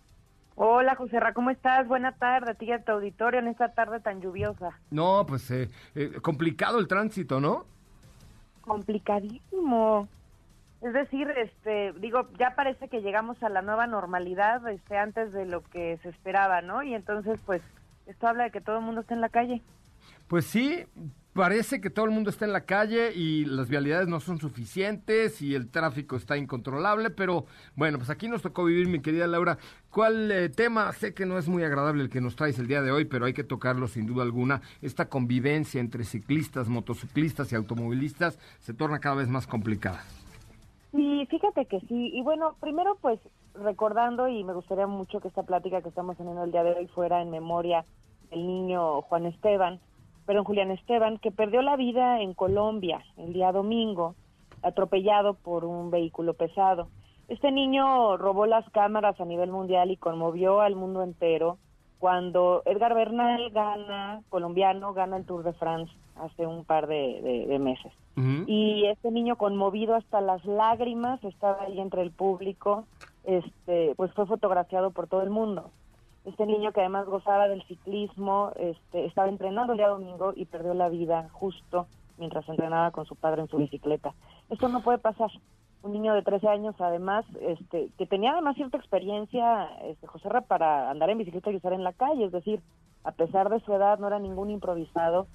Hola, 0.55 0.95
José 0.95 1.19
Ra, 1.19 1.33
¿cómo 1.33 1.49
estás? 1.49 1.87
Buena 1.87 2.11
tarde 2.11 2.51
a 2.51 2.53
ti 2.53 2.65
y 2.65 2.71
a 2.71 2.83
tu 2.83 2.91
auditorio 2.91 3.39
en 3.39 3.47
esta 3.47 3.73
tarde 3.73 3.99
tan 3.99 4.21
lluviosa. 4.21 4.77
No, 4.89 5.25
pues 5.25 5.49
eh, 5.51 5.69
eh, 5.95 6.19
complicado 6.21 6.79
el 6.79 6.87
tránsito, 6.87 7.39
¿no? 7.39 7.65
Complicadísimo. 8.61 10.07
Es 10.81 10.93
decir, 10.93 11.29
este, 11.37 11.93
digo, 11.93 12.27
ya 12.37 12.55
parece 12.55 12.89
que 12.89 13.01
llegamos 13.01 13.41
a 13.41 13.49
la 13.49 13.61
nueva 13.61 13.87
normalidad, 13.87 14.67
este, 14.67 14.97
antes 14.97 15.31
de 15.31 15.45
lo 15.45 15.61
que 15.63 15.97
se 16.03 16.09
esperaba, 16.09 16.61
¿no? 16.61 16.83
Y 16.83 16.93
entonces, 16.93 17.39
pues, 17.45 17.61
esto 18.07 18.27
habla 18.27 18.45
de 18.45 18.51
que 18.51 18.61
todo 18.61 18.79
el 18.79 18.83
mundo 18.83 19.01
está 19.01 19.13
en 19.13 19.21
la 19.21 19.29
calle. 19.29 19.61
Pues 20.27 20.45
sí, 20.45 20.85
parece 21.33 21.79
que 21.79 21.89
todo 21.89 22.05
el 22.05 22.11
mundo 22.11 22.29
está 22.29 22.45
en 22.45 22.53
la 22.53 22.65
calle 22.65 23.13
y 23.13 23.45
las 23.45 23.69
vialidades 23.69 24.07
no 24.07 24.19
son 24.19 24.39
suficientes 24.39 25.41
y 25.41 25.55
el 25.55 25.69
tráfico 25.69 26.15
está 26.15 26.37
incontrolable, 26.37 27.09
pero 27.09 27.45
bueno, 27.75 27.97
pues 27.97 28.09
aquí 28.09 28.27
nos 28.27 28.41
tocó 28.41 28.65
vivir, 28.65 28.87
mi 28.87 29.01
querida 29.01 29.27
Laura. 29.27 29.57
¿Cuál 29.89 30.31
eh, 30.31 30.49
tema? 30.49 30.91
Sé 30.93 31.13
que 31.13 31.25
no 31.25 31.37
es 31.37 31.47
muy 31.47 31.63
agradable 31.63 32.03
el 32.03 32.09
que 32.09 32.21
nos 32.21 32.35
traes 32.35 32.59
el 32.59 32.67
día 32.67 32.81
de 32.81 32.91
hoy, 32.91 33.05
pero 33.05 33.25
hay 33.25 33.33
que 33.33 33.43
tocarlo 33.43 33.87
sin 33.87 34.05
duda 34.05 34.23
alguna. 34.23 34.61
Esta 34.81 35.09
convivencia 35.09 35.79
entre 35.79 36.03
ciclistas, 36.03 36.67
motociclistas 36.67 37.51
y 37.51 37.55
automovilistas 37.55 38.39
se 38.59 38.73
torna 38.73 38.99
cada 38.99 39.15
vez 39.15 39.27
más 39.27 39.47
complicada. 39.47 40.03
Sí, 40.91 41.25
fíjate 41.29 41.65
que 41.65 41.79
sí. 41.81 42.11
Y 42.13 42.21
bueno, 42.21 42.55
primero 42.59 42.97
pues 43.01 43.19
recordando 43.55 44.27
y 44.27 44.43
me 44.43 44.53
gustaría 44.53 44.87
mucho 44.87 45.19
que 45.19 45.27
esta 45.27 45.43
plática 45.43 45.81
que 45.81 45.89
estamos 45.89 46.17
teniendo 46.17 46.43
el 46.43 46.51
día 46.51 46.63
de 46.63 46.71
hoy 46.71 46.87
fuera 46.87 47.21
en 47.21 47.31
memoria 47.31 47.85
del 48.29 48.45
niño 48.47 49.01
Juan 49.03 49.25
Esteban, 49.25 49.79
perdón, 50.25 50.45
Julián 50.45 50.71
Esteban, 50.71 51.17
que 51.17 51.31
perdió 51.31 51.61
la 51.61 51.75
vida 51.75 52.21
en 52.21 52.33
Colombia 52.33 53.03
el 53.17 53.33
día 53.33 53.51
domingo, 53.51 54.15
atropellado 54.63 55.33
por 55.33 55.65
un 55.65 55.91
vehículo 55.91 56.33
pesado. 56.33 56.87
Este 57.27 57.51
niño 57.51 58.17
robó 58.17 58.45
las 58.45 58.69
cámaras 58.71 59.19
a 59.19 59.25
nivel 59.25 59.51
mundial 59.51 59.91
y 59.91 59.97
conmovió 59.97 60.61
al 60.61 60.75
mundo 60.75 61.03
entero 61.03 61.57
cuando 62.01 62.63
Edgar 62.65 62.95
Bernal 62.95 63.51
gana, 63.51 64.21
colombiano, 64.29 64.91
gana 64.93 65.17
el 65.17 65.25
Tour 65.25 65.43
de 65.43 65.53
France 65.53 65.93
hace 66.15 66.47
un 66.47 66.65
par 66.65 66.87
de, 66.87 67.57
meses. 67.59 67.93
Y 68.47 68.85
este 68.87 69.11
niño 69.11 69.35
conmovido 69.35 69.95
hasta 69.95 70.19
las 70.19 70.43
lágrimas, 70.45 71.23
estaba 71.23 71.63
ahí 71.63 71.79
entre 71.79 72.01
el 72.01 72.11
público, 72.11 72.85
este, 73.23 73.93
pues 73.95 74.11
fue 74.13 74.25
fotografiado 74.25 74.91
por 74.91 75.07
todo 75.07 75.21
el 75.21 75.29
mundo. 75.29 75.71
Este 76.23 76.45
niño 76.45 76.71
que 76.71 76.81
además 76.81 77.07
gozaba 77.07 77.47
del 77.47 77.63
ciclismo, 77.63 78.51
este, 78.55 79.05
estaba 79.05 79.27
entrenando 79.27 79.73
el 79.73 79.77
día 79.77 79.87
domingo 79.87 80.33
y 80.35 80.45
perdió 80.45 80.75
la 80.75 80.87
vida 80.87 81.29
justo 81.31 81.87
mientras 82.17 82.47
entrenaba 82.47 82.91
con 82.91 83.05
su 83.05 83.15
padre 83.15 83.41
en 83.41 83.47
su 83.47 83.57
bicicleta. 83.57 84.13
Esto 84.49 84.69
no 84.69 84.81
puede 84.81 84.99
pasar. 84.99 85.31
Un 85.81 85.93
niño 85.93 86.13
de 86.13 86.21
13 86.21 86.47
años, 86.47 86.75
además, 86.79 87.25
este, 87.39 87.89
que 87.97 88.05
tenía 88.05 88.33
además 88.33 88.55
cierta 88.55 88.77
experiencia, 88.77 89.65
este, 89.83 90.05
José 90.05 90.29
Ra, 90.29 90.41
para 90.41 90.91
andar 90.91 91.09
en 91.09 91.17
bicicleta 91.17 91.49
y 91.49 91.55
usar 91.55 91.73
en 91.73 91.83
la 91.83 91.93
calle, 91.93 92.25
es 92.25 92.31
decir, 92.31 92.61
a 93.03 93.11
pesar 93.13 93.49
de 93.49 93.59
su 93.61 93.73
edad, 93.73 93.97
no 93.97 94.05
era 94.05 94.19
ningún 94.19 94.51
improvisado, 94.51 95.25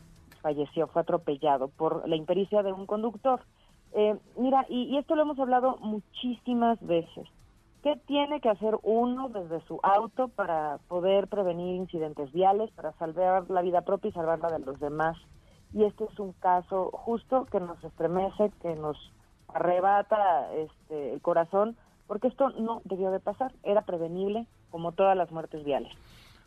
falleció, 0.41 0.87
fue 0.87 1.03
atropellado 1.03 1.67
por 1.67 2.09
la 2.09 2.15
impericia 2.15 2.63
de 2.63 2.73
un 2.73 2.87
conductor. 2.87 3.41
Eh, 3.93 4.17
mira, 4.37 4.65
y 4.69 4.97
esto 4.99 5.17
lo 5.17 5.23
hemos 5.23 5.39
hablado 5.41 5.79
muchísimas 5.81 6.81
veces. 6.87 7.27
¿Qué 7.87 7.95
tiene 8.05 8.41
que 8.41 8.49
hacer 8.49 8.77
uno 8.83 9.29
desde 9.29 9.65
su 9.69 9.79
auto 9.85 10.27
para 10.27 10.79
poder 10.89 11.29
prevenir 11.29 11.77
incidentes 11.77 12.33
viales, 12.33 12.69
para 12.73 12.91
salvar 12.95 13.49
la 13.49 13.63
vida 13.63 13.83
propia 13.83 14.09
y 14.09 14.13
salvar 14.13 14.41
la 14.41 14.49
de 14.49 14.59
los 14.59 14.81
demás? 14.81 15.17
Y 15.73 15.85
este 15.85 16.03
es 16.03 16.19
un 16.19 16.33
caso 16.33 16.91
justo 16.93 17.45
que 17.45 17.61
nos 17.61 17.85
estremece, 17.85 18.51
que 18.61 18.75
nos 18.75 18.99
arrebata 19.55 20.53
este, 20.55 21.13
el 21.13 21.23
corazón, 21.23 21.77
porque 22.09 22.27
esto 22.27 22.49
no 22.59 22.83
debió 22.83 23.13
de 23.13 23.21
pasar, 23.21 23.53
era 23.63 23.83
prevenible 23.83 24.49
como 24.73 24.91
todas 24.91 25.17
las 25.17 25.31
muertes 25.31 25.65
viales. 25.65 25.93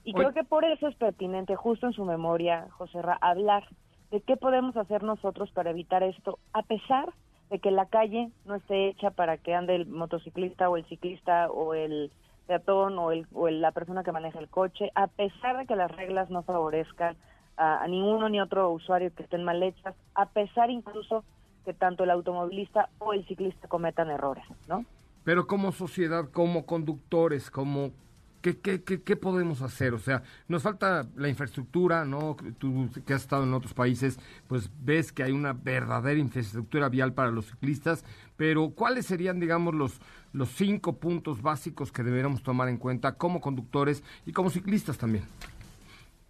Y 0.04 0.12
creo 0.12 0.34
que 0.34 0.44
por 0.44 0.66
eso 0.66 0.90
es 0.90 0.96
pertinente, 0.98 1.56
justo 1.56 1.88
en 1.88 1.94
su 1.94 2.04
memoria, 2.04 2.68
José 2.72 3.02
Ra, 3.02 3.18
hablar 3.22 3.64
de 4.12 4.20
qué 4.20 4.36
podemos 4.36 4.76
hacer 4.76 5.04
nosotros 5.04 5.50
para 5.52 5.70
evitar 5.70 6.04
esto, 6.04 6.38
a 6.52 6.64
pesar 6.64 7.06
de 7.06 7.14
que 7.58 7.72
la 7.72 7.88
calle 7.88 8.30
no 8.46 8.56
esté 8.56 8.90
hecha 8.90 9.10
para 9.10 9.38
que 9.38 9.56
ande 9.56 9.76
el 9.76 9.88
motociclista 9.88 10.70
o 10.70 10.78
el 10.78 10.86
ciclista 10.86 11.50
o 11.50 11.74
el 11.74 12.12
peatón 12.46 13.00
o, 13.00 13.12
el, 13.12 13.26
o 13.34 13.50
la 13.50 13.72
persona 13.72 14.04
que 14.04 14.12
maneja 14.12 14.38
el 14.38 14.50
coche, 14.50 14.92
a 14.94 15.08
pesar 15.08 15.58
de 15.58 15.66
que 15.66 15.76
las 15.76 15.92
reglas 15.92 16.30
no 16.30 16.44
favorezcan 16.44 17.18
a, 17.58 17.84
a 17.84 17.88
ninguno 17.88 18.30
ni 18.30 18.40
otro 18.40 18.70
usuario 18.72 19.14
que 19.16 19.24
estén 19.24 19.44
mal 19.44 19.64
hechas, 19.64 19.96
a 20.14 20.28
pesar 20.28 20.70
incluso 20.70 21.24
que 21.66 21.74
tanto 21.74 22.04
el 22.04 22.12
automovilista 22.12 22.90
o 23.00 23.14
el 23.14 23.26
ciclista 23.28 23.68
cometan 23.68 24.10
errores, 24.12 24.46
¿no? 24.68 24.86
Pero 25.24 25.48
como 25.48 25.72
sociedad, 25.72 26.30
como 26.32 26.66
conductores, 26.66 27.52
como 27.52 27.92
¿Qué, 28.42 28.58
qué, 28.58 28.82
qué, 28.82 29.16
podemos 29.18 29.62
hacer? 29.62 29.94
O 29.94 30.00
sea, 30.00 30.24
nos 30.48 30.64
falta 30.64 31.06
la 31.16 31.28
infraestructura, 31.28 32.06
¿no? 32.06 32.38
Tú 32.58 32.90
que 33.06 33.14
has 33.14 33.24
estado 33.24 33.44
en 33.44 33.54
otros 33.54 33.74
países, 33.74 34.18
pues 34.48 34.72
ves 34.80 35.12
que 35.12 35.24
hay 35.24 35.34
una 35.34 35.52
verdadera 35.52 36.18
infraestructura 36.20 36.88
vial 36.88 37.14
para 37.14 37.32
los 37.32 37.48
ciclistas, 37.48 38.06
pero 38.38 38.70
¿cuáles 38.70 39.08
serían, 39.08 39.42
digamos, 39.42 39.76
los, 39.76 40.00
los 40.32 40.50
cinco 40.50 40.94
puntos 40.94 41.42
básicos 41.42 41.92
que 41.92 42.02
deberíamos 42.02 42.42
tomar 42.42 42.70
en 42.70 42.78
cuenta 42.78 43.16
como 43.16 43.42
conductores 43.42 44.04
y 44.26 44.32
como 44.32 44.50
ciclistas 44.50 44.98
también? 44.98 45.26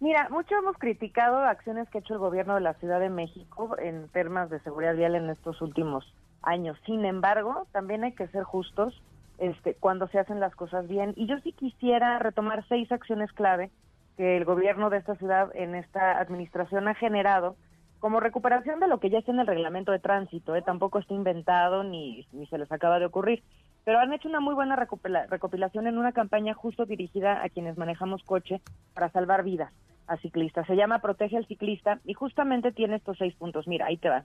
Mira, 0.00 0.28
mucho 0.30 0.56
hemos 0.56 0.76
criticado 0.78 1.36
acciones 1.36 1.88
que 1.90 1.98
ha 1.98 2.00
hecho 2.00 2.14
el 2.14 2.20
gobierno 2.20 2.56
de 2.56 2.62
la 2.62 2.74
Ciudad 2.74 2.98
de 2.98 3.10
México 3.10 3.76
en 3.78 4.08
temas 4.08 4.50
de 4.50 4.58
seguridad 4.60 4.96
vial 4.96 5.14
en 5.14 5.30
estos 5.30 5.60
últimos 5.62 6.12
años. 6.42 6.76
Sin 6.86 7.04
embargo, 7.04 7.66
también 7.70 8.02
hay 8.02 8.12
que 8.12 8.26
ser 8.28 8.42
justos 8.42 9.00
este, 9.40 9.74
cuando 9.74 10.06
se 10.08 10.18
hacen 10.18 10.38
las 10.38 10.54
cosas 10.54 10.86
bien. 10.86 11.12
Y 11.16 11.26
yo 11.26 11.38
sí 11.40 11.52
quisiera 11.52 12.18
retomar 12.18 12.64
seis 12.68 12.90
acciones 12.92 13.32
clave 13.32 13.70
que 14.16 14.36
el 14.36 14.44
gobierno 14.44 14.90
de 14.90 14.98
esta 14.98 15.16
ciudad 15.16 15.50
en 15.54 15.74
esta 15.74 16.18
administración 16.18 16.86
ha 16.88 16.94
generado 16.94 17.56
como 17.98 18.20
recuperación 18.20 18.80
de 18.80 18.88
lo 18.88 18.98
que 18.98 19.10
ya 19.10 19.18
está 19.18 19.32
en 19.32 19.40
el 19.40 19.46
reglamento 19.46 19.92
de 19.92 19.98
tránsito, 19.98 20.56
¿eh? 20.56 20.62
tampoco 20.62 20.98
está 20.98 21.12
inventado 21.12 21.84
ni, 21.84 22.26
ni 22.32 22.46
se 22.46 22.56
les 22.56 22.72
acaba 22.72 22.98
de 22.98 23.04
ocurrir, 23.04 23.42
pero 23.84 23.98
han 23.98 24.12
hecho 24.12 24.28
una 24.28 24.40
muy 24.40 24.54
buena 24.54 24.74
recopilación 24.76 25.86
en 25.86 25.98
una 25.98 26.12
campaña 26.12 26.54
justo 26.54 26.86
dirigida 26.86 27.42
a 27.42 27.48
quienes 27.50 27.76
manejamos 27.76 28.22
coche 28.24 28.62
para 28.94 29.10
salvar 29.10 29.42
vidas 29.42 29.72
a 30.06 30.16
ciclistas. 30.16 30.66
Se 30.66 30.76
llama 30.76 31.00
Protege 31.00 31.36
al 31.36 31.46
Ciclista 31.46 32.00
y 32.04 32.14
justamente 32.14 32.72
tiene 32.72 32.96
estos 32.96 33.18
seis 33.18 33.34
puntos. 33.36 33.68
Mira, 33.68 33.86
ahí 33.86 33.96
te 33.96 34.08
va. 34.08 34.24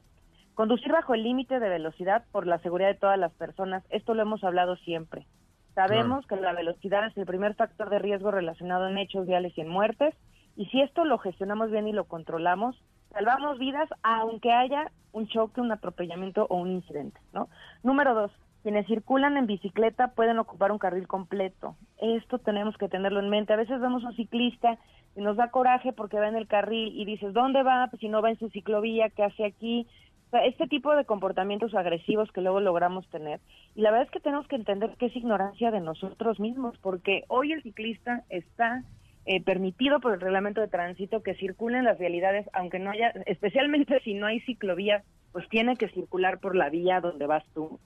Conducir 0.56 0.91
bajo 0.93 1.14
el 1.14 1.24
límite 1.24 1.60
de 1.60 1.68
velocidad 1.68 2.24
por 2.32 2.47
la 2.47 2.60
seguridad 2.60 2.88
de 2.88 2.99
todas 2.99 3.20
las 3.20 3.34
personas, 3.34 3.84
esto 3.89 4.14
lo 4.14 4.22
hemos 4.22 4.43
hablado 4.43 4.78
siempre. 4.78 5.28
Sabemos 5.76 6.26
que 6.28 6.38
la 6.38 6.53
velocidad 6.53 7.06
es 7.06 7.18
el 7.18 7.26
primer 7.26 7.56
factor 7.56 7.89
de 7.89 7.99
riesgo 7.99 8.32
relacionado 8.32 8.88
en 8.88 8.97
hechos 8.97 9.28
viales 9.28 9.51
y 9.58 9.62
en 9.62 9.68
muertes, 9.68 10.16
y 10.56 10.68
si 10.68 10.82
esto 10.82 11.03
lo 11.03 11.18
gestionamos 11.18 11.72
bien 11.72 11.89
y 11.89 11.91
lo 11.91 12.06
controlamos, 12.06 12.82
salvamos 13.12 13.60
vidas 13.60 13.89
aunque 14.01 14.53
haya 14.53 14.91
un 15.12 15.28
choque, 15.28 15.60
un 15.60 15.74
atropellamiento 15.74 16.47
o 16.49 16.56
un 16.56 16.72
incidente, 16.72 17.20
¿no? 17.34 17.49
Número 17.84 18.16
dos, 18.16 18.32
quienes 18.64 18.88
circulan 18.88 19.36
en 19.36 19.47
bicicleta 19.47 20.14
pueden 20.16 20.39
ocupar 20.39 20.72
un 20.72 20.80
carril 20.80 21.08
completo. 21.08 21.76
Esto 21.97 22.39
tenemos 22.39 22.78
que 22.78 22.88
tenerlo 22.88 23.20
en 23.20 23.30
mente. 23.30 23.53
A 23.53 23.58
veces 23.58 23.80
vemos 23.82 24.03
un 24.06 24.16
ciclista 24.16 24.80
y 25.16 25.22
nos 25.22 25.38
da 25.38 25.51
coraje 25.51 25.93
porque 25.93 26.20
va 26.20 26.30
en 26.30 26.36
el 26.36 26.47
carril 26.47 26.93
y 26.99 27.06
dices, 27.06 27.34
¿dónde 27.34 27.62
va? 27.64 27.88
Pues 27.91 27.99
si 27.99 28.10
no 28.10 28.22
va 28.22 28.32
en 28.32 28.39
su 28.39 28.49
ciclovía, 28.49 29.10
¿qué 29.10 29.24
hace 29.24 29.45
aquí? 29.45 29.88
Este 30.32 30.67
tipo 30.67 30.95
de 30.95 31.05
comportamientos 31.05 31.73
agresivos 31.76 32.32
que 32.32 32.41
luego 32.41 32.59
logramos 32.59 33.07
tener. 33.09 33.39
Y 33.73 33.82
la 33.82 33.91
verdad 33.91 34.07
es 34.07 34.11
que 34.11 34.19
tenemos 34.19 34.47
que 34.47 34.57
entender 34.57 34.95
que 34.97 35.05
es 35.05 35.15
ignorancia 35.15 35.71
de 35.71 35.80
nosotros 35.80 36.39
mismos, 36.39 36.78
porque 36.80 37.23
hoy 37.30 37.53
el 37.53 37.63
ciclista 37.63 38.23
está 38.30 38.84
eh, 39.26 39.41
permitido 39.41 39.99
por 39.99 40.13
el 40.13 40.21
reglamento 40.21 40.61
de 40.61 40.67
tránsito 40.67 41.23
que 41.23 41.36
circulen 41.36 41.84
las 41.84 41.97
vialidades, 41.97 42.47
aunque 42.53 42.80
no 42.80 42.91
haya, 42.91 43.09
especialmente 43.26 43.99
si 44.01 44.13
no 44.13 44.28
hay 44.28 44.39
ciclovía, 44.41 45.03
pues 45.32 45.49
tiene 45.49 45.76
que 45.78 45.89
circular 45.89 46.39
por 46.39 46.55
la 46.55 46.69
vía 46.69 47.01
donde 47.01 47.26
vas 47.26 47.43
tú. 47.53 47.80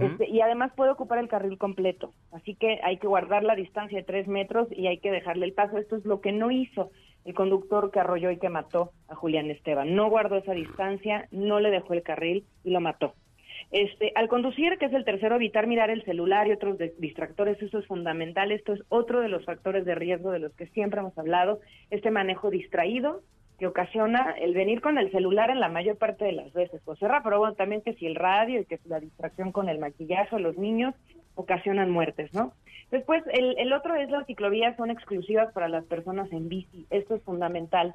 Este, 0.00 0.28
y 0.28 0.40
además 0.40 0.72
puede 0.74 0.92
ocupar 0.92 1.18
el 1.18 1.28
carril 1.28 1.58
completo, 1.58 2.14
así 2.30 2.54
que 2.54 2.80
hay 2.82 2.96
que 2.96 3.08
guardar 3.08 3.42
la 3.42 3.54
distancia 3.54 3.98
de 3.98 4.04
tres 4.04 4.26
metros 4.26 4.68
y 4.70 4.86
hay 4.86 4.98
que 4.98 5.10
dejarle 5.10 5.44
el 5.44 5.52
paso. 5.52 5.76
Esto 5.76 5.96
es 5.96 6.04
lo 6.06 6.20
que 6.20 6.32
no 6.32 6.50
hizo 6.50 6.90
el 7.24 7.34
conductor 7.34 7.90
que 7.90 8.00
arrolló 8.00 8.30
y 8.30 8.38
que 8.38 8.48
mató 8.48 8.92
a 9.08 9.14
Julián 9.14 9.50
Esteban. 9.50 9.94
No 9.94 10.10
guardó 10.10 10.36
esa 10.36 10.52
distancia, 10.52 11.28
no 11.30 11.60
le 11.60 11.70
dejó 11.70 11.94
el 11.94 12.02
carril 12.02 12.44
y 12.64 12.70
lo 12.70 12.80
mató. 12.80 13.14
Este, 13.70 14.12
al 14.16 14.28
conducir, 14.28 14.76
que 14.78 14.86
es 14.86 14.92
el 14.92 15.04
tercero, 15.04 15.36
evitar 15.36 15.66
mirar 15.66 15.88
el 15.88 16.04
celular 16.04 16.46
y 16.46 16.52
otros 16.52 16.76
distractores, 16.98 17.60
eso 17.62 17.78
es 17.78 17.86
fundamental. 17.86 18.52
Esto 18.52 18.74
es 18.74 18.82
otro 18.88 19.20
de 19.20 19.28
los 19.28 19.44
factores 19.44 19.84
de 19.84 19.94
riesgo 19.94 20.30
de 20.30 20.40
los 20.40 20.52
que 20.54 20.66
siempre 20.68 21.00
hemos 21.00 21.16
hablado, 21.16 21.60
este 21.90 22.10
manejo 22.10 22.50
distraído 22.50 23.22
que 23.58 23.68
ocasiona 23.68 24.34
el 24.40 24.54
venir 24.54 24.80
con 24.80 24.98
el 24.98 25.12
celular 25.12 25.48
en 25.48 25.60
la 25.60 25.68
mayor 25.68 25.96
parte 25.96 26.24
de 26.24 26.32
las 26.32 26.52
veces. 26.52 26.82
José 26.84 27.06
pero 27.22 27.38
bueno, 27.38 27.54
también 27.54 27.80
que 27.80 27.94
si 27.94 28.06
el 28.06 28.16
radio 28.16 28.60
y 28.60 28.64
que 28.64 28.80
la 28.86 28.98
distracción 28.98 29.52
con 29.52 29.68
el 29.68 29.78
maquillaje 29.78 30.38
los 30.40 30.58
niños 30.58 30.94
ocasionan 31.34 31.90
muertes, 31.90 32.32
¿no? 32.34 32.52
Después, 32.90 33.22
el, 33.32 33.58
el 33.58 33.72
otro 33.72 33.94
es 33.94 34.10
las 34.10 34.26
ciclovías 34.26 34.76
son 34.76 34.90
exclusivas 34.90 35.52
para 35.52 35.68
las 35.68 35.84
personas 35.84 36.30
en 36.32 36.48
bici. 36.48 36.86
Esto 36.90 37.14
es 37.14 37.22
fundamental. 37.22 37.94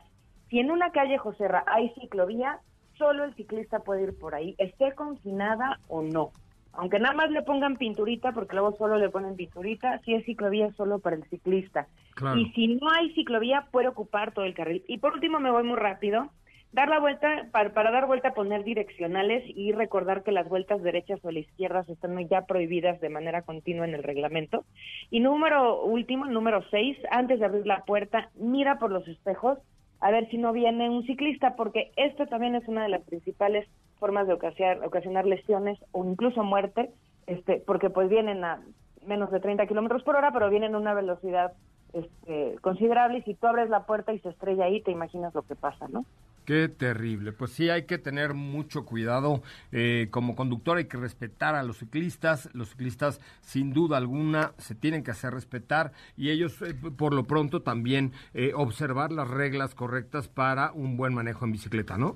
Si 0.50 0.60
en 0.60 0.72
una 0.72 0.92
calle 0.92 1.18
Joserra 1.18 1.64
hay 1.68 1.90
ciclovía, 2.00 2.60
solo 2.98 3.24
el 3.24 3.36
ciclista 3.36 3.80
puede 3.80 4.04
ir 4.04 4.18
por 4.18 4.34
ahí, 4.34 4.56
esté 4.58 4.94
confinada 4.94 5.80
o 5.88 6.02
no. 6.02 6.32
Aunque 6.74 7.00
nada 7.00 7.16
más 7.16 7.32
le 7.32 7.42
pongan 7.42 7.76
pinturita, 7.76 8.34
porque 8.34 8.56
luego 8.56 8.76
solo 8.78 8.98
le 8.98 9.10
ponen 9.10 9.36
pinturita, 9.36 10.00
si 10.00 10.14
es 10.14 10.26
ciclovía 10.26 10.72
solo 10.74 11.00
para 11.00 11.16
el 11.16 11.24
ciclista. 11.26 11.88
Y 12.36 12.52
si 12.52 12.76
no 12.76 12.90
hay 12.92 13.14
ciclovía, 13.14 13.68
puede 13.72 13.88
ocupar 13.88 14.32
todo 14.32 14.46
el 14.46 14.54
carril. 14.54 14.84
Y 14.88 15.00
por 15.00 15.14
último, 15.14 15.40
me 15.40 15.52
voy 15.52 15.64
muy 15.64 15.78
rápido. 15.78 16.30
Dar 16.74 16.90
la 16.90 17.00
vuelta, 17.00 17.48
para, 17.52 17.74
para 17.74 17.92
dar 17.92 18.08
vuelta, 18.08 18.34
poner 18.34 18.64
direccionales 18.64 19.44
y 19.48 19.72
recordar 19.72 20.24
que 20.24 20.32
las 20.32 20.50
vueltas 20.50 20.84
derechas 20.84 21.20
o 21.24 21.32
las 21.32 21.44
izquierdas 21.44 21.88
están 21.90 22.18
ya 22.28 22.46
prohibidas 22.46 23.00
de 23.00 23.10
manera 23.10 23.42
continua 23.42 23.86
en 23.86 23.96
el 23.96 24.04
reglamento. 24.04 24.66
Y 25.10 25.22
número 25.22 25.84
último, 25.84 26.26
número 26.26 26.64
seis, 26.70 26.98
antes 27.10 27.40
de 27.40 27.46
abrir 27.46 27.66
la 27.66 27.84
puerta, 27.86 28.30
mira 28.36 28.80
por 28.80 28.92
los 28.92 29.08
espejos 29.08 29.58
a 30.00 30.12
ver 30.12 30.30
si 30.30 30.38
no 30.38 30.54
viene 30.54 30.90
un 30.90 31.06
ciclista, 31.06 31.56
porque 31.56 31.92
esto 31.96 32.28
también 32.28 32.56
es 32.56 32.68
una 32.68 32.84
de 32.84 32.90
las 32.90 33.02
principales 33.02 33.68
formas 34.00 34.28
de 34.28 34.34
ocasionar, 34.34 34.86
ocasionar 34.86 35.26
lesiones 35.26 35.80
o 35.92 36.06
incluso 36.06 36.44
muerte, 36.44 36.92
este, 37.26 37.64
porque 37.66 37.90
pues 37.90 38.10
vienen 38.10 38.44
a 38.44 38.62
menos 39.06 39.32
de 39.32 39.40
30 39.40 39.66
kilómetros 39.66 40.04
por 40.04 40.16
hora, 40.16 40.32
pero 40.32 40.50
vienen 40.50 40.76
a 40.76 40.78
una 40.78 40.94
velocidad 40.94 41.54
este, 41.94 42.58
considerable 42.62 43.20
y 43.20 43.22
si 43.24 43.34
tú 43.34 43.48
abres 43.48 43.70
la 43.70 43.86
puerta 43.86 44.14
y 44.14 44.20
se 44.20 44.30
estrella 44.30 44.66
ahí, 44.66 44.82
te 44.82 44.92
imaginas 44.92 45.34
lo 45.34 45.42
que 45.42 45.56
pasa, 45.56 45.88
¿no? 45.88 46.06
Qué 46.48 46.70
terrible. 46.70 47.34
Pues 47.34 47.52
sí, 47.52 47.70
hay 47.70 47.84
que 47.84 47.98
tener 47.98 48.34
mucho 48.34 48.86
cuidado. 48.86 49.42
Eh, 49.74 50.08
como 50.12 50.38
conductor 50.38 50.78
hay 50.78 50.86
que 50.86 50.96
respetar 50.96 51.56
a 51.56 51.64
los 51.64 51.80
ciclistas. 51.80 52.50
Los 52.56 52.70
ciclistas, 52.70 53.20
sin 53.42 53.74
duda 53.74 53.98
alguna, 53.98 54.54
se 54.56 54.74
tienen 54.74 55.04
que 55.04 55.12
hacer 55.12 55.34
respetar 55.34 55.92
y 56.16 56.30
ellos, 56.30 56.62
eh, 56.62 56.74
por 56.74 57.14
lo 57.14 57.26
pronto, 57.26 57.64
también 57.64 58.14
eh, 58.34 58.54
observar 58.56 59.12
las 59.12 59.30
reglas 59.30 59.76
correctas 59.76 60.30
para 60.30 60.72
un 60.72 60.96
buen 60.96 61.14
manejo 61.14 61.44
en 61.44 61.52
bicicleta, 61.52 61.98
¿no? 61.98 62.16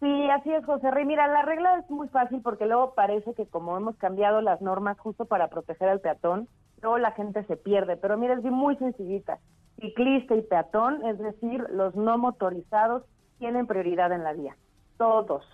Sí, 0.00 0.28
así 0.28 0.52
es, 0.52 0.64
José 0.64 0.90
Rey. 0.90 1.04
Mira, 1.04 1.28
la 1.28 1.42
regla 1.42 1.78
es 1.78 1.88
muy 1.88 2.08
fácil 2.08 2.40
porque 2.42 2.66
luego 2.66 2.94
parece 2.94 3.32
que 3.34 3.46
como 3.46 3.76
hemos 3.76 3.94
cambiado 3.96 4.40
las 4.40 4.60
normas 4.60 4.98
justo 4.98 5.24
para 5.24 5.50
proteger 5.50 5.88
al 5.88 6.00
peatón, 6.00 6.48
luego 6.82 6.98
la 6.98 7.12
gente 7.12 7.44
se 7.44 7.56
pierde. 7.56 7.96
Pero 7.96 8.18
mira, 8.18 8.34
es 8.34 8.42
muy 8.42 8.74
sencillita. 8.78 9.38
Ciclista 9.80 10.34
y 10.34 10.42
peatón, 10.42 11.06
es 11.06 11.18
decir, 11.20 11.64
los 11.70 11.94
no 11.94 12.18
motorizados 12.18 13.04
tienen 13.38 13.66
prioridad 13.66 14.12
en 14.12 14.24
la 14.24 14.32
vía. 14.32 14.56
Todos. 14.96 15.44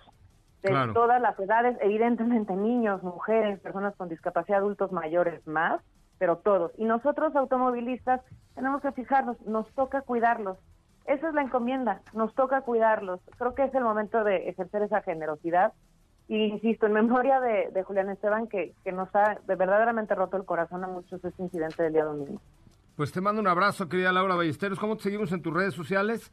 De 0.61 0.69
todas 0.93 1.21
las 1.21 1.37
edades, 1.39 1.77
evidentemente 1.81 2.55
niños, 2.55 3.03
mujeres, 3.03 3.59
personas 3.59 3.93
con 3.97 4.07
discapacidad, 4.07 4.59
adultos 4.59 4.93
mayores 4.93 5.45
más, 5.45 5.81
pero 6.17 6.37
todos. 6.37 6.71
Y 6.77 6.85
nosotros 6.85 7.35
automovilistas 7.35 8.21
tenemos 8.55 8.81
que 8.81 8.93
fijarnos, 8.93 9.39
nos 9.41 9.69
toca 9.73 10.01
cuidarlos. 10.01 10.57
Esa 11.05 11.27
es 11.27 11.33
la 11.33 11.41
encomienda, 11.41 12.01
nos 12.13 12.33
toca 12.33 12.61
cuidarlos. 12.61 13.19
Creo 13.37 13.55
que 13.55 13.65
es 13.65 13.75
el 13.75 13.83
momento 13.83 14.23
de 14.23 14.47
ejercer 14.47 14.83
esa 14.83 15.01
generosidad. 15.01 15.73
Y 16.29 16.45
insisto, 16.45 16.85
en 16.85 16.93
memoria 16.93 17.41
de, 17.41 17.83
Julián 17.83 18.09
Esteban, 18.09 18.47
que, 18.47 18.73
que 18.85 18.93
nos 18.93 19.13
ha 19.13 19.37
de 19.45 19.55
verdaderamente 19.55 20.15
roto 20.15 20.37
el 20.37 20.45
corazón 20.45 20.85
a 20.85 20.87
muchos 20.87 21.23
ese 21.25 21.43
incidente 21.43 21.83
del 21.83 21.91
día 21.91 22.05
domingo. 22.05 22.39
Pues 22.95 23.11
te 23.11 23.19
mando 23.19 23.41
un 23.41 23.47
abrazo, 23.47 23.89
querida 23.89 24.13
Laura 24.13 24.35
Ballesteros. 24.35 24.79
¿Cómo 24.79 24.95
te 24.95 25.03
seguimos 25.03 25.33
en 25.33 25.41
tus 25.41 25.53
redes 25.53 25.73
sociales? 25.73 26.31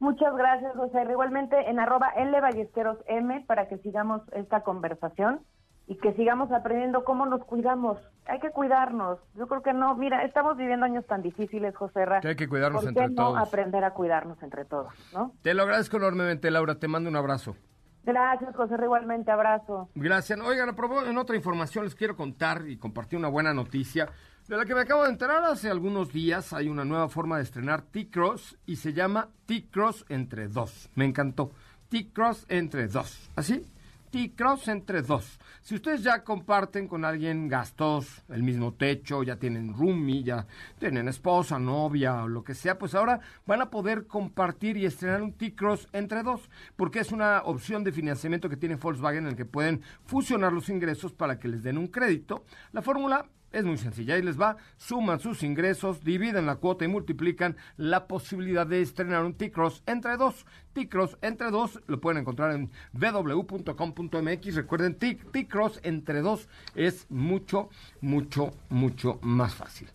Muchas 0.00 0.34
gracias, 0.36 0.74
José. 0.76 1.02
Igualmente 1.10 1.68
en 1.68 1.80
arroba 1.80 2.10
L 2.16 2.40
Ballesteros 2.40 2.98
M 3.06 3.44
para 3.46 3.68
que 3.68 3.78
sigamos 3.78 4.22
esta 4.32 4.62
conversación 4.62 5.40
y 5.88 5.96
que 5.96 6.12
sigamos 6.12 6.52
aprendiendo 6.52 7.02
cómo 7.02 7.26
nos 7.26 7.42
cuidamos. 7.44 7.98
Hay 8.26 8.38
que 8.40 8.50
cuidarnos. 8.50 9.18
Yo 9.34 9.48
creo 9.48 9.62
que 9.62 9.72
no. 9.72 9.94
Mira, 9.96 10.22
estamos 10.22 10.56
viviendo 10.56 10.84
años 10.84 11.06
tan 11.06 11.22
difíciles, 11.22 11.74
José 11.74 12.04
Ra. 12.04 12.20
Que 12.20 12.28
hay 12.28 12.36
que 12.36 12.46
cuidarnos 12.46 12.84
¿Por 12.84 12.92
qué 12.92 13.00
entre 13.00 13.14
no 13.14 13.36
aprender 13.36 13.82
a 13.84 13.92
cuidarnos 13.92 14.40
entre 14.42 14.66
todos, 14.66 14.92
¿no? 15.14 15.32
Te 15.42 15.54
lo 15.54 15.62
agradezco 15.62 15.96
enormemente, 15.96 16.50
Laura. 16.50 16.74
Te 16.74 16.88
mando 16.88 17.08
un 17.08 17.16
abrazo. 17.16 17.56
Gracias, 18.04 18.54
José 18.54 18.76
Ra. 18.76 18.84
Igualmente, 18.84 19.30
abrazo. 19.30 19.88
Gracias. 19.94 20.38
Oigan, 20.40 20.76
en 21.06 21.18
otra 21.18 21.36
información 21.36 21.84
les 21.84 21.94
quiero 21.94 22.16
contar 22.16 22.68
y 22.68 22.76
compartir 22.76 23.18
una 23.18 23.28
buena 23.28 23.54
noticia. 23.54 24.10
De 24.48 24.56
la 24.56 24.64
que 24.64 24.74
me 24.74 24.80
acabo 24.80 25.04
de 25.04 25.10
enterar 25.10 25.44
hace 25.44 25.68
algunos 25.68 26.10
días, 26.10 26.54
hay 26.54 26.70
una 26.70 26.82
nueva 26.82 27.10
forma 27.10 27.36
de 27.36 27.42
estrenar 27.42 27.82
T-Cross 27.82 28.56
y 28.64 28.76
se 28.76 28.94
llama 28.94 29.28
T-Cross 29.44 30.06
entre 30.08 30.48
dos. 30.48 30.88
Me 30.94 31.04
encantó. 31.04 31.52
T-Cross 31.90 32.46
entre 32.48 32.88
dos. 32.88 33.28
¿Así? 33.36 33.66
T-Cross 34.10 34.68
entre 34.68 35.02
dos. 35.02 35.38
Si 35.60 35.74
ustedes 35.74 36.02
ya 36.02 36.24
comparten 36.24 36.88
con 36.88 37.04
alguien 37.04 37.46
gastos, 37.46 38.22
el 38.30 38.42
mismo 38.42 38.72
techo, 38.72 39.22
ya 39.22 39.36
tienen 39.36 39.74
roomie, 39.74 40.22
ya 40.22 40.46
tienen 40.78 41.08
esposa, 41.08 41.58
novia 41.58 42.24
o 42.24 42.28
lo 42.28 42.42
que 42.42 42.54
sea, 42.54 42.78
pues 42.78 42.94
ahora 42.94 43.20
van 43.44 43.60
a 43.60 43.68
poder 43.68 44.06
compartir 44.06 44.78
y 44.78 44.86
estrenar 44.86 45.20
un 45.20 45.34
T-Cross 45.34 45.88
entre 45.92 46.22
dos, 46.22 46.48
porque 46.74 47.00
es 47.00 47.12
una 47.12 47.42
opción 47.44 47.84
de 47.84 47.92
financiamiento 47.92 48.48
que 48.48 48.56
tiene 48.56 48.76
Volkswagen 48.76 49.24
en 49.24 49.32
el 49.32 49.36
que 49.36 49.44
pueden 49.44 49.82
fusionar 50.06 50.54
los 50.54 50.70
ingresos 50.70 51.12
para 51.12 51.38
que 51.38 51.48
les 51.48 51.62
den 51.62 51.76
un 51.76 51.88
crédito. 51.88 52.46
La 52.72 52.80
fórmula 52.80 53.26
es 53.52 53.64
muy 53.64 53.78
sencilla, 53.78 54.14
ahí 54.14 54.22
les 54.22 54.40
va, 54.40 54.56
suman 54.76 55.20
sus 55.20 55.42
ingresos, 55.42 56.04
dividen 56.04 56.46
la 56.46 56.56
cuota 56.56 56.84
y 56.84 56.88
multiplican 56.88 57.56
la 57.76 58.06
posibilidad 58.06 58.66
de 58.66 58.82
estrenar 58.82 59.24
un 59.24 59.34
T-Cross 59.34 59.82
entre 59.86 60.16
dos. 60.16 60.46
T-Cross 60.74 61.18
entre 61.22 61.50
dos 61.50 61.80
lo 61.86 62.00
pueden 62.00 62.20
encontrar 62.20 62.52
en 62.52 62.70
www.com.mx. 62.92 64.54
Recuerden, 64.54 64.98
T-Cross 64.98 65.80
entre 65.82 66.20
dos 66.20 66.48
es 66.74 67.06
mucho, 67.10 67.70
mucho, 68.00 68.50
mucho 68.68 69.18
más 69.22 69.54
fácil. 69.54 69.88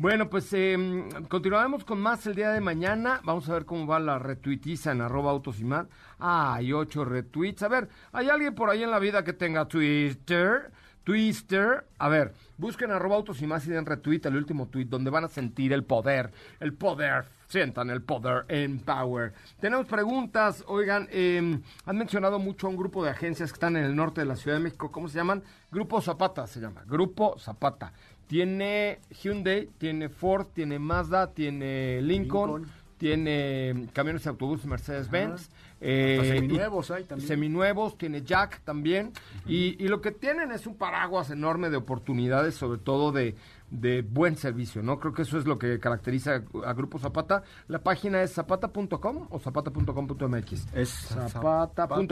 Bueno, 0.00 0.30
pues 0.30 0.50
eh, 0.54 0.78
continuaremos 1.28 1.84
con 1.84 2.00
más 2.00 2.26
el 2.26 2.34
día 2.34 2.52
de 2.52 2.62
mañana. 2.62 3.20
Vamos 3.22 3.46
a 3.50 3.52
ver 3.52 3.66
cómo 3.66 3.86
va 3.86 4.00
la 4.00 4.18
retuitiza 4.18 4.92
en 4.92 5.02
arroba 5.02 5.30
autos 5.30 5.60
y 5.60 5.64
más. 5.64 5.88
Ah, 6.18 6.54
hay 6.54 6.72
ocho 6.72 7.04
retweets. 7.04 7.62
A 7.64 7.68
ver, 7.68 7.90
¿hay 8.12 8.30
alguien 8.30 8.54
por 8.54 8.70
ahí 8.70 8.82
en 8.82 8.90
la 8.90 8.98
vida 8.98 9.22
que 9.24 9.34
tenga 9.34 9.68
Twitter? 9.68 10.72
Twister. 11.04 11.86
A 11.98 12.08
ver, 12.08 12.34
busquen 12.56 12.90
arroba 12.90 13.16
autos 13.16 13.40
y 13.42 13.46
más 13.46 13.66
y 13.66 13.70
den 13.70 13.86
retweet 13.86 14.20
el 14.24 14.36
último 14.36 14.68
tweet 14.68 14.86
donde 14.86 15.10
van 15.10 15.24
a 15.24 15.28
sentir 15.28 15.72
el 15.72 15.84
poder, 15.84 16.30
el 16.60 16.74
poder, 16.74 17.26
sientan 17.48 17.90
el 17.90 18.02
poder 18.02 18.44
en 18.48 18.80
Power. 18.80 19.32
Tenemos 19.60 19.86
preguntas, 19.86 20.64
oigan, 20.66 21.08
em, 21.10 21.62
han 21.84 21.96
mencionado 21.96 22.38
mucho 22.38 22.66
a 22.66 22.70
un 22.70 22.76
grupo 22.76 23.04
de 23.04 23.10
agencias 23.10 23.50
que 23.50 23.56
están 23.56 23.76
en 23.76 23.84
el 23.84 23.96
norte 23.96 24.20
de 24.20 24.26
la 24.26 24.36
Ciudad 24.36 24.56
de 24.56 24.62
México, 24.62 24.92
¿cómo 24.92 25.08
se 25.08 25.16
llaman? 25.16 25.42
Grupo 25.70 26.00
Zapata 26.00 26.46
se 26.46 26.60
llama, 26.60 26.84
Grupo 26.86 27.38
Zapata. 27.38 27.92
Tiene 28.26 29.00
Hyundai, 29.10 29.68
tiene 29.78 30.08
Ford, 30.08 30.46
tiene 30.54 30.78
Mazda, 30.78 31.32
tiene 31.32 32.00
Lincoln, 32.00 32.66
tiene 32.96 33.88
camiones 33.92 34.22
de 34.22 34.30
autobús 34.30 34.64
Mercedes-Benz. 34.64 35.50
Eh, 35.80 36.34
seminuevos 36.34 36.90
hay 36.90 37.04
también. 37.04 37.28
Seminuevos, 37.28 37.96
tiene 37.96 38.22
Jack 38.22 38.60
también. 38.64 39.12
y, 39.46 39.82
y, 39.82 39.88
lo 39.88 40.00
que 40.00 40.10
tienen 40.10 40.52
es 40.52 40.66
un 40.66 40.76
paraguas 40.76 41.30
enorme 41.30 41.70
de 41.70 41.78
oportunidades, 41.78 42.54
sobre 42.54 42.78
todo 42.78 43.12
de 43.12 43.34
de 43.70 44.02
buen 44.02 44.36
servicio, 44.36 44.82
¿no? 44.82 44.98
Creo 44.98 45.12
que 45.12 45.22
eso 45.22 45.38
es 45.38 45.46
lo 45.46 45.58
que 45.58 45.78
caracteriza 45.78 46.42
a 46.64 46.72
Grupo 46.72 46.98
Zapata. 46.98 47.42
La 47.68 47.78
página 47.82 48.22
es 48.22 48.32
zapata.com 48.32 49.28
o 49.30 49.38
zapata.com.mx. 49.38 50.66
Es 50.74 50.90
zapata.com.mx. 51.28 52.10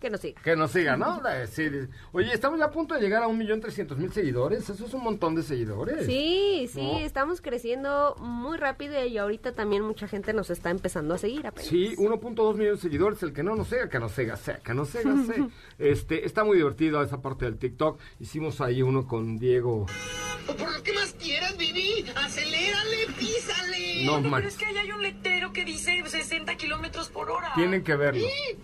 Que 0.00 0.10
nos 0.10 0.20
siga. 0.20 0.42
que 0.42 0.56
nos 0.56 0.70
siga, 0.70 0.96
¿no? 0.96 1.22
Sí. 1.50 1.68
Oye, 2.12 2.32
estamos 2.32 2.58
ya 2.58 2.66
a 2.66 2.70
punto 2.70 2.94
de 2.94 3.00
llegar 3.00 3.22
a 3.22 3.26
un 3.28 3.38
millón 3.38 3.60
trescientos 3.60 3.96
mil 3.96 4.12
seguidores. 4.12 4.68
Eso 4.68 4.84
es 4.86 4.92
un 4.92 5.02
montón 5.02 5.34
de 5.34 5.42
seguidores. 5.42 6.04
Sí, 6.04 6.68
sí, 6.72 6.82
¿No? 6.82 6.98
estamos 6.98 7.40
creciendo 7.40 8.14
muy 8.18 8.58
rápido 8.58 9.02
y 9.04 9.16
ahorita 9.16 9.52
también 9.52 9.82
mucha 9.82 10.06
gente 10.06 10.32
nos 10.34 10.50
está 10.50 10.70
empezando 10.70 11.14
a 11.14 11.18
seguir 11.18 11.46
apenas. 11.46 11.68
Sí, 11.68 11.94
1.2 11.96 12.54
millones 12.56 12.76
de 12.82 12.82
seguidores. 12.82 13.22
El 13.22 13.32
que 13.32 13.42
no 13.42 13.56
nos 13.56 13.68
siga, 13.68 13.88
que 13.88 13.98
nos 13.98 14.12
siga, 14.12 14.36
sea, 14.36 14.58
que 14.58 14.74
nos 14.74 14.88
siga, 14.90 15.14
sea. 15.26 15.48
Este, 15.78 16.24
está 16.26 16.44
muy 16.44 16.56
divertido 16.58 17.02
esa 17.02 17.22
parte 17.22 17.44
del 17.46 17.58
TikTok. 17.58 17.98
Hicimos 18.20 18.60
ahí 18.60 18.82
uno 18.82 19.06
con 19.06 19.38
Diego. 19.38 19.86
¿Por 20.46 20.82
qué 20.82 20.92
más 20.92 21.12
quieres, 21.14 21.56
Vivi? 21.56 22.04
Acelérale, 22.14 23.06
písale. 23.18 24.04
No, 24.04 24.16
Pero 24.18 24.30
man. 24.30 24.44
es 24.44 24.56
que 24.56 24.66
ahí 24.66 24.76
hay 24.76 24.90
un 24.92 25.02
letrero 25.02 25.52
que 25.52 25.64
dice 25.64 26.02
60 26.06 26.54
kilómetros 26.56 27.08
por 27.08 27.30
hora. 27.30 27.52
Tienen 27.54 27.82
que 27.82 27.96
verlo. 27.96 28.20
Y 28.20 28.58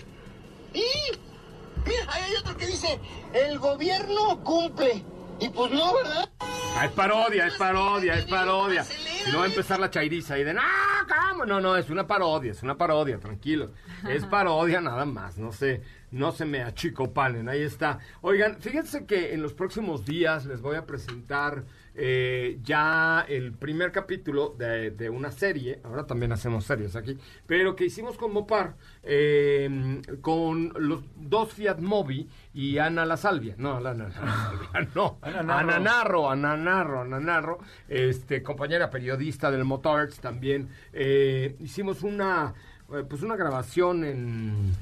mira, 0.73 2.03
ahí 2.09 2.23
hay 2.23 2.37
otro 2.37 2.57
que 2.57 2.66
dice, 2.66 2.99
el 3.33 3.59
gobierno 3.59 4.43
cumple. 4.43 5.05
Y 5.41 5.49
pues 5.49 5.73
no, 5.73 5.95
¿verdad? 5.95 6.31
Ah, 6.41 6.87
es 6.87 6.93
parodia, 6.93 7.47
es 7.47 7.55
parodia, 7.55 8.14
es 8.14 8.27
parodia. 8.27 8.85
Si 8.85 9.31
no 9.33 9.39
va 9.39 9.45
a 9.45 9.49
empezar 9.49 9.81
la 9.81 9.91
chairiza 9.91 10.39
y 10.39 10.45
de, 10.45 10.55
no, 10.55 10.62
¿cómo? 11.09 11.45
No, 11.45 11.61
no, 11.61 11.77
es 11.77 11.91
una 11.91 12.07
parodia, 12.07 12.53
es 12.53 12.62
una 12.62 12.77
parodia, 12.77 13.18
tranquilo. 13.18 13.73
Es 14.09 14.25
parodia 14.25 14.81
nada 14.81 15.05
más, 15.05 15.39
no 15.39 15.53
sé, 15.53 15.83
no 16.12 16.31
se 16.33 16.45
me 16.45 16.62
achicopalen, 16.62 17.49
ahí 17.49 17.62
está. 17.62 17.99
Oigan, 18.20 18.61
fíjense 18.61 19.05
que 19.05 19.35
en 19.35 19.43
los 19.43 19.53
próximos 19.53 20.05
días 20.05 20.47
les 20.47 20.61
voy 20.61 20.77
a 20.77 20.87
presentar 20.87 21.64
eh, 21.95 22.59
ya 22.62 23.24
el 23.28 23.53
primer 23.53 23.93
capítulo 23.93 24.55
de, 24.59 24.90
de 24.90 25.11
una 25.11 25.30
serie, 25.30 25.80
ahora 25.84 26.07
también 26.07 26.32
hacemos 26.32 26.64
series 26.64 26.97
aquí, 26.97 27.18
pero 27.47 27.76
que 27.76 27.84
hicimos 27.84 28.16
con 28.16 28.32
Mopar, 28.32 28.76
eh, 29.03 30.01
con 30.20 30.72
los 30.78 31.03
dos 31.16 31.53
Fiat 31.53 31.78
Mobi 31.78 32.28
y 32.55 32.78
Ana 32.78 33.05
La 33.05 33.16
Salvia. 33.16 33.55
No, 33.59 33.80
la, 33.80 33.90
Ana 33.90 34.05
La 34.05 34.11
Salvia, 34.12 34.88
no. 34.95 35.18
Ana 35.22 35.43
Narro. 35.43 35.59
Ana 35.59 35.78
Narro, 35.78 36.30
Ana 36.30 36.57
Narro, 36.57 37.01
Ana 37.03 37.20
Narro, 37.20 37.59
este, 37.88 38.43
compañera 38.43 38.90
periodista 38.90 39.51
del 39.51 39.64
Motards 39.64 40.18
también. 40.20 40.68
eh, 40.93 41.57
hicimos 41.61 42.03
una, 42.03 42.55
eh, 42.93 43.05
pues 43.09 43.22
una 43.22 43.36
grabación 43.36 44.05
en 44.05 44.72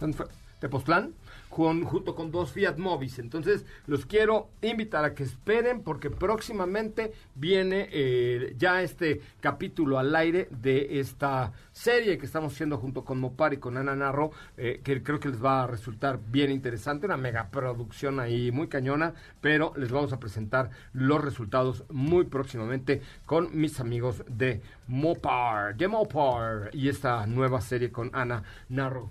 ¿dónde 0.00 0.16
fue? 0.16 0.26
Tepoztlán, 0.58 1.14
junto 1.60 2.14
con 2.14 2.30
dos 2.30 2.52
Fiat 2.52 2.78
Mobis. 2.78 3.18
Entonces, 3.18 3.66
los 3.86 4.06
quiero 4.06 4.48
invitar 4.62 5.04
a 5.04 5.14
que 5.14 5.24
esperen 5.24 5.82
porque 5.82 6.10
próximamente 6.10 7.12
viene 7.34 7.88
eh, 7.92 8.54
ya 8.58 8.82
este 8.82 9.20
capítulo 9.40 9.98
al 9.98 10.14
aire 10.16 10.48
de 10.50 11.00
esta 11.00 11.52
serie 11.72 12.16
que 12.16 12.26
estamos 12.26 12.54
haciendo 12.54 12.78
junto 12.78 13.04
con 13.04 13.20
Mopar 13.20 13.52
y 13.52 13.58
con 13.58 13.76
Ana 13.76 13.94
Narro, 13.94 14.30
eh, 14.56 14.80
que 14.82 15.02
creo 15.02 15.20
que 15.20 15.28
les 15.28 15.44
va 15.44 15.64
a 15.64 15.66
resultar 15.66 16.18
bien 16.30 16.50
interesante, 16.50 17.06
una 17.06 17.16
megaproducción 17.16 18.20
ahí 18.20 18.50
muy 18.50 18.68
cañona, 18.68 19.14
pero 19.40 19.72
les 19.76 19.90
vamos 19.90 20.12
a 20.12 20.20
presentar 20.20 20.70
los 20.94 21.22
resultados 21.22 21.84
muy 21.90 22.24
próximamente 22.24 23.02
con 23.26 23.50
mis 23.58 23.80
amigos 23.80 24.24
de 24.28 24.62
Mopar, 24.86 25.76
de 25.76 25.88
Mopar 25.88 26.70
y 26.72 26.88
esta 26.88 27.26
nueva 27.26 27.60
serie 27.60 27.92
con 27.92 28.10
Ana 28.14 28.42
Narro. 28.68 29.10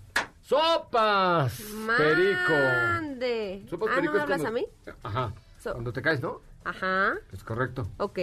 ¡Sopas! 0.49 1.61
Perico. 1.95 2.51
Mande. 2.51 3.63
Sopas 3.69 3.89
ah, 3.91 3.95
perico 3.95 4.13
¿no 4.13 4.17
es 4.17 4.23
hablas 4.23 4.41
cuando- 4.41 4.47
a 4.47 4.61
mí? 4.61 4.67
Ajá. 5.03 5.33
So- 5.59 5.73
Cuando 5.73 5.93
te 5.93 6.01
caes, 6.01 6.21
¿no? 6.21 6.41
Ajá, 6.63 7.13
Es 7.31 7.43
correcto. 7.43 7.87
ok. 7.99 8.17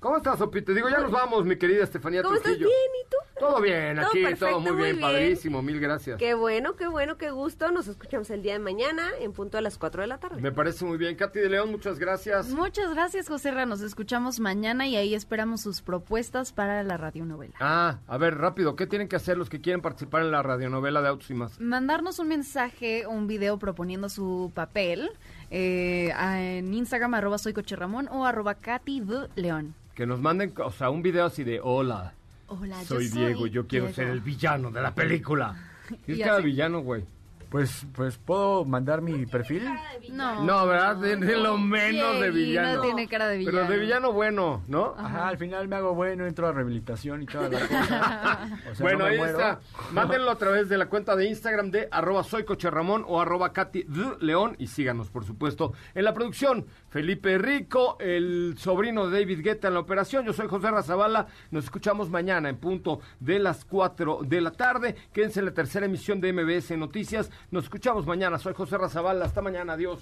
¿Cómo 0.00 0.16
estás, 0.16 0.38
Sopita? 0.40 0.72
Digo, 0.72 0.88
ya 0.88 0.98
nos 0.98 1.12
vamos, 1.12 1.44
mi 1.44 1.56
querida 1.56 1.84
Estefanía 1.84 2.22
¿Cómo 2.24 2.34
estás? 2.34 2.50
Trujillo. 2.56 2.66
Bien, 2.68 2.90
¿y 3.06 3.08
tú? 3.08 3.16
Todo 3.38 3.60
bien, 3.60 3.96
Todo 3.96 4.06
aquí, 4.06 4.22
perfecto, 4.22 4.46
todo 4.46 4.60
muy 4.60 4.72
muy 4.72 4.82
bien, 4.82 4.96
bien. 4.96 5.00
padrísimo, 5.08 5.62
mil 5.62 5.80
gracias. 5.80 6.18
Qué 6.18 6.34
bueno, 6.34 6.74
qué 6.76 6.86
bueno, 6.88 7.16
qué 7.16 7.30
gusto. 7.30 7.70
Nos 7.70 7.86
escuchamos 7.88 8.28
el 8.30 8.42
día 8.42 8.54
de 8.54 8.58
mañana 8.58 9.10
en 9.20 9.32
punto 9.32 9.58
a 9.58 9.60
las 9.60 9.78
4 9.78 10.02
de 10.02 10.08
la 10.08 10.18
tarde. 10.18 10.40
Me 10.40 10.52
parece 10.52 10.84
muy 10.84 10.98
bien. 10.98 11.14
Katy 11.16 11.38
de 11.38 11.48
León, 11.48 11.70
muchas 11.70 11.98
gracias. 11.98 12.48
Muchas 12.48 12.92
gracias, 12.94 13.28
José 13.28 13.50
Ra. 13.50 13.66
Nos 13.66 13.80
escuchamos 13.80 14.40
mañana 14.40 14.86
y 14.86 14.96
ahí 14.96 15.14
esperamos 15.14 15.60
sus 15.60 15.82
propuestas 15.82 16.52
para 16.52 16.82
la 16.82 16.96
radionovela. 16.96 17.54
Ah, 17.60 17.98
a 18.06 18.18
ver, 18.18 18.36
rápido, 18.38 18.76
¿qué 18.76 18.86
tienen 18.86 19.08
que 19.08 19.16
hacer 19.16 19.38
los 19.38 19.48
que 19.48 19.60
quieren 19.60 19.80
participar 19.82 20.22
en 20.22 20.30
la 20.30 20.42
radionovela 20.42 21.00
de 21.02 21.08
Autos 21.08 21.30
y 21.30 21.34
más? 21.34 21.60
Mandarnos 21.60 22.18
un 22.18 22.28
mensaje, 22.28 23.06
un 23.06 23.26
video 23.26 23.58
proponiendo 23.58 24.08
su 24.08 24.50
papel 24.54 25.10
eh, 25.50 26.12
en 26.58 26.72
Instagram, 26.74 27.14
arroba 27.14 27.38
soy 27.38 27.52
Coche 27.52 27.76
Ramón 27.76 28.08
o 28.10 28.26
arroba 28.26 28.54
Katy 28.54 29.00
de 29.00 29.28
León. 29.36 29.74
Que 29.94 30.06
nos 30.06 30.20
manden, 30.20 30.52
o 30.62 30.70
sea, 30.70 30.90
un 30.90 31.02
video 31.02 31.24
así 31.24 31.42
de, 31.44 31.60
hola, 31.62 32.14
Hola, 32.48 32.82
soy 32.84 33.08
Diego, 33.08 33.46
yo 33.46 33.66
quiero 33.66 33.86
Diego". 33.86 33.94
ser 33.96 34.08
el 34.08 34.20
villano 34.20 34.70
de 34.70 34.80
la 34.82 34.94
película. 34.94 35.54
¿Qué 36.06 36.12
es 36.12 36.18
Y 36.18 36.22
cada 36.22 36.40
villano, 36.40 36.80
güey? 36.80 37.04
Pues, 37.50 37.86
pues, 37.94 38.18
¿puedo 38.18 38.64
mandar 38.66 39.00
mi 39.00 39.24
perfil? 39.24 39.64
No, 40.12 40.44
No, 40.44 40.66
¿verdad? 40.66 40.96
De, 40.96 41.16
de 41.16 41.36
lo 41.38 41.56
menos 41.56 42.20
de 42.20 42.30
villano. 42.30 42.76
No 42.76 42.82
tiene 42.82 43.08
cara 43.08 43.26
de 43.28 43.38
villano. 43.38 43.58
Pero 43.58 43.72
de 43.72 43.78
villano 43.78 44.12
bueno, 44.12 44.62
¿no? 44.68 44.94
Ajá, 44.98 45.28
al 45.28 45.38
final 45.38 45.66
me 45.66 45.76
hago 45.76 45.94
bueno, 45.94 46.26
entro 46.26 46.46
a 46.46 46.52
rehabilitación 46.52 47.22
y 47.22 47.26
toda 47.26 47.48
la 47.48 47.60
cosa. 47.60 48.48
O 48.70 48.74
sea, 48.74 48.84
bueno, 48.84 48.98
no 48.98 49.04
ahí 49.06 49.16
muero. 49.16 49.38
está. 49.38 49.60
Mándenlo 49.92 50.30
a 50.30 50.36
través 50.36 50.68
de 50.68 50.76
la 50.76 50.86
cuenta 50.90 51.16
de 51.16 51.26
Instagram 51.26 51.70
de 51.70 51.88
arroba 51.90 52.22
soy 52.22 52.44
Coche 52.44 52.70
Ramón 52.70 53.04
o 53.08 53.20
arroba 53.20 53.52
Katy. 53.52 53.86
León 54.20 54.54
y 54.58 54.66
síganos, 54.66 55.08
por 55.08 55.24
supuesto, 55.24 55.72
en 55.94 56.04
la 56.04 56.12
producción. 56.12 56.66
Felipe 56.90 57.38
Rico, 57.38 57.96
el 58.00 58.56
sobrino 58.58 59.08
de 59.08 59.20
David 59.20 59.40
Guetta 59.42 59.68
en 59.68 59.74
la 59.74 59.80
operación. 59.80 60.26
Yo 60.26 60.32
soy 60.34 60.48
José 60.48 60.70
Razabala. 60.70 61.26
Nos 61.50 61.64
escuchamos 61.64 62.10
mañana 62.10 62.48
en 62.50 62.56
punto 62.58 63.00
de 63.20 63.38
las 63.38 63.64
4 63.64 64.20
de 64.22 64.40
la 64.42 64.50
tarde. 64.52 64.96
Quédense 65.12 65.40
en 65.40 65.46
la 65.46 65.54
tercera 65.54 65.86
emisión 65.86 66.20
de 66.20 66.32
MBS 66.32 66.76
Noticias. 66.76 67.30
Nos 67.50 67.64
escuchamos 67.64 68.06
mañana. 68.06 68.38
Soy 68.38 68.54
José 68.54 68.78
Razabala. 68.78 69.24
Hasta 69.24 69.40
mañana. 69.42 69.74
Adiós. 69.74 70.00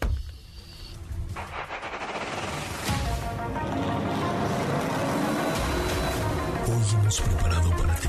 Hoy 6.68 7.00
hemos 7.00 7.20
preparado 7.20 7.70
para 7.70 7.94
ti 7.96 8.08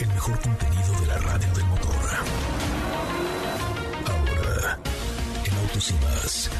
el 0.00 0.08
mejor 0.08 0.40
contenido 0.40 1.00
de 1.00 1.06
la 1.06 1.18
radio 1.18 1.52
del 1.54 1.64
motor. 1.64 1.94
Ahora, 4.06 4.78
en 5.44 5.58
Autos 5.58 5.90
y 5.90 5.94
más, 5.94 6.50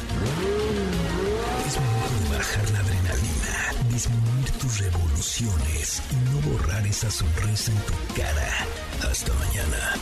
es 1.67 1.79
momento 1.79 2.29
de 2.29 2.37
bajar 2.37 2.69
la 2.71 2.79
adrenalina, 2.79 3.89
disminuir 3.89 4.51
tus 4.59 4.79
revoluciones 4.79 6.01
y 6.11 6.15
no 6.15 6.51
borrar 6.51 6.87
esa 6.87 7.11
sonrisa 7.11 7.71
en 7.71 7.77
tu 7.79 7.93
cara. 8.15 9.11
Hasta 9.11 9.33
mañana. 9.33 9.93